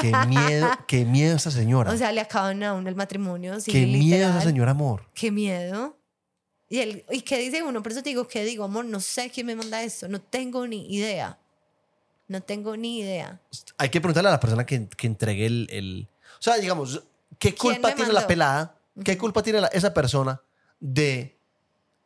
[0.00, 1.92] qué, miedo, qué miedo esa señora.
[1.92, 3.56] O sea, le acaban a uno el matrimonio.
[3.64, 5.08] qué miedo esa señora amor.
[5.14, 5.96] Qué miedo.
[6.68, 7.82] Y, él, ¿Y qué dice uno?
[7.82, 8.64] Por eso te digo, ¿qué digo?
[8.64, 10.08] Amor, no sé quién me manda esto.
[10.08, 11.38] No tengo ni idea.
[12.26, 13.40] No tengo ni idea.
[13.78, 16.08] Hay que preguntarle a la persona que, que entregue el, el,
[16.38, 17.02] O sea, digamos,
[17.38, 18.76] ¿qué culpa tiene la pelada?
[19.04, 20.42] ¿Qué culpa tiene esa persona
[20.80, 21.38] de...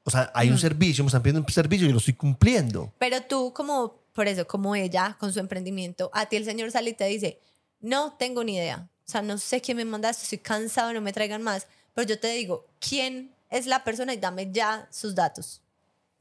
[0.04, 2.92] O sea, hay un servicio, me están pidiendo un servicio y lo estoy cumpliendo.
[2.98, 6.90] Pero tú como por eso, como ella con su emprendimiento, a ti el Señor sale
[6.90, 7.40] y te dice,
[7.80, 8.88] no tengo ni idea.
[9.06, 11.66] O sea, no sé quién me mandaste, estoy cansado, no me traigan más.
[11.94, 14.14] Pero yo te digo, ¿quién es la persona?
[14.14, 15.62] Y dame ya sus datos.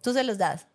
[0.01, 0.67] ¿Tú se los das?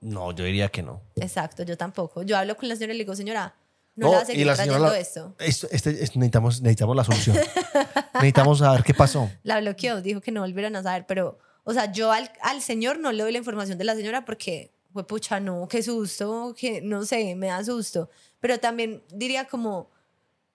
[0.00, 1.02] No, yo diría que no.
[1.16, 2.22] Exacto, yo tampoco.
[2.22, 3.54] Yo hablo con la señora y le digo, señora,
[3.96, 5.34] no, la va a seguir trayendo esto.
[5.38, 7.36] este, necesitamos, necesitamos la solución.
[8.14, 9.30] necesitamos saber qué pasó.
[9.42, 12.98] La bloqueó, dijo que no volvieran a saber, pero, o sea, yo al, al señor
[12.98, 16.80] no le doy la información de la señora porque pues pucha, no, qué susto, que
[16.80, 18.10] no sé, me da susto.
[18.40, 19.88] Pero también diría como,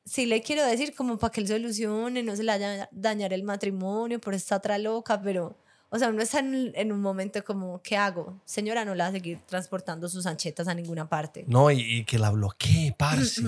[0.05, 3.33] si le quiero decir como para que él solucione, no se le vaya a dañar
[3.33, 5.57] el matrimonio por esta otra loca, pero,
[5.89, 8.39] o sea, uno está en, un momento como, ¿qué hago?
[8.45, 11.45] Señora, no la va a seguir transportando sus anchetas a ninguna parte.
[11.47, 13.41] No, y, que la bloquee, parce.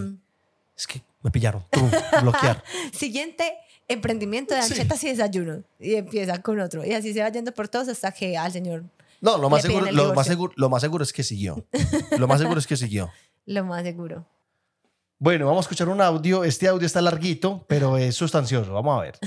[0.76, 1.81] es que me pillaron, tú,
[2.22, 2.64] bloquear.
[2.93, 3.57] Siguiente,
[3.88, 5.64] emprendimiento de anchetas y desayuno.
[5.80, 6.85] Y empieza con otro.
[6.85, 8.84] Y así se va yendo por todos hasta que al señor
[9.22, 11.65] no, lo más, seguro, lo, más seguro, lo más seguro es que siguió.
[12.18, 13.10] Lo más seguro es que siguió.
[13.45, 14.26] lo más seguro.
[15.19, 16.44] Bueno, vamos a escuchar un audio.
[16.44, 18.73] Este audio está larguito, pero es sustancioso.
[18.73, 19.19] Vamos a ver.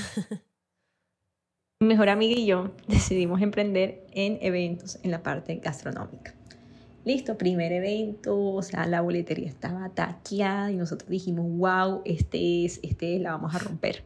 [1.81, 6.35] Mi mejor amiga y yo decidimos emprender en eventos en la parte gastronómica.
[7.05, 12.79] Listo, primer evento, o sea, la boletería estaba taqueada y nosotros dijimos, wow, este es,
[12.83, 14.05] este es, la vamos a romper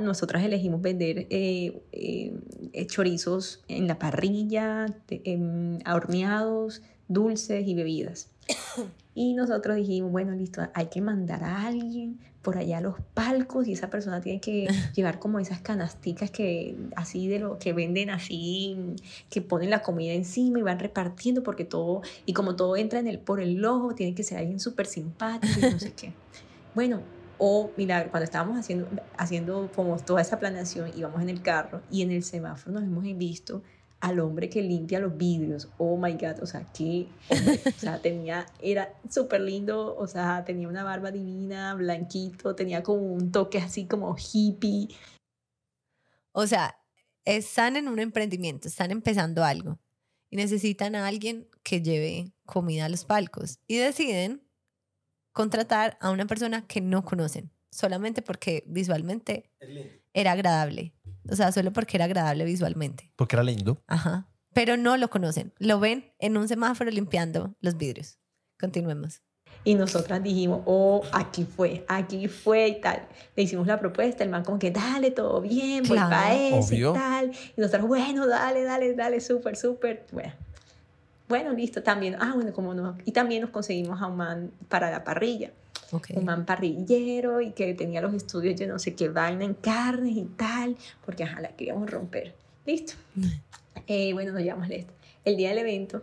[0.00, 8.28] nosotras elegimos vender eh, eh, chorizos en la parrilla, em, horneados, dulces y bebidas.
[9.14, 13.68] Y nosotros dijimos, bueno, listo, hay que mandar a alguien por allá a los palcos
[13.68, 18.08] y esa persona tiene que llevar como esas canasticas que así de lo que venden
[18.08, 18.96] así,
[19.28, 23.06] que ponen la comida encima y van repartiendo porque todo, y como todo entra en
[23.06, 26.14] el, por el ojo, tiene que ser alguien súper simpático y no sé qué.
[26.74, 27.02] Bueno,
[27.44, 28.88] o, mira, cuando estábamos haciendo,
[29.18, 33.02] haciendo como toda esa planeación, íbamos en el carro y en el semáforo nos hemos
[33.18, 33.64] visto
[33.98, 35.68] al hombre que limpia los vidrios.
[35.76, 37.08] Oh my God, o sea, que,
[37.66, 43.12] o sea, tenía, era súper lindo, o sea, tenía una barba divina, blanquito, tenía como
[43.12, 44.94] un toque así como hippie.
[46.30, 46.78] O sea,
[47.24, 49.80] están en un emprendimiento, están empezando algo
[50.30, 54.44] y necesitan a alguien que lleve comida a los palcos y deciden
[55.32, 59.50] contratar a una persona que no conocen, solamente porque visualmente
[60.12, 60.94] era agradable.
[61.30, 63.12] O sea, solo porque era agradable visualmente.
[63.16, 63.82] Porque era lindo.
[63.86, 64.28] Ajá.
[64.52, 65.52] Pero no lo conocen.
[65.58, 68.18] Lo ven en un semáforo limpiando los vidrios.
[68.60, 69.22] Continuemos.
[69.64, 73.06] Y nosotras dijimos, oh, aquí fue, aquí fue y tal.
[73.36, 76.82] Le hicimos la propuesta, el man como que, dale, todo bien, voy para eso y
[76.82, 77.30] tal.
[77.56, 80.06] Y nosotros, bueno, dale, dale, dale, súper, súper.
[80.10, 80.32] Bueno,
[81.32, 82.98] bueno, listo, también, ah, bueno, como no.
[83.06, 85.50] Y también nos conseguimos a un man para la parrilla.
[86.14, 90.14] Un man parrillero y que tenía los estudios de no sé qué vaina en carnes
[90.14, 90.76] y tal,
[91.06, 92.34] porque ajá, la queríamos romper.
[92.66, 92.92] Listo.
[93.86, 94.92] Eh, bueno, nos llevamos esto.
[95.24, 96.02] El día del evento,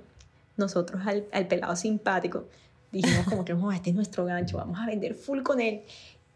[0.57, 2.47] nosotros al, al pelado simpático
[2.91, 5.84] dijimos como que no, este es nuestro gancho, vamos a vender full con él.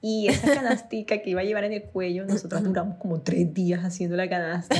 [0.05, 3.85] Y esa canastica que iba a llevar en el cuello, nosotros duramos como tres días
[3.85, 4.75] haciendo la canasta.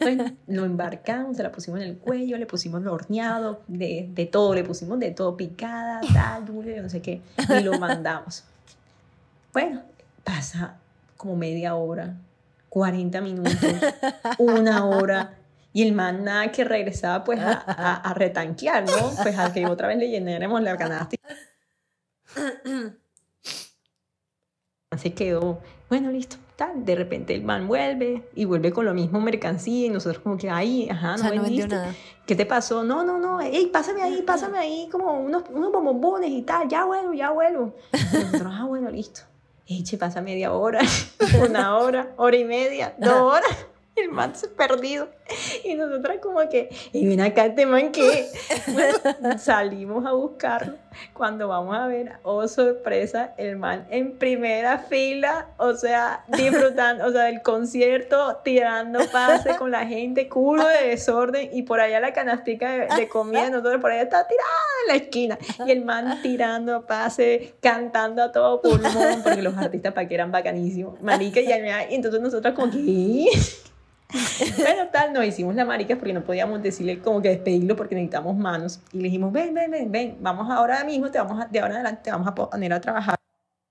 [0.00, 4.24] Bueno, lo embarcamos, se la pusimos en el cuello, le pusimos lo horneado, de, de
[4.24, 7.20] todo, le pusimos de todo, picada, tal, dulce, no sé qué,
[7.50, 8.44] y lo mandamos.
[9.52, 9.82] Bueno,
[10.24, 10.78] pasa
[11.18, 12.16] como media hora,
[12.70, 13.54] 40 minutos,
[14.38, 15.34] una hora,
[15.74, 19.10] y el man nada que regresaba pues a, a, retanquear, ¿no?
[19.22, 21.14] Pues a que otra vez le llenáramos la canasta
[24.98, 25.58] se quedó,
[25.88, 26.84] bueno, listo, tal.
[26.84, 30.50] De repente el man vuelve y vuelve con lo mismo mercancía y nosotros como que,
[30.50, 31.94] ay, ajá, no, o nada.
[32.26, 32.84] ¿Qué te pasó?
[32.84, 36.84] No, no, no, ey, pásame ahí, pásame ahí como unos, unos bombones y tal, ya
[36.84, 37.74] vuelvo, ya vuelvo.
[37.92, 39.22] Y nosotros, ah, bueno, listo.
[39.66, 40.80] eche, pasa media hora,
[41.48, 43.66] una hora, hora y media, dos horas
[43.96, 45.08] el man se perdido.
[45.64, 48.28] Y nosotras como que, y ven acá este man que
[49.38, 50.74] salimos a buscarlo.
[51.14, 57.12] Cuando vamos a ver, oh sorpresa, el man en primera fila, o sea, disfrutando, o
[57.12, 62.12] sea, del concierto, tirando pase con la gente, culo de desorden, y por allá la
[62.12, 64.50] canastica de, comida, nosotros por allá está tirada
[64.82, 65.38] en la esquina.
[65.66, 70.30] Y el man tirando pase, cantando a todo pulmón, porque los artistas para que eran
[70.30, 71.00] bacanísimos.
[71.00, 73.30] Marica, y, y entonces nosotros como que
[74.58, 78.36] bueno, tal, nos hicimos la marica porque no podíamos decirle como que despedirlo porque necesitamos
[78.36, 78.80] manos.
[78.92, 81.76] Y le dijimos, ven, ven, ven, ven, vamos ahora mismo, te vamos de ahora en
[81.80, 83.16] adelante te vamos a poner a trabajar.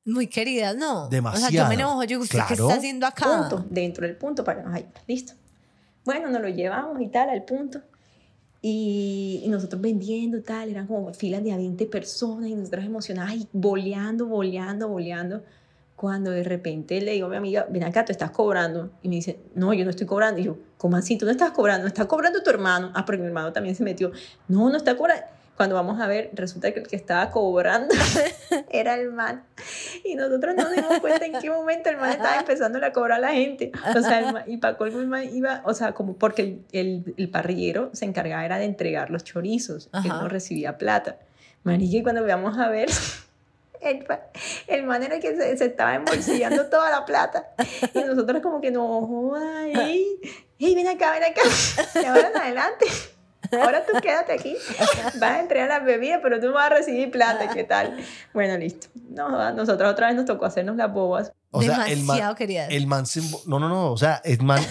[0.03, 1.07] Muy querida, ¿no?
[1.09, 1.47] Demasiado.
[1.47, 3.49] O sea, yo me enojo, yo, ¿usted qué está haciendo acá?
[3.49, 5.33] Punto, dentro del punto para nos listo.
[6.03, 7.81] Bueno, nos lo llevamos y tal al punto.
[8.63, 13.33] Y, y, nosotros vendiendo tal, eran como filas de a 20 personas y nosotros emocionadas
[13.33, 15.43] y boleando, boleando, boleando
[16.01, 18.89] cuando de repente le digo a mi amiga, ven acá, te estás cobrando.
[19.03, 20.41] Y me dice, no, yo no estoy cobrando.
[20.41, 21.15] Y yo, ¿cómo así?
[21.15, 21.85] ¿Tú no estás cobrando?
[21.85, 22.91] ¿Está cobrando tu hermano?
[22.95, 24.11] Ah, porque mi hermano también se metió.
[24.47, 25.23] No, no está cobrando.
[25.55, 27.93] Cuando vamos a ver, resulta que el que estaba cobrando
[28.71, 29.43] era el man.
[30.03, 33.19] Y nosotros no nos dimos cuenta en qué momento el man estaba empezando a cobrar
[33.19, 33.71] a la gente.
[33.95, 37.29] O sea, el man, y Paco el man iba, o sea, como porque el, el,
[37.29, 41.19] parrillero se encargaba era de entregar los chorizos, que no recibía plata.
[41.61, 42.89] Marique, cuando veamos a ver,
[43.81, 44.05] el,
[44.67, 47.53] el man era que se, se, estaba embolsillando toda la plata.
[47.93, 50.05] Y nosotros como que no, ay,
[50.59, 51.41] hey, ven acá, ven acá.
[52.01, 52.85] Y ahora en adelante.
[53.51, 54.55] Ahora tú quédate aquí,
[55.19, 57.97] vas a entregar las bebidas, pero tú vas a recibir plata, ¿qué tal?
[58.33, 58.87] Bueno, listo.
[59.09, 61.33] No, nosotros otra vez nos tocó hacernos las bobas.
[61.49, 62.19] O sea, el man,
[62.69, 63.03] el man
[63.47, 64.61] no, no, no, o sea, el man,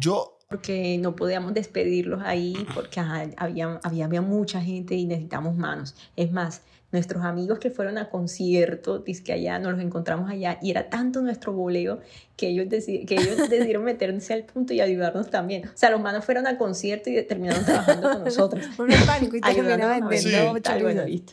[0.00, 5.94] yo porque no podíamos despedirlos ahí porque había, había, había mucha gente y necesitamos manos.
[6.16, 6.62] Es más,
[6.94, 11.22] nuestros amigos que fueron a concierto, que allá, nos los encontramos allá y era tanto
[11.22, 11.98] nuestro boleo
[12.36, 15.66] que ellos, que ellos decidieron meterse al punto y ayudarnos también.
[15.66, 18.64] O sea, los manos fueron a concierto y terminaron trabajando con nosotros.
[18.78, 21.32] Un pánico y terminaron vendiendo bueno, listo.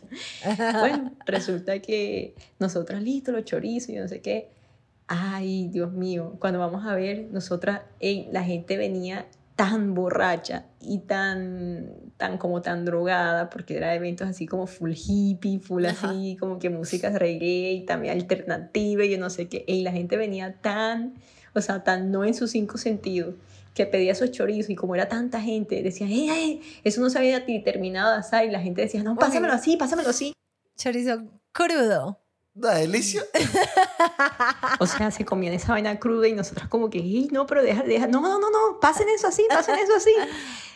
[0.79, 4.49] bueno, resulta que nosotros, listo, los chorizos y no sé qué.
[5.05, 7.81] Ay, Dios mío, cuando vamos a ver, nosotras,
[8.31, 9.27] la gente venía
[9.61, 15.59] tan borracha y tan, tan como tan drogada, porque era eventos así como full hippie,
[15.59, 19.63] full así, como que música reggae y también alternativa y yo no sé qué.
[19.67, 21.13] Y la gente venía tan,
[21.53, 23.35] o sea, tan no en sus cinco sentidos,
[23.75, 27.45] que pedía esos chorizos y como era tanta gente, decía, ¡eh, eso no se había
[27.45, 28.37] terminado así!
[28.47, 30.33] Y la gente decía, no, pásamelo así, pásamelo así.
[30.75, 31.21] Chorizo
[31.51, 32.20] crudo.
[32.53, 33.23] La delicia.
[34.79, 38.07] o sea, se comían esa vaina cruda y nosotras como que, no, pero deja, deja,
[38.07, 40.11] no, no, no, no, pasen eso así, pasen eso así.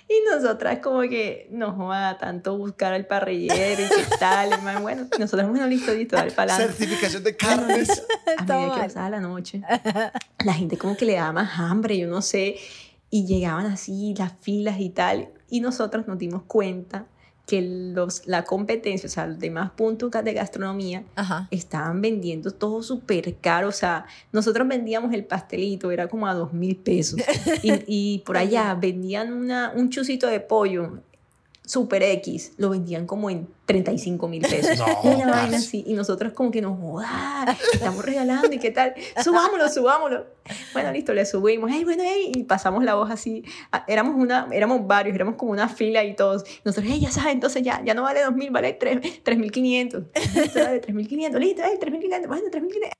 [0.08, 4.82] Y nosotras como que nos va tanto buscar al parrillero y qué tal, hermano.
[4.82, 8.06] Bueno, nosotros, bueno, listo, listo, dale para Certificación de carnes.
[8.38, 9.64] A medida que pasaba la noche,
[10.46, 12.56] la gente como que le daba más hambre, yo no sé,
[13.10, 15.30] y llegaban así las filas y tal.
[15.50, 17.08] Y nosotros nos dimos cuenta
[17.46, 21.04] que los, la competencia, o sea, los demás puntos de gastronomía,
[21.52, 23.68] estaban vendiendo todo súper caro.
[23.70, 27.20] O sea, nosotros vendíamos el pastelito, era como a dos mil pesos.
[27.64, 31.02] y, y, por allá vendían una, un chucito de pollo
[31.66, 34.80] Super X lo vendían como en 35 mil pesos.
[35.04, 35.84] una vaina así.
[35.88, 38.94] Y nosotros como que nos joda, estamos regalando y qué tal.
[39.24, 40.26] Subámoslo, subámoslo.
[40.74, 41.72] Bueno, listo, le subimos.
[41.74, 43.44] Hey, bueno, hey, y pasamos la voz así.
[43.72, 46.44] Ah, éramos, una, éramos varios, éramos como una fila y todos.
[46.64, 50.06] Nosotros, hey, ya sabes, entonces ya, ya no vale 2.000, vale 3.500.
[50.36, 52.92] Listo, vale 3.500, listo, hey, 3.500, bueno, 3.500.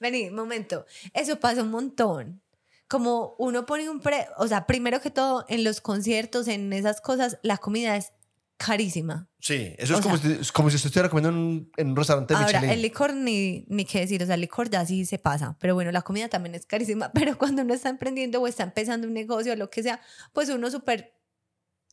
[0.00, 0.84] Vení, momento.
[1.14, 2.43] Eso pasa un montón
[2.88, 7.00] como uno pone un pre, o sea, primero que todo, en los conciertos, en esas
[7.00, 8.12] cosas, la comida es
[8.56, 9.28] carísima.
[9.40, 12.72] Sí, eso es como, si, como, si, estuviera comiendo en un, en un restaurante Ahora,
[12.72, 15.74] el licor ni, ni qué decir, o sea, el licor ya sí se pasa, pero
[15.74, 19.14] bueno, la comida también es carísima, pero cuando uno está emprendiendo o está empezando un
[19.14, 20.00] negocio o lo que sea,
[20.32, 21.14] pues uno súper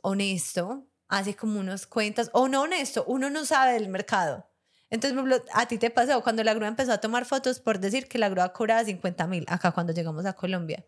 [0.01, 4.47] honesto, hace como unos cuentas, o no honesto, uno no sabe del mercado.
[4.91, 8.19] Entonces, a ti te pasó cuando la grúa empezó a tomar fotos por decir que
[8.19, 10.85] la grúa cobraba 50 mil acá cuando llegamos a Colombia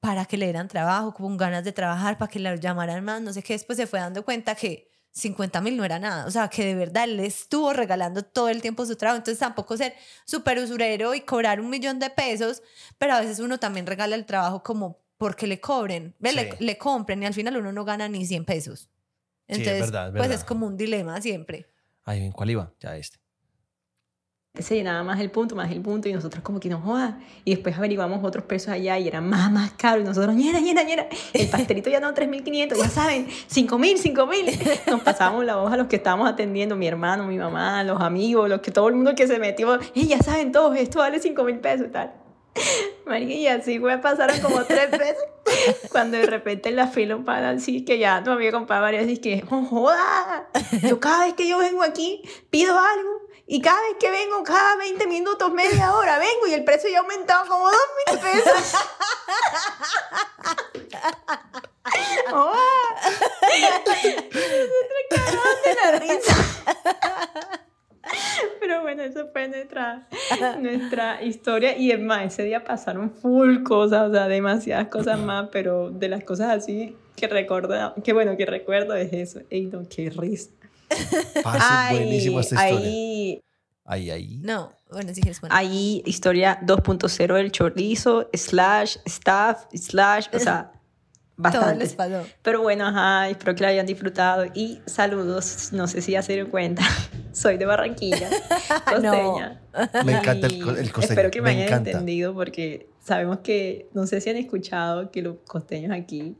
[0.00, 3.32] para que le dieran trabajo, con ganas de trabajar, para que la llamaran más, no
[3.32, 3.54] sé qué.
[3.54, 6.26] Después se fue dando cuenta que 50 mil no era nada.
[6.26, 9.18] O sea, que de verdad le estuvo regalando todo el tiempo su trabajo.
[9.18, 12.62] Entonces tampoco ser súper usurero y cobrar un millón de pesos,
[12.98, 17.20] pero a veces uno también regala el trabajo como porque le cobren, le, le, compren
[17.24, 18.88] y al final uno no gana ni 100 pesos.
[19.48, 21.66] Entonces, pues es como un dilema siempre.
[22.08, 22.72] Ay, ¿en cuál iba?
[22.80, 23.18] Ya este.
[24.58, 27.20] se llenaba más el punto, más el punto, y nosotros como que no joda.
[27.44, 30.00] Y después averiguamos otros precios allá y era más, más caro.
[30.00, 31.06] Y nosotros, llena, llena, llena.
[31.34, 34.90] El pastelito ya no, 3.500, ya saben, 5.000, 5.000.
[34.90, 38.48] Nos pasábamos la voz a los que estábamos atendiendo, mi hermano, mi mamá, los amigos,
[38.48, 39.78] los que todo el mundo que se metió.
[39.92, 42.14] Y ya saben todos, esto vale 5.000 pesos y tal.
[43.06, 45.24] María, y así fue, pasaron como tres veces.
[45.90, 49.08] Cuando de repente en la fila un pana así que ya no había comprado varias,
[49.08, 50.48] y que, oh, joda,
[50.82, 54.76] yo cada vez que yo vengo aquí pido algo y cada vez que vengo, cada
[54.76, 57.74] 20 minutos, media hora, vengo y el precio ya ha aumentado como 2
[58.06, 58.74] mil pesos.
[62.32, 62.52] ¡Oh!
[65.64, 66.36] de la risa.
[68.60, 70.08] Pero bueno, eso fue nuestra,
[70.60, 71.76] nuestra historia.
[71.76, 76.08] Y es más, ese día pasaron full cosas, o sea, demasiadas cosas más, pero de
[76.08, 79.40] las cosas así que recuerdo, que bueno, que recuerdo es eso.
[79.50, 80.50] Ey, no, qué risa.
[81.90, 82.88] buenísimo esta historia.
[82.88, 83.40] Ahí,
[83.84, 84.40] ahí, ahí.
[84.42, 90.72] No, bueno, si quieres Ahí, historia 2.0 del chorizo, slash, staff, slash, o sea,
[91.38, 91.84] bastante.
[91.84, 92.26] les pasó.
[92.42, 94.44] Pero bueno, ajá, espero que la hayan disfrutado.
[94.54, 96.82] Y saludos, no sé si ya se dieron cuenta,
[97.32, 98.28] soy de Barranquilla,
[98.84, 99.62] costeña.
[100.04, 101.12] Me encanta el, el costeño.
[101.12, 105.36] Espero que me, hayan entendido porque sabemos que, no sé si han escuchado que los
[105.46, 106.36] costeños aquí,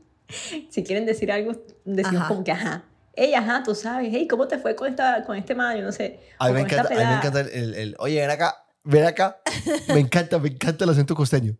[0.69, 1.53] si quieren decir algo,
[1.85, 2.83] decimos como que ajá.
[3.13, 5.81] Ey, ajá, tú sabes, hey, ¿cómo te fue con, esta, con este man?
[5.81, 6.21] no sé.
[6.37, 9.41] A mí, me encanta, a mí me encanta el, el, oye, ven acá, ven acá.
[9.93, 11.57] me encanta, me encanta el acento costeño.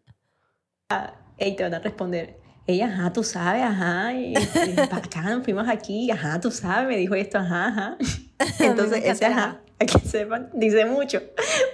[0.89, 2.38] Ah, ey, te van a responder
[2.69, 7.15] ella, ajá, tú sabes, ajá, y, y acá fuimos aquí, ajá, tú sabes, me dijo
[7.15, 7.97] esto, ajá, ajá.
[8.59, 11.21] Entonces, ese ajá, a que sepan, dice mucho.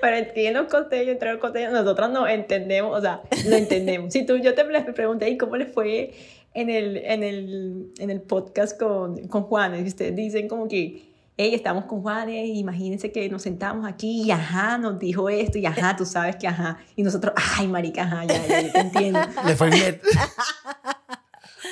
[0.01, 4.13] Pero en los costeños, entre los costeños, nosotros no entendemos, o sea, lo entendemos.
[4.13, 6.13] Si tú, yo te pregunté, ¿y cómo le fue
[6.53, 9.83] en el, en el, en el podcast con, con Juanes?
[9.85, 14.31] Y ustedes dicen como que hey, estamos con Juanes, imagínense que nos sentamos aquí y
[14.31, 16.77] ajá, nos dijo esto y ajá, tú sabes que ajá.
[16.95, 19.19] Y nosotros, ay, marica, ajá, ya, ya, te entiendo.
[19.45, 20.01] Le fue bien.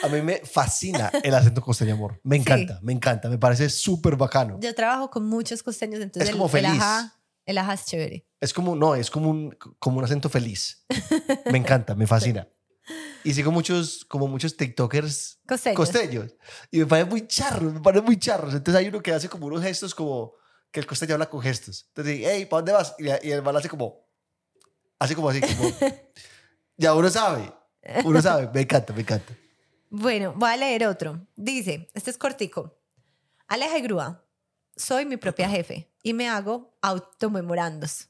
[0.03, 2.19] A mí me fascina el acento costeño, amor.
[2.23, 4.59] Me encanta, me encanta, me parece súper bacano.
[4.59, 6.71] Yo trabajo con muchos costeños, entonces es como el, feliz.
[6.71, 8.27] El ajá, el ajá es chévere.
[8.41, 10.85] Es como, no, es como un, como un acento feliz.
[11.49, 12.49] Me encanta, me fascina.
[13.23, 15.39] Y sigo muchos, como muchos TikTokers
[15.75, 16.35] costeños.
[16.71, 18.53] Y me parecen muy charros, me parecen muy charros.
[18.53, 20.33] Entonces hay uno que hace como unos gestos como
[20.71, 21.85] que el costeño habla con gestos.
[21.89, 22.95] Entonces hey, ¿para dónde vas?
[22.99, 24.05] Y, y el mal hace como,
[24.99, 25.71] así como así, como,
[26.75, 27.53] ya uno sabe,
[28.03, 29.33] uno sabe, me encanta, me encanta.
[29.89, 31.27] Bueno, voy a leer otro.
[31.35, 32.79] Dice, este es cortico.
[33.47, 34.25] Aleja y grúa,
[34.75, 38.09] soy mi propia jefe y me hago automemorandos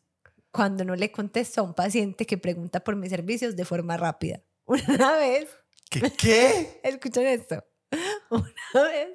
[0.52, 4.41] cuando no le contesto a un paciente que pregunta por mis servicios de forma rápida.
[4.65, 5.49] Una vez.
[5.90, 6.11] ¿Qué?
[6.11, 6.81] qué?
[6.84, 7.64] Escuchen esto.
[8.30, 9.10] Una vez.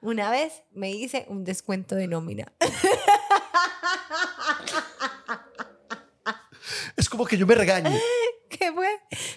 [0.00, 2.52] Una vez me hice un descuento de nómina.
[6.96, 7.90] Es como que yo me regaño.
[8.48, 8.88] ¿Qué fue?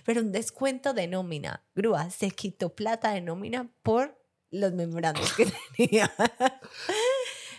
[0.06, 1.66] Pero un descuento de nómina.
[1.76, 4.18] Grúa, se quitó plata de nómina por
[4.52, 6.12] los memorandos que tenía.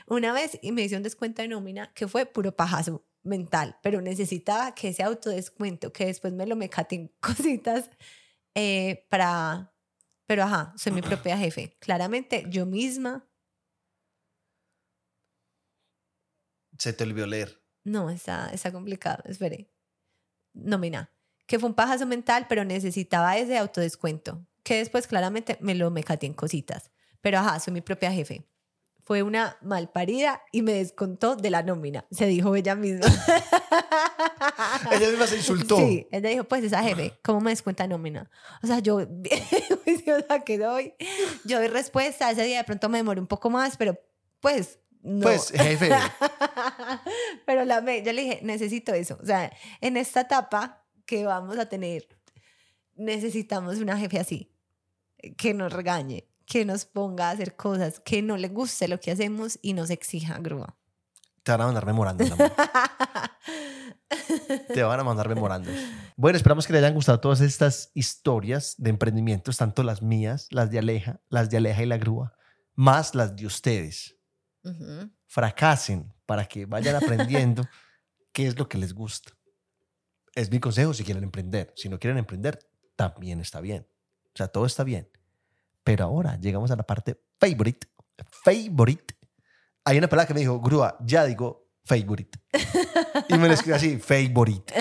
[0.06, 4.00] Una vez y me hice un descuento de nómina que fue puro pajazo mental, pero
[4.00, 7.90] necesitaba que ese autodescuento, que después me lo me caten cositas
[8.54, 9.72] eh, para...
[10.26, 11.76] Pero ajá, soy mi propia jefe.
[11.78, 13.28] Claramente yo misma...
[16.78, 17.62] Se te olvidó leer.
[17.84, 19.70] No, está, está complicado, espere.
[20.52, 21.12] Nómina.
[21.46, 24.44] Que fue un pajazo mental, pero necesitaba ese autodescuento.
[24.64, 26.90] Que después claramente me lo me en cositas.
[27.20, 28.46] Pero ajá, soy mi propia jefe
[29.06, 33.06] fue una malparida y me descontó de la nómina, se dijo ella misma.
[34.90, 35.76] ella misma se insultó.
[35.76, 38.28] Sí, ella dijo, pues esa jefe, ¿cómo me descuenta nómina?
[38.64, 40.94] O sea, yo, o que doy,
[41.44, 43.96] yo doy respuesta, ese día de pronto me demoré un poco más, pero
[44.40, 45.22] pues no.
[45.22, 45.88] Pues, jefe.
[47.46, 49.16] pero la, yo le dije, necesito eso.
[49.22, 52.08] O sea, en esta etapa que vamos a tener,
[52.96, 54.52] necesitamos una jefe así,
[55.36, 59.10] que nos regañe, que nos ponga a hacer cosas, que no le guste lo que
[59.10, 60.77] hacemos y nos exija grúa.
[61.43, 62.28] Te van a mandar memorandos.
[64.73, 65.74] Te van a mandar memorandos.
[66.16, 70.70] Bueno, esperamos que les hayan gustado todas estas historias de emprendimientos, tanto las mías, las
[70.70, 72.36] de Aleja, las de Aleja y la grúa,
[72.74, 74.16] más las de ustedes.
[75.27, 77.62] Fracasen para que vayan aprendiendo
[78.32, 79.32] qué es lo que les gusta.
[80.35, 81.73] Es mi consejo si quieren emprender.
[81.77, 82.59] Si no quieren emprender,
[82.97, 83.86] también está bien.
[84.27, 85.09] O sea, todo está bien.
[85.86, 87.86] Pero ahora llegamos a la parte favorite.
[88.42, 89.14] Favorite.
[89.84, 92.40] Hay una palabra que me dijo, grúa, ya digo favorite.
[93.28, 94.74] Y me lo escribe así, favorite.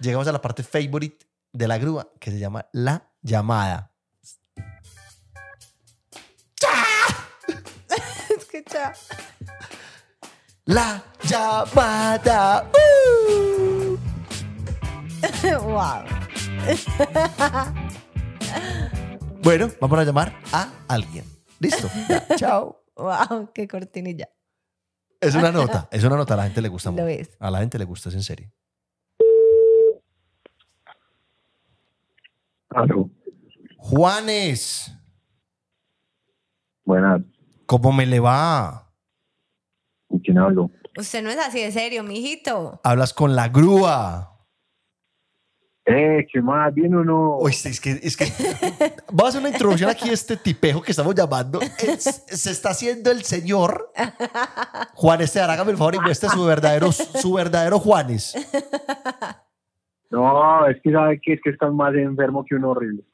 [0.00, 3.94] Llegamos a la parte favorite de la grúa que se llama la llamada.
[8.28, 8.92] Escucha.
[10.66, 12.70] La llamada.
[15.62, 16.04] wow.
[19.48, 21.24] Bueno, vamos a llamar a alguien.
[21.58, 21.88] Listo.
[22.36, 22.84] chao.
[22.96, 24.28] Wow, qué cortinilla.
[25.18, 27.02] Es una nota, es una nota, a la gente le gusta mucho.
[27.02, 27.34] Lo es.
[27.40, 28.52] A la gente le gusta, es en serio.
[32.68, 33.08] Aló.
[33.78, 34.92] Juanes.
[36.84, 37.22] Buenas.
[37.64, 38.92] ¿Cómo me le va?
[40.08, 40.70] ¿Con quién hablo?
[40.98, 42.82] Usted no es así de serio, mijito.
[42.84, 44.37] Hablas con la grúa.
[45.90, 46.74] Eh, ¿qué más?
[46.74, 47.36] ¿Bien o no?
[47.36, 48.26] Oye, es que, es que
[49.10, 51.60] vamos a hacer una introducción aquí a este tipejo que estamos llamando.
[51.88, 53.90] se está haciendo el señor
[54.94, 55.34] Juanes.
[55.38, 58.34] Hágame el favor y muestre su verdadero, su verdadero Juanes.
[60.10, 63.04] No, es que sabe que es que estás más enfermo que un horrible.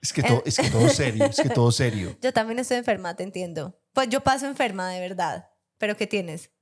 [0.00, 2.16] Es que, todo, es que todo serio, es que todo serio.
[2.20, 3.76] Yo también estoy enferma, te entiendo.
[3.92, 5.50] Pues yo paso enferma, de verdad.
[5.78, 6.52] ¿Pero qué tienes?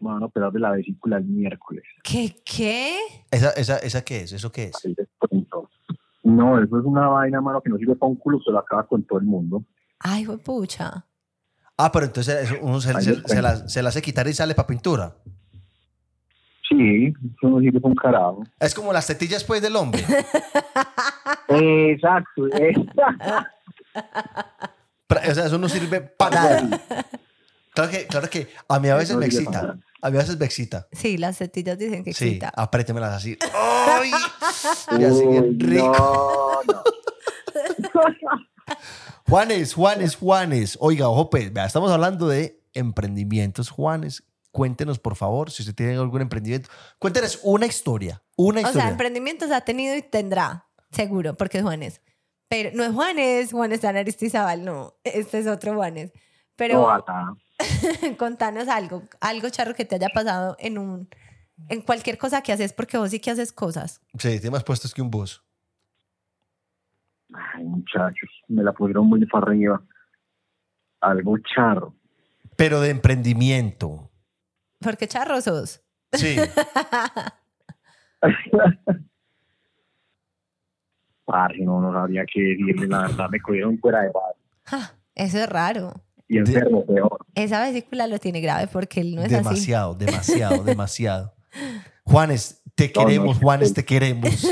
[0.00, 1.84] Bueno, pero de la vesícula el miércoles.
[2.02, 2.34] ¿Qué?
[2.44, 2.96] ¿Qué?
[3.30, 4.32] ¿Esa, esa, esa qué es?
[4.32, 4.82] ¿Eso qué es?
[6.22, 8.86] No, eso es una vaina, mano, que no sirve para un culo, se lo acaba
[8.86, 9.62] con todo el mundo.
[9.98, 11.04] Ay, pucha.
[11.76, 15.16] Ah, pero entonces uno se, se, la, se la hace quitar y sale para pintura.
[16.68, 18.44] Sí, eso no sirve para un carajo.
[18.58, 20.02] Es como las tetillas pues del hombre.
[21.48, 22.42] Exacto.
[25.08, 26.80] o sea, eso no sirve para nada.
[27.74, 29.76] Claro que, claro que a mí a veces me excita.
[30.02, 30.88] A mí a veces me excita.
[30.92, 32.48] Sí, las tetillas dicen que excita.
[32.48, 33.36] Sí, aprétemelas así.
[33.54, 34.10] ¡Ay!
[34.98, 36.62] Y así bien rico.
[36.66, 36.82] No, no.
[39.28, 40.78] Juanes, Juanes, Juanes.
[40.80, 44.24] Oiga, ojo, pues, estamos hablando de emprendimientos, Juanes.
[44.52, 46.68] Cuéntenos, por favor, si usted tiene algún emprendimiento.
[46.98, 48.22] Cuéntenos una historia.
[48.36, 48.80] Una historia.
[48.80, 52.00] O sea, emprendimientos ha tenido y tendrá, seguro, porque es Juanes.
[52.48, 54.94] Pero no es Juanes, Juanes Aristizabal, no.
[55.04, 56.10] Este es otro Juanes.
[56.56, 57.04] Pero
[58.18, 61.08] contanos algo, algo charro que te haya pasado en un
[61.68, 64.00] en cualquier cosa que haces, porque vos sí que haces cosas.
[64.18, 65.44] Sí, tiene más puestos que un bus.
[67.32, 69.82] Ay, muchachos, me la pusieron muy para arriba.
[71.00, 71.94] Algo charro.
[72.56, 74.10] Pero de emprendimiento.
[74.80, 75.82] Porque charro sos.
[76.12, 76.36] Sí.
[81.24, 84.34] Parce, no, no sabría qué decirle, la verdad, me cogieron fuera de paz.
[85.14, 86.02] eso es raro.
[86.30, 87.26] Y enfermo, peor.
[87.34, 90.06] Esa vesícula lo tiene grave porque él no es demasiado, así.
[90.06, 91.34] Demasiado, demasiado, demasiado.
[92.04, 94.46] Juanes, te queremos, Juanes, te queremos.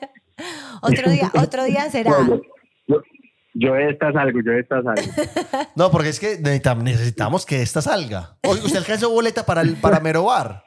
[0.82, 2.12] otro día, otro día será.
[3.54, 5.12] Yo esta salgo, yo esta salgo.
[5.76, 8.36] No, porque es que necesitamos que esta salga.
[8.42, 10.64] ¿usted alcanzó boleta para, el, para Merobar?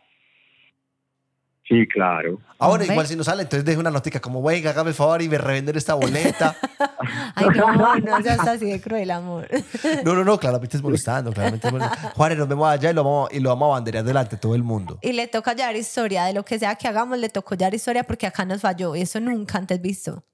[1.68, 2.40] Sí, claro.
[2.62, 5.30] Ahora, igual si no sale, entonces deje una notica como, güey, hágame el favor y
[5.30, 6.58] me revender esta boleta.
[7.36, 9.48] Ay, no, no seas así de cruel, amor.
[10.04, 12.10] No, no, no, claramente es molestando, claramente es molestando.
[12.16, 14.56] Juárez, nos vemos allá y lo vamos, y lo vamos a banderar delante de todo
[14.56, 15.00] el mundo.
[15.02, 18.04] Y le toca hallar historia, de lo que sea que hagamos, le tocó hallar historia
[18.04, 20.26] porque acá nos falló y eso nunca antes visto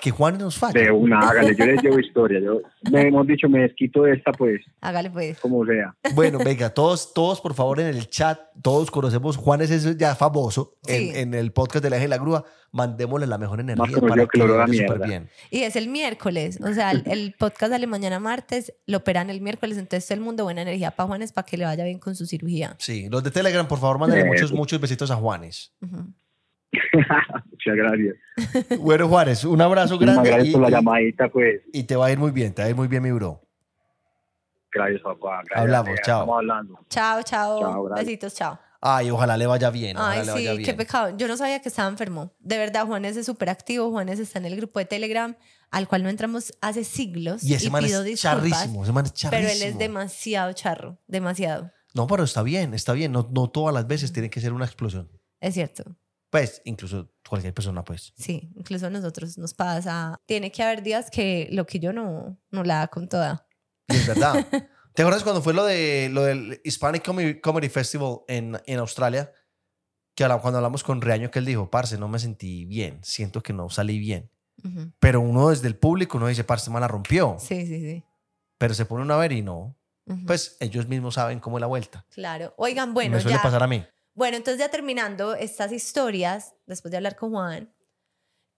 [0.00, 0.80] que Juan nos falle.
[0.80, 2.40] De una, hágale, yo les llevo historia.
[2.40, 2.60] Yo,
[2.90, 4.60] me hemos dicho, me desquito de esta, pues.
[4.80, 5.38] Hágale, pues.
[5.40, 5.94] Como sea.
[6.14, 10.76] Bueno, venga, todos, todos, por favor, en el chat, todos conocemos, Juan es ya famoso
[10.86, 12.44] en, en, el podcast de la Eje la Grúa.
[12.72, 15.30] Mandémosle la mejor energía para que, lo haga súper bien.
[15.48, 19.78] Y es el miércoles, o sea, el, podcast sale mañana martes, lo operan el miércoles,
[19.78, 22.26] entonces todo el mundo buena energía para Juanes para que le vaya bien con su
[22.26, 22.74] cirugía.
[22.80, 25.72] Sí, los de Telegram, por favor, mándenle muchos, muchos besitos a Juanes.
[27.50, 28.16] Muchas gracias.
[28.80, 30.30] Bueno, Juárez, un abrazo grande.
[30.30, 31.62] Gracias por la llamadita, pues.
[31.72, 33.40] Y te va a ir muy bien, te va a ir muy bien, mi bro.
[34.72, 35.42] Gracias, papá.
[35.54, 36.22] Hablamos, chao.
[36.22, 36.78] Estamos hablando.
[36.88, 37.88] Chao, chao.
[37.94, 38.58] Besitos, chao.
[38.86, 39.96] Ay, ojalá le vaya bien.
[39.98, 41.16] Ay, sí, qué pecado.
[41.16, 42.34] Yo no sabía que estaba enfermo.
[42.38, 43.90] De verdad, Juanes es súper activo.
[43.90, 45.34] Juanes está en el grupo de Telegram,
[45.70, 47.42] al cual no entramos hace siglos.
[47.44, 49.48] Y ese man es charrísimo, ese man es charrísimo.
[49.48, 51.70] Pero él es demasiado charro, demasiado.
[51.94, 53.10] No, pero está bien, está bien.
[53.10, 55.08] No, no todas las veces tiene que ser una explosión.
[55.40, 55.84] Es cierto.
[56.34, 58.12] Pues, incluso cualquier persona, pues.
[58.16, 60.20] Sí, incluso a nosotros nos pasa.
[60.26, 63.46] Tiene que haber días que lo que yo no, no la da con toda.
[63.86, 64.44] es verdad.
[64.94, 67.04] ¿Te acuerdas cuando fue lo, de, lo del Hispanic
[67.40, 69.30] Comedy, Festival en, en Australia?
[70.16, 73.52] Que cuando hablamos con Reaño, que él dijo, parce, no me sentí bien, siento que
[73.52, 74.28] no salí bien.
[74.98, 77.36] Pero uno desde el público uno dice, parce, me la rompió.
[77.38, 78.04] Sí, sí, sí.
[78.58, 79.78] Pero se pone a ver y no.
[80.26, 82.04] Pues ellos mismos saben cómo es la vuelta.
[82.10, 82.54] Claro.
[82.56, 83.14] Oigan, bueno.
[83.14, 83.84] Me suele pasar a mí.
[84.14, 87.74] Bueno, entonces ya terminando estas historias, después de hablar con Juan,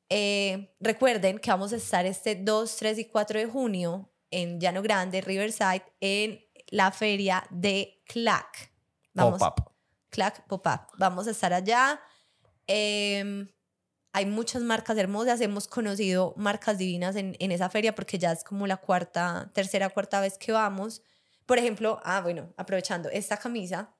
[0.09, 4.83] eh, recuerden que vamos a estar este 2, 3 y 4 de junio en Llano
[4.83, 8.73] Grande, Riverside, en la feria de CLAC.
[9.15, 9.73] Pop-up.
[10.11, 10.89] CLAC Pop-up.
[10.99, 12.01] Vamos a estar allá.
[12.67, 13.49] Em,
[14.13, 15.41] hay muchas marcas hermosas.
[15.41, 19.89] Hemos conocido marcas divinas en, en esa feria porque ya es como la cuarta, tercera,
[19.89, 21.03] cuarta vez que vamos
[21.47, 23.96] Por ejemplo, ah, bueno, aprovechando esta camisa,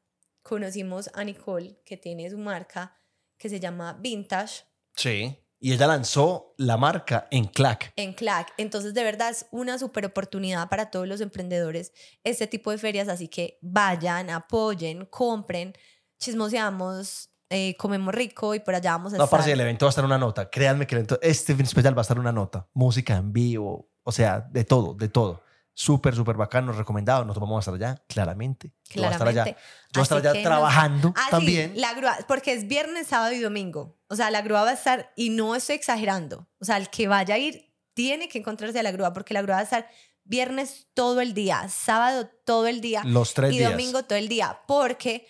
[0.47, 2.97] conocimos a Nicole, que tiene su marca
[3.37, 4.65] que se llama Vintage.
[4.95, 5.37] Sí.
[5.59, 7.93] Y ella lanzó la marca en Clack.
[7.97, 8.53] En Clack.
[8.57, 11.93] Entonces, de verdad, es una super oportunidad para todos los emprendedores
[12.25, 13.09] este tipo de ferias.
[13.09, 15.75] Así que vayan, apoyen, compren,
[16.19, 19.41] chismoseamos, eh, comemos rico y por allá vamos a no, estar.
[19.41, 20.51] No, el evento va a estar una nota.
[20.51, 22.69] Créanme que el evento, este especial va a estar una nota.
[22.75, 25.46] Música en vivo, o sea, de todo, de todo
[25.77, 27.25] súper, súper bacano, recomendado.
[27.25, 28.73] Nosotros vamos a estar allá, claramente.
[28.89, 28.95] Claramente.
[28.95, 29.55] Yo voy a estar allá, yo
[29.93, 31.73] voy a estar allá trabajando ah, también.
[31.77, 33.95] la grúa, porque es viernes, sábado y domingo.
[34.09, 36.49] O sea, la grúa va a estar, y no estoy exagerando.
[36.59, 39.43] O sea, el que vaya a ir tiene que encontrarse a la grúa, porque la
[39.43, 39.89] grúa va a estar
[40.25, 43.03] viernes todo el día, sábado todo el día.
[43.05, 43.69] Los tres y días.
[43.69, 45.29] Y domingo todo el día, porque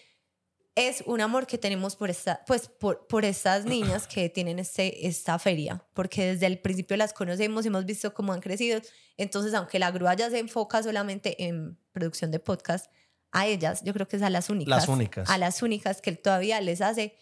[0.76, 5.06] es un amor que tenemos por, esta, pues, por, por estas niñas que tienen este,
[5.08, 8.80] esta feria, porque desde el principio las conocemos, hemos visto cómo han crecido.
[9.16, 12.92] Entonces, aunque la grúa ya se enfoca solamente en producción de podcast,
[13.32, 14.68] a ellas, yo creo que es a las únicas.
[14.68, 15.28] Las únicas.
[15.30, 17.16] A las únicas que él todavía les hace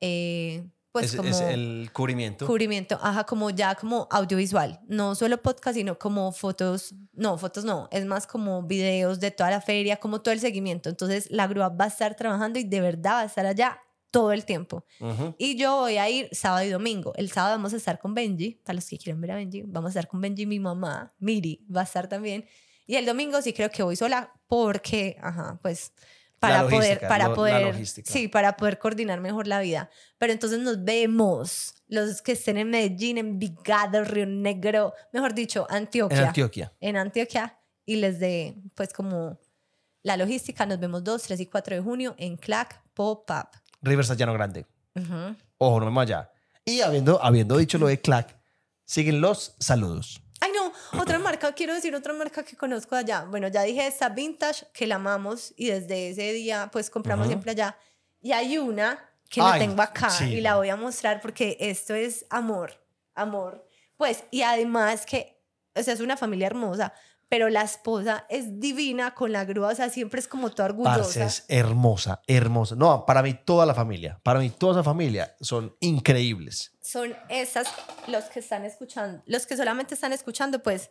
[0.00, 0.68] eh,
[1.00, 2.46] pues es, como es el cubrimiento.
[2.46, 7.88] Cubrimiento, ajá, como ya como audiovisual, no solo podcast, sino como fotos, no, fotos no,
[7.90, 10.88] es más como videos de toda la feria, como todo el seguimiento.
[10.88, 14.32] Entonces la grúa va a estar trabajando y de verdad va a estar allá todo
[14.32, 14.84] el tiempo.
[15.36, 17.12] Y yo voy a ir sábado y domingo.
[17.16, 19.88] El sábado vamos a estar con Benji, para los que quieran ver a Benji, vamos
[19.88, 22.46] a estar con Benji, mi mamá, Miri, va a estar también.
[22.86, 25.92] Y el domingo sí creo que voy sola porque, ajá, pues
[26.48, 29.90] para poder, para poder, sí, para poder coordinar mejor la vida.
[30.18, 35.66] Pero entonces nos vemos, los que estén en Medellín, en Vigado, Río Negro, mejor dicho,
[35.70, 36.18] Antioquia.
[36.18, 36.72] En Antioquia.
[36.80, 39.38] En Antioquia y les dé, pues como
[40.02, 43.48] la logística, nos vemos 2, 3 y 4 de junio en Clack Pop-Up.
[43.82, 44.66] Rivers Llano Grande.
[45.58, 46.30] Ojo, no vemos allá.
[46.64, 48.36] Y habiendo, habiendo dicho lo de Clack,
[48.84, 50.22] siguen los saludos.
[50.92, 53.24] Ay, otra marca, quiero decir otra marca que conozco allá.
[53.24, 57.52] Bueno, ya dije esta Vintage, que la amamos y desde ese día pues compramos siempre
[57.52, 57.76] allá.
[58.20, 58.98] Y hay una
[59.28, 62.72] que la tengo acá y la voy a mostrar porque esto es amor,
[63.14, 63.66] amor.
[63.96, 65.40] Pues, y además que,
[65.74, 66.92] o sea, es una familia hermosa,
[67.28, 71.00] pero la esposa es divina con la grúa, o sea, siempre es como toda orgullosa.
[71.00, 72.76] Parce, es hermosa, hermosa.
[72.76, 76.72] No, para mí toda la familia, para mí toda esa familia son increíbles.
[76.80, 77.68] Son esas,
[78.06, 80.90] los que están escuchando, los que solamente están escuchando, pues,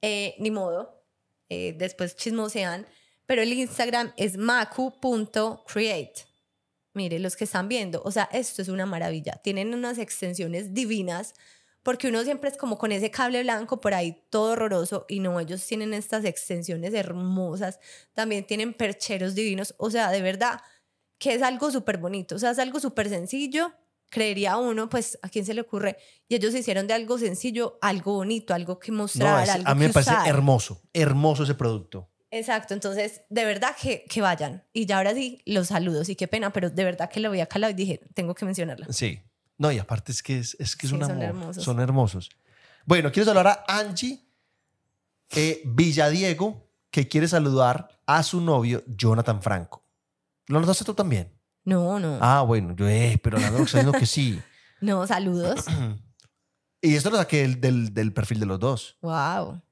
[0.00, 1.04] eh, ni modo,
[1.48, 2.86] eh, después chismosean,
[3.26, 6.24] pero el Instagram es macu.create.
[6.94, 9.38] Mire, los que están viendo, o sea, esto es una maravilla.
[9.42, 11.34] Tienen unas extensiones divinas
[11.86, 15.38] porque uno siempre es como con ese cable blanco por ahí todo horroroso y no,
[15.38, 17.78] ellos tienen estas extensiones hermosas,
[18.12, 20.60] también tienen percheros divinos, o sea, de verdad
[21.16, 23.72] que es algo súper bonito, o sea, es algo súper sencillo,
[24.10, 25.96] creería uno, pues, ¿a quién se le ocurre?
[26.26, 29.92] Y ellos hicieron de algo sencillo algo bonito, algo que mostrar, algo A mí me
[29.92, 32.10] parece hermoso, hermoso ese producto.
[32.32, 34.64] Exacto, entonces de verdad que, que vayan.
[34.72, 37.38] Y ya ahora sí, los saludos y qué pena, pero de verdad que lo voy
[37.38, 38.88] a calar y dije, tengo que mencionarla.
[38.90, 39.20] Sí,
[39.58, 41.64] no, y aparte es que es, es que son hermosos.
[41.64, 42.30] Son hermosos.
[42.84, 44.24] Bueno, quiero saludar a Angie
[45.30, 49.82] eh, Villadiego, que quiere saludar a su novio Jonathan Franco.
[50.46, 51.32] ¿Lo notaste tú también?
[51.64, 52.18] No, no.
[52.20, 54.40] Ah, bueno, yo, eh, pero la diciendo que sí.
[54.78, 55.64] No, saludos.
[56.82, 58.98] y esto lo saqué del, del, perfil de los dos.
[59.00, 59.62] Wow.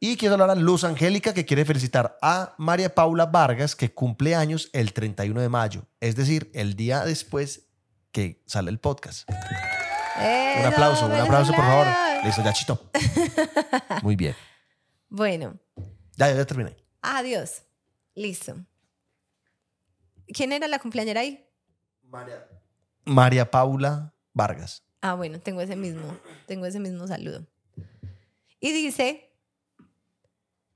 [0.00, 4.34] Y quiero hablar a Luz Angélica, que quiere felicitar a María Paula Vargas, que cumple
[4.34, 7.67] años el 31 de mayo, es decir, el día después
[8.12, 9.28] que sale el podcast.
[9.28, 11.86] un aplauso, un aplauso, por favor.
[12.24, 12.90] Listo, ya chito.
[14.02, 14.34] Muy bien.
[15.08, 15.58] Bueno.
[16.16, 16.76] Ya, ya terminé.
[17.02, 17.62] Adiós.
[18.14, 18.56] Listo.
[20.26, 21.46] ¿Quién era la cumpleañera ahí?
[22.02, 22.46] María.
[23.04, 24.82] María Paula Vargas.
[25.00, 27.46] Ah, bueno, tengo ese mismo, tengo ese mismo saludo.
[28.60, 29.32] Y dice,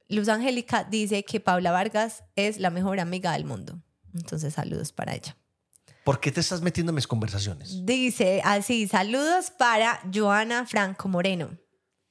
[0.08, 3.82] Luz Angélica dice que Paula Vargas es la mejor amiga del mundo.
[4.14, 5.36] Entonces, saludos para ella.
[6.04, 7.86] ¿Por qué te estás metiendo en mis conversaciones?
[7.86, 11.56] Dice así, saludos para Joana Franco Moreno.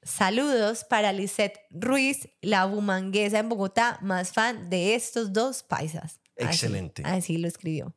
[0.03, 6.19] Saludos para Lisette Ruiz, la bumanguesa en Bogotá, más fan de estos dos paisas.
[6.35, 7.03] Excelente.
[7.05, 7.95] Así, lo escribió.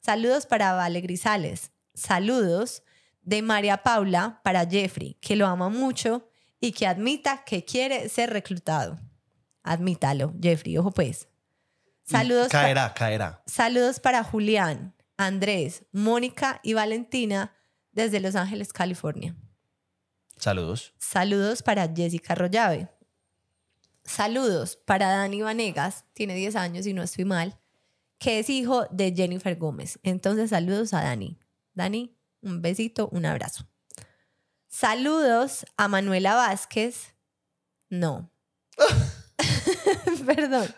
[0.00, 1.72] Saludos para Vale Grisales.
[1.94, 2.82] Saludos
[3.22, 6.28] de María Paula para Jeffrey, que lo ama mucho
[6.60, 8.98] y que admita que quiere ser reclutado.
[9.62, 11.28] Admítalo, Jeffrey, ojo pues.
[12.04, 12.48] Saludos.
[12.48, 13.42] Caerá, caerá.
[13.46, 14.94] Saludos para Julián.
[15.20, 17.54] Andrés, Mónica y Valentina
[17.92, 19.36] desde Los Ángeles, California.
[20.38, 20.94] Saludos.
[20.98, 22.88] Saludos para Jessica Rollave.
[24.02, 27.58] Saludos para Dani Vanegas, tiene 10 años y no estoy mal,
[28.18, 29.98] que es hijo de Jennifer Gómez.
[30.04, 31.38] Entonces, saludos a Dani.
[31.74, 33.68] Dani, un besito, un abrazo.
[34.68, 37.14] Saludos a Manuela Vázquez.
[37.90, 38.32] No.
[40.26, 40.74] Perdón.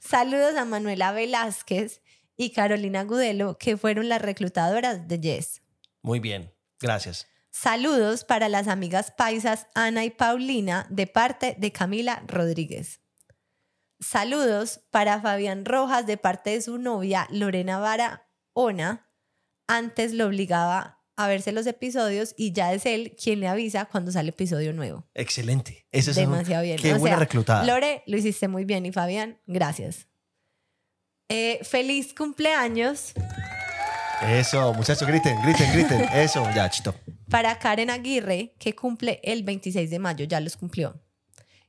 [0.00, 2.02] Saludos a Manuela Velázquez
[2.36, 5.62] y Carolina Gudelo, que fueron las reclutadoras de Yes.
[6.02, 7.26] Muy bien, gracias.
[7.50, 13.00] Saludos para las amigas paisas Ana y Paulina de parte de Camila Rodríguez.
[13.98, 19.10] Saludos para Fabián Rojas de parte de su novia Lorena Vara Ona.
[19.66, 24.10] Antes lo obligaba a verse los episodios y ya es él quien le avisa cuando
[24.10, 25.06] sale episodio nuevo.
[25.12, 25.86] Excelente.
[25.92, 26.78] Eso es demasiado bien.
[26.78, 27.64] Qué buena reclutada.
[27.64, 30.08] Lore, lo hiciste muy bien y Fabián, gracias.
[31.30, 33.12] Eh, feliz cumpleaños.
[34.20, 36.00] Eso, muchachos, griten, griten, griten.
[36.12, 36.92] Eso, ya, chito.
[37.30, 41.00] Para Karen Aguirre, que cumple el 26 de mayo, ya los cumplió.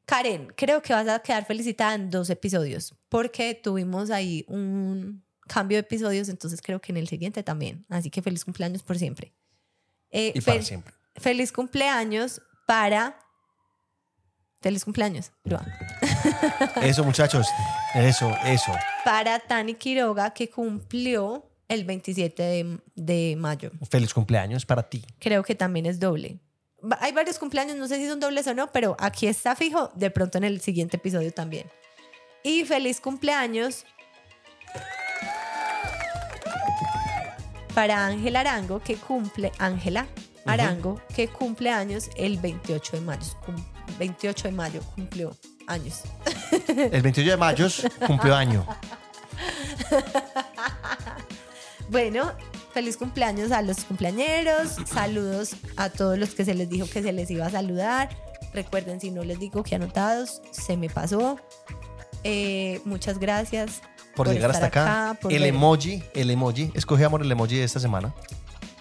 [0.08, 5.78] Karen, creo que vas a quedar felicitada en dos episodios, porque tuvimos ahí un cambio
[5.78, 7.86] de episodios, entonces creo que en el siguiente también.
[7.88, 9.32] Así que feliz cumpleaños por siempre.
[10.10, 10.92] Eh, y para siempre.
[11.18, 13.20] Feliz cumpleaños para...
[14.60, 15.32] Feliz cumpleaños,
[16.82, 17.48] Eso, muchachos.
[17.94, 18.72] Eso, eso.
[19.04, 23.72] Para Tani Quiroga, que cumplió el 27 de, de, mayo.
[23.90, 25.04] Feliz cumpleaños para ti.
[25.20, 26.40] Creo que también es doble.
[27.00, 30.10] Hay varios cumpleaños, no sé si son dobles o no, pero aquí está fijo, de
[30.10, 31.68] pronto en el siguiente episodio también.
[32.44, 33.86] Y feliz cumpleaños
[37.76, 40.08] para Ángela Arango, que cumple, Ángela
[40.46, 43.28] Arango, que cumple años el 28 de mayo.
[44.00, 46.02] 28 de mayo cumplió años.
[46.68, 47.68] El 28 de mayo
[48.06, 48.66] cumplió año.
[51.90, 52.32] Bueno,
[52.74, 54.78] feliz cumpleaños a los cumpleañeros.
[54.86, 58.10] Saludos a todos los que se les dijo que se les iba a saludar.
[58.54, 61.38] Recuerden, si no les digo que anotados, se me pasó.
[62.24, 63.82] Eh, muchas gracias
[64.16, 65.20] por, llegar hasta acá.
[65.30, 66.72] el emoji, el emoji.
[66.74, 68.14] Escogemos el emoji de esta semana.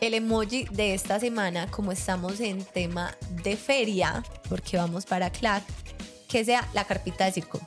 [0.00, 5.64] El emoji de esta semana, como estamos en tema de feria, porque vamos para CLAC,
[6.30, 7.60] que sea la carpita de circo.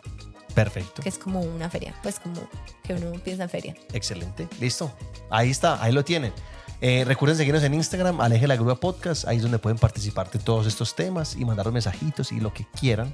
[0.55, 1.01] Perfecto.
[1.01, 2.47] Que es como una feria, pues como
[2.83, 3.75] que uno piensa en feria.
[3.91, 4.91] Excelente, listo.
[5.29, 6.31] Ahí está, ahí lo tienen.
[6.79, 10.39] Eh, recuerden seguirnos en Instagram, Aleje la Grúa Podcast, ahí es donde pueden participar de
[10.39, 13.13] todos estos temas y mandar mensajitos y lo que quieran.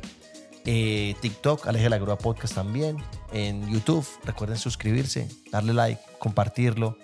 [0.66, 2.98] Eh, TikTok, Aleje la Grúa Podcast también.
[3.32, 6.98] En YouTube, recuerden suscribirse, darle like, compartirlo,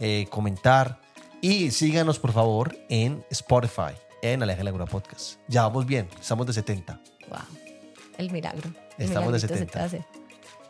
[0.00, 1.00] eh, comentar.
[1.42, 3.92] Y síganos, por favor, en Spotify,
[4.22, 5.38] en Aleje la Grúa Podcast.
[5.48, 6.98] Ya vamos bien, estamos de 70.
[7.28, 7.38] Wow,
[8.18, 8.70] el milagro.
[8.98, 9.88] estamos de 70.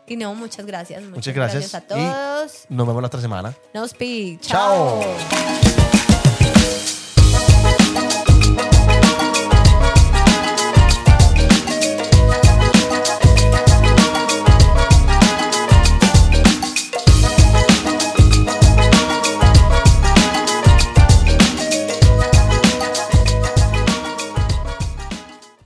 [0.07, 1.03] Y no, muchas gracias.
[1.03, 1.75] Muchas, gracias.
[1.75, 2.65] a todos.
[2.69, 3.53] nos vemos la otra semana.
[3.73, 3.93] Nos
[4.39, 5.01] Chao.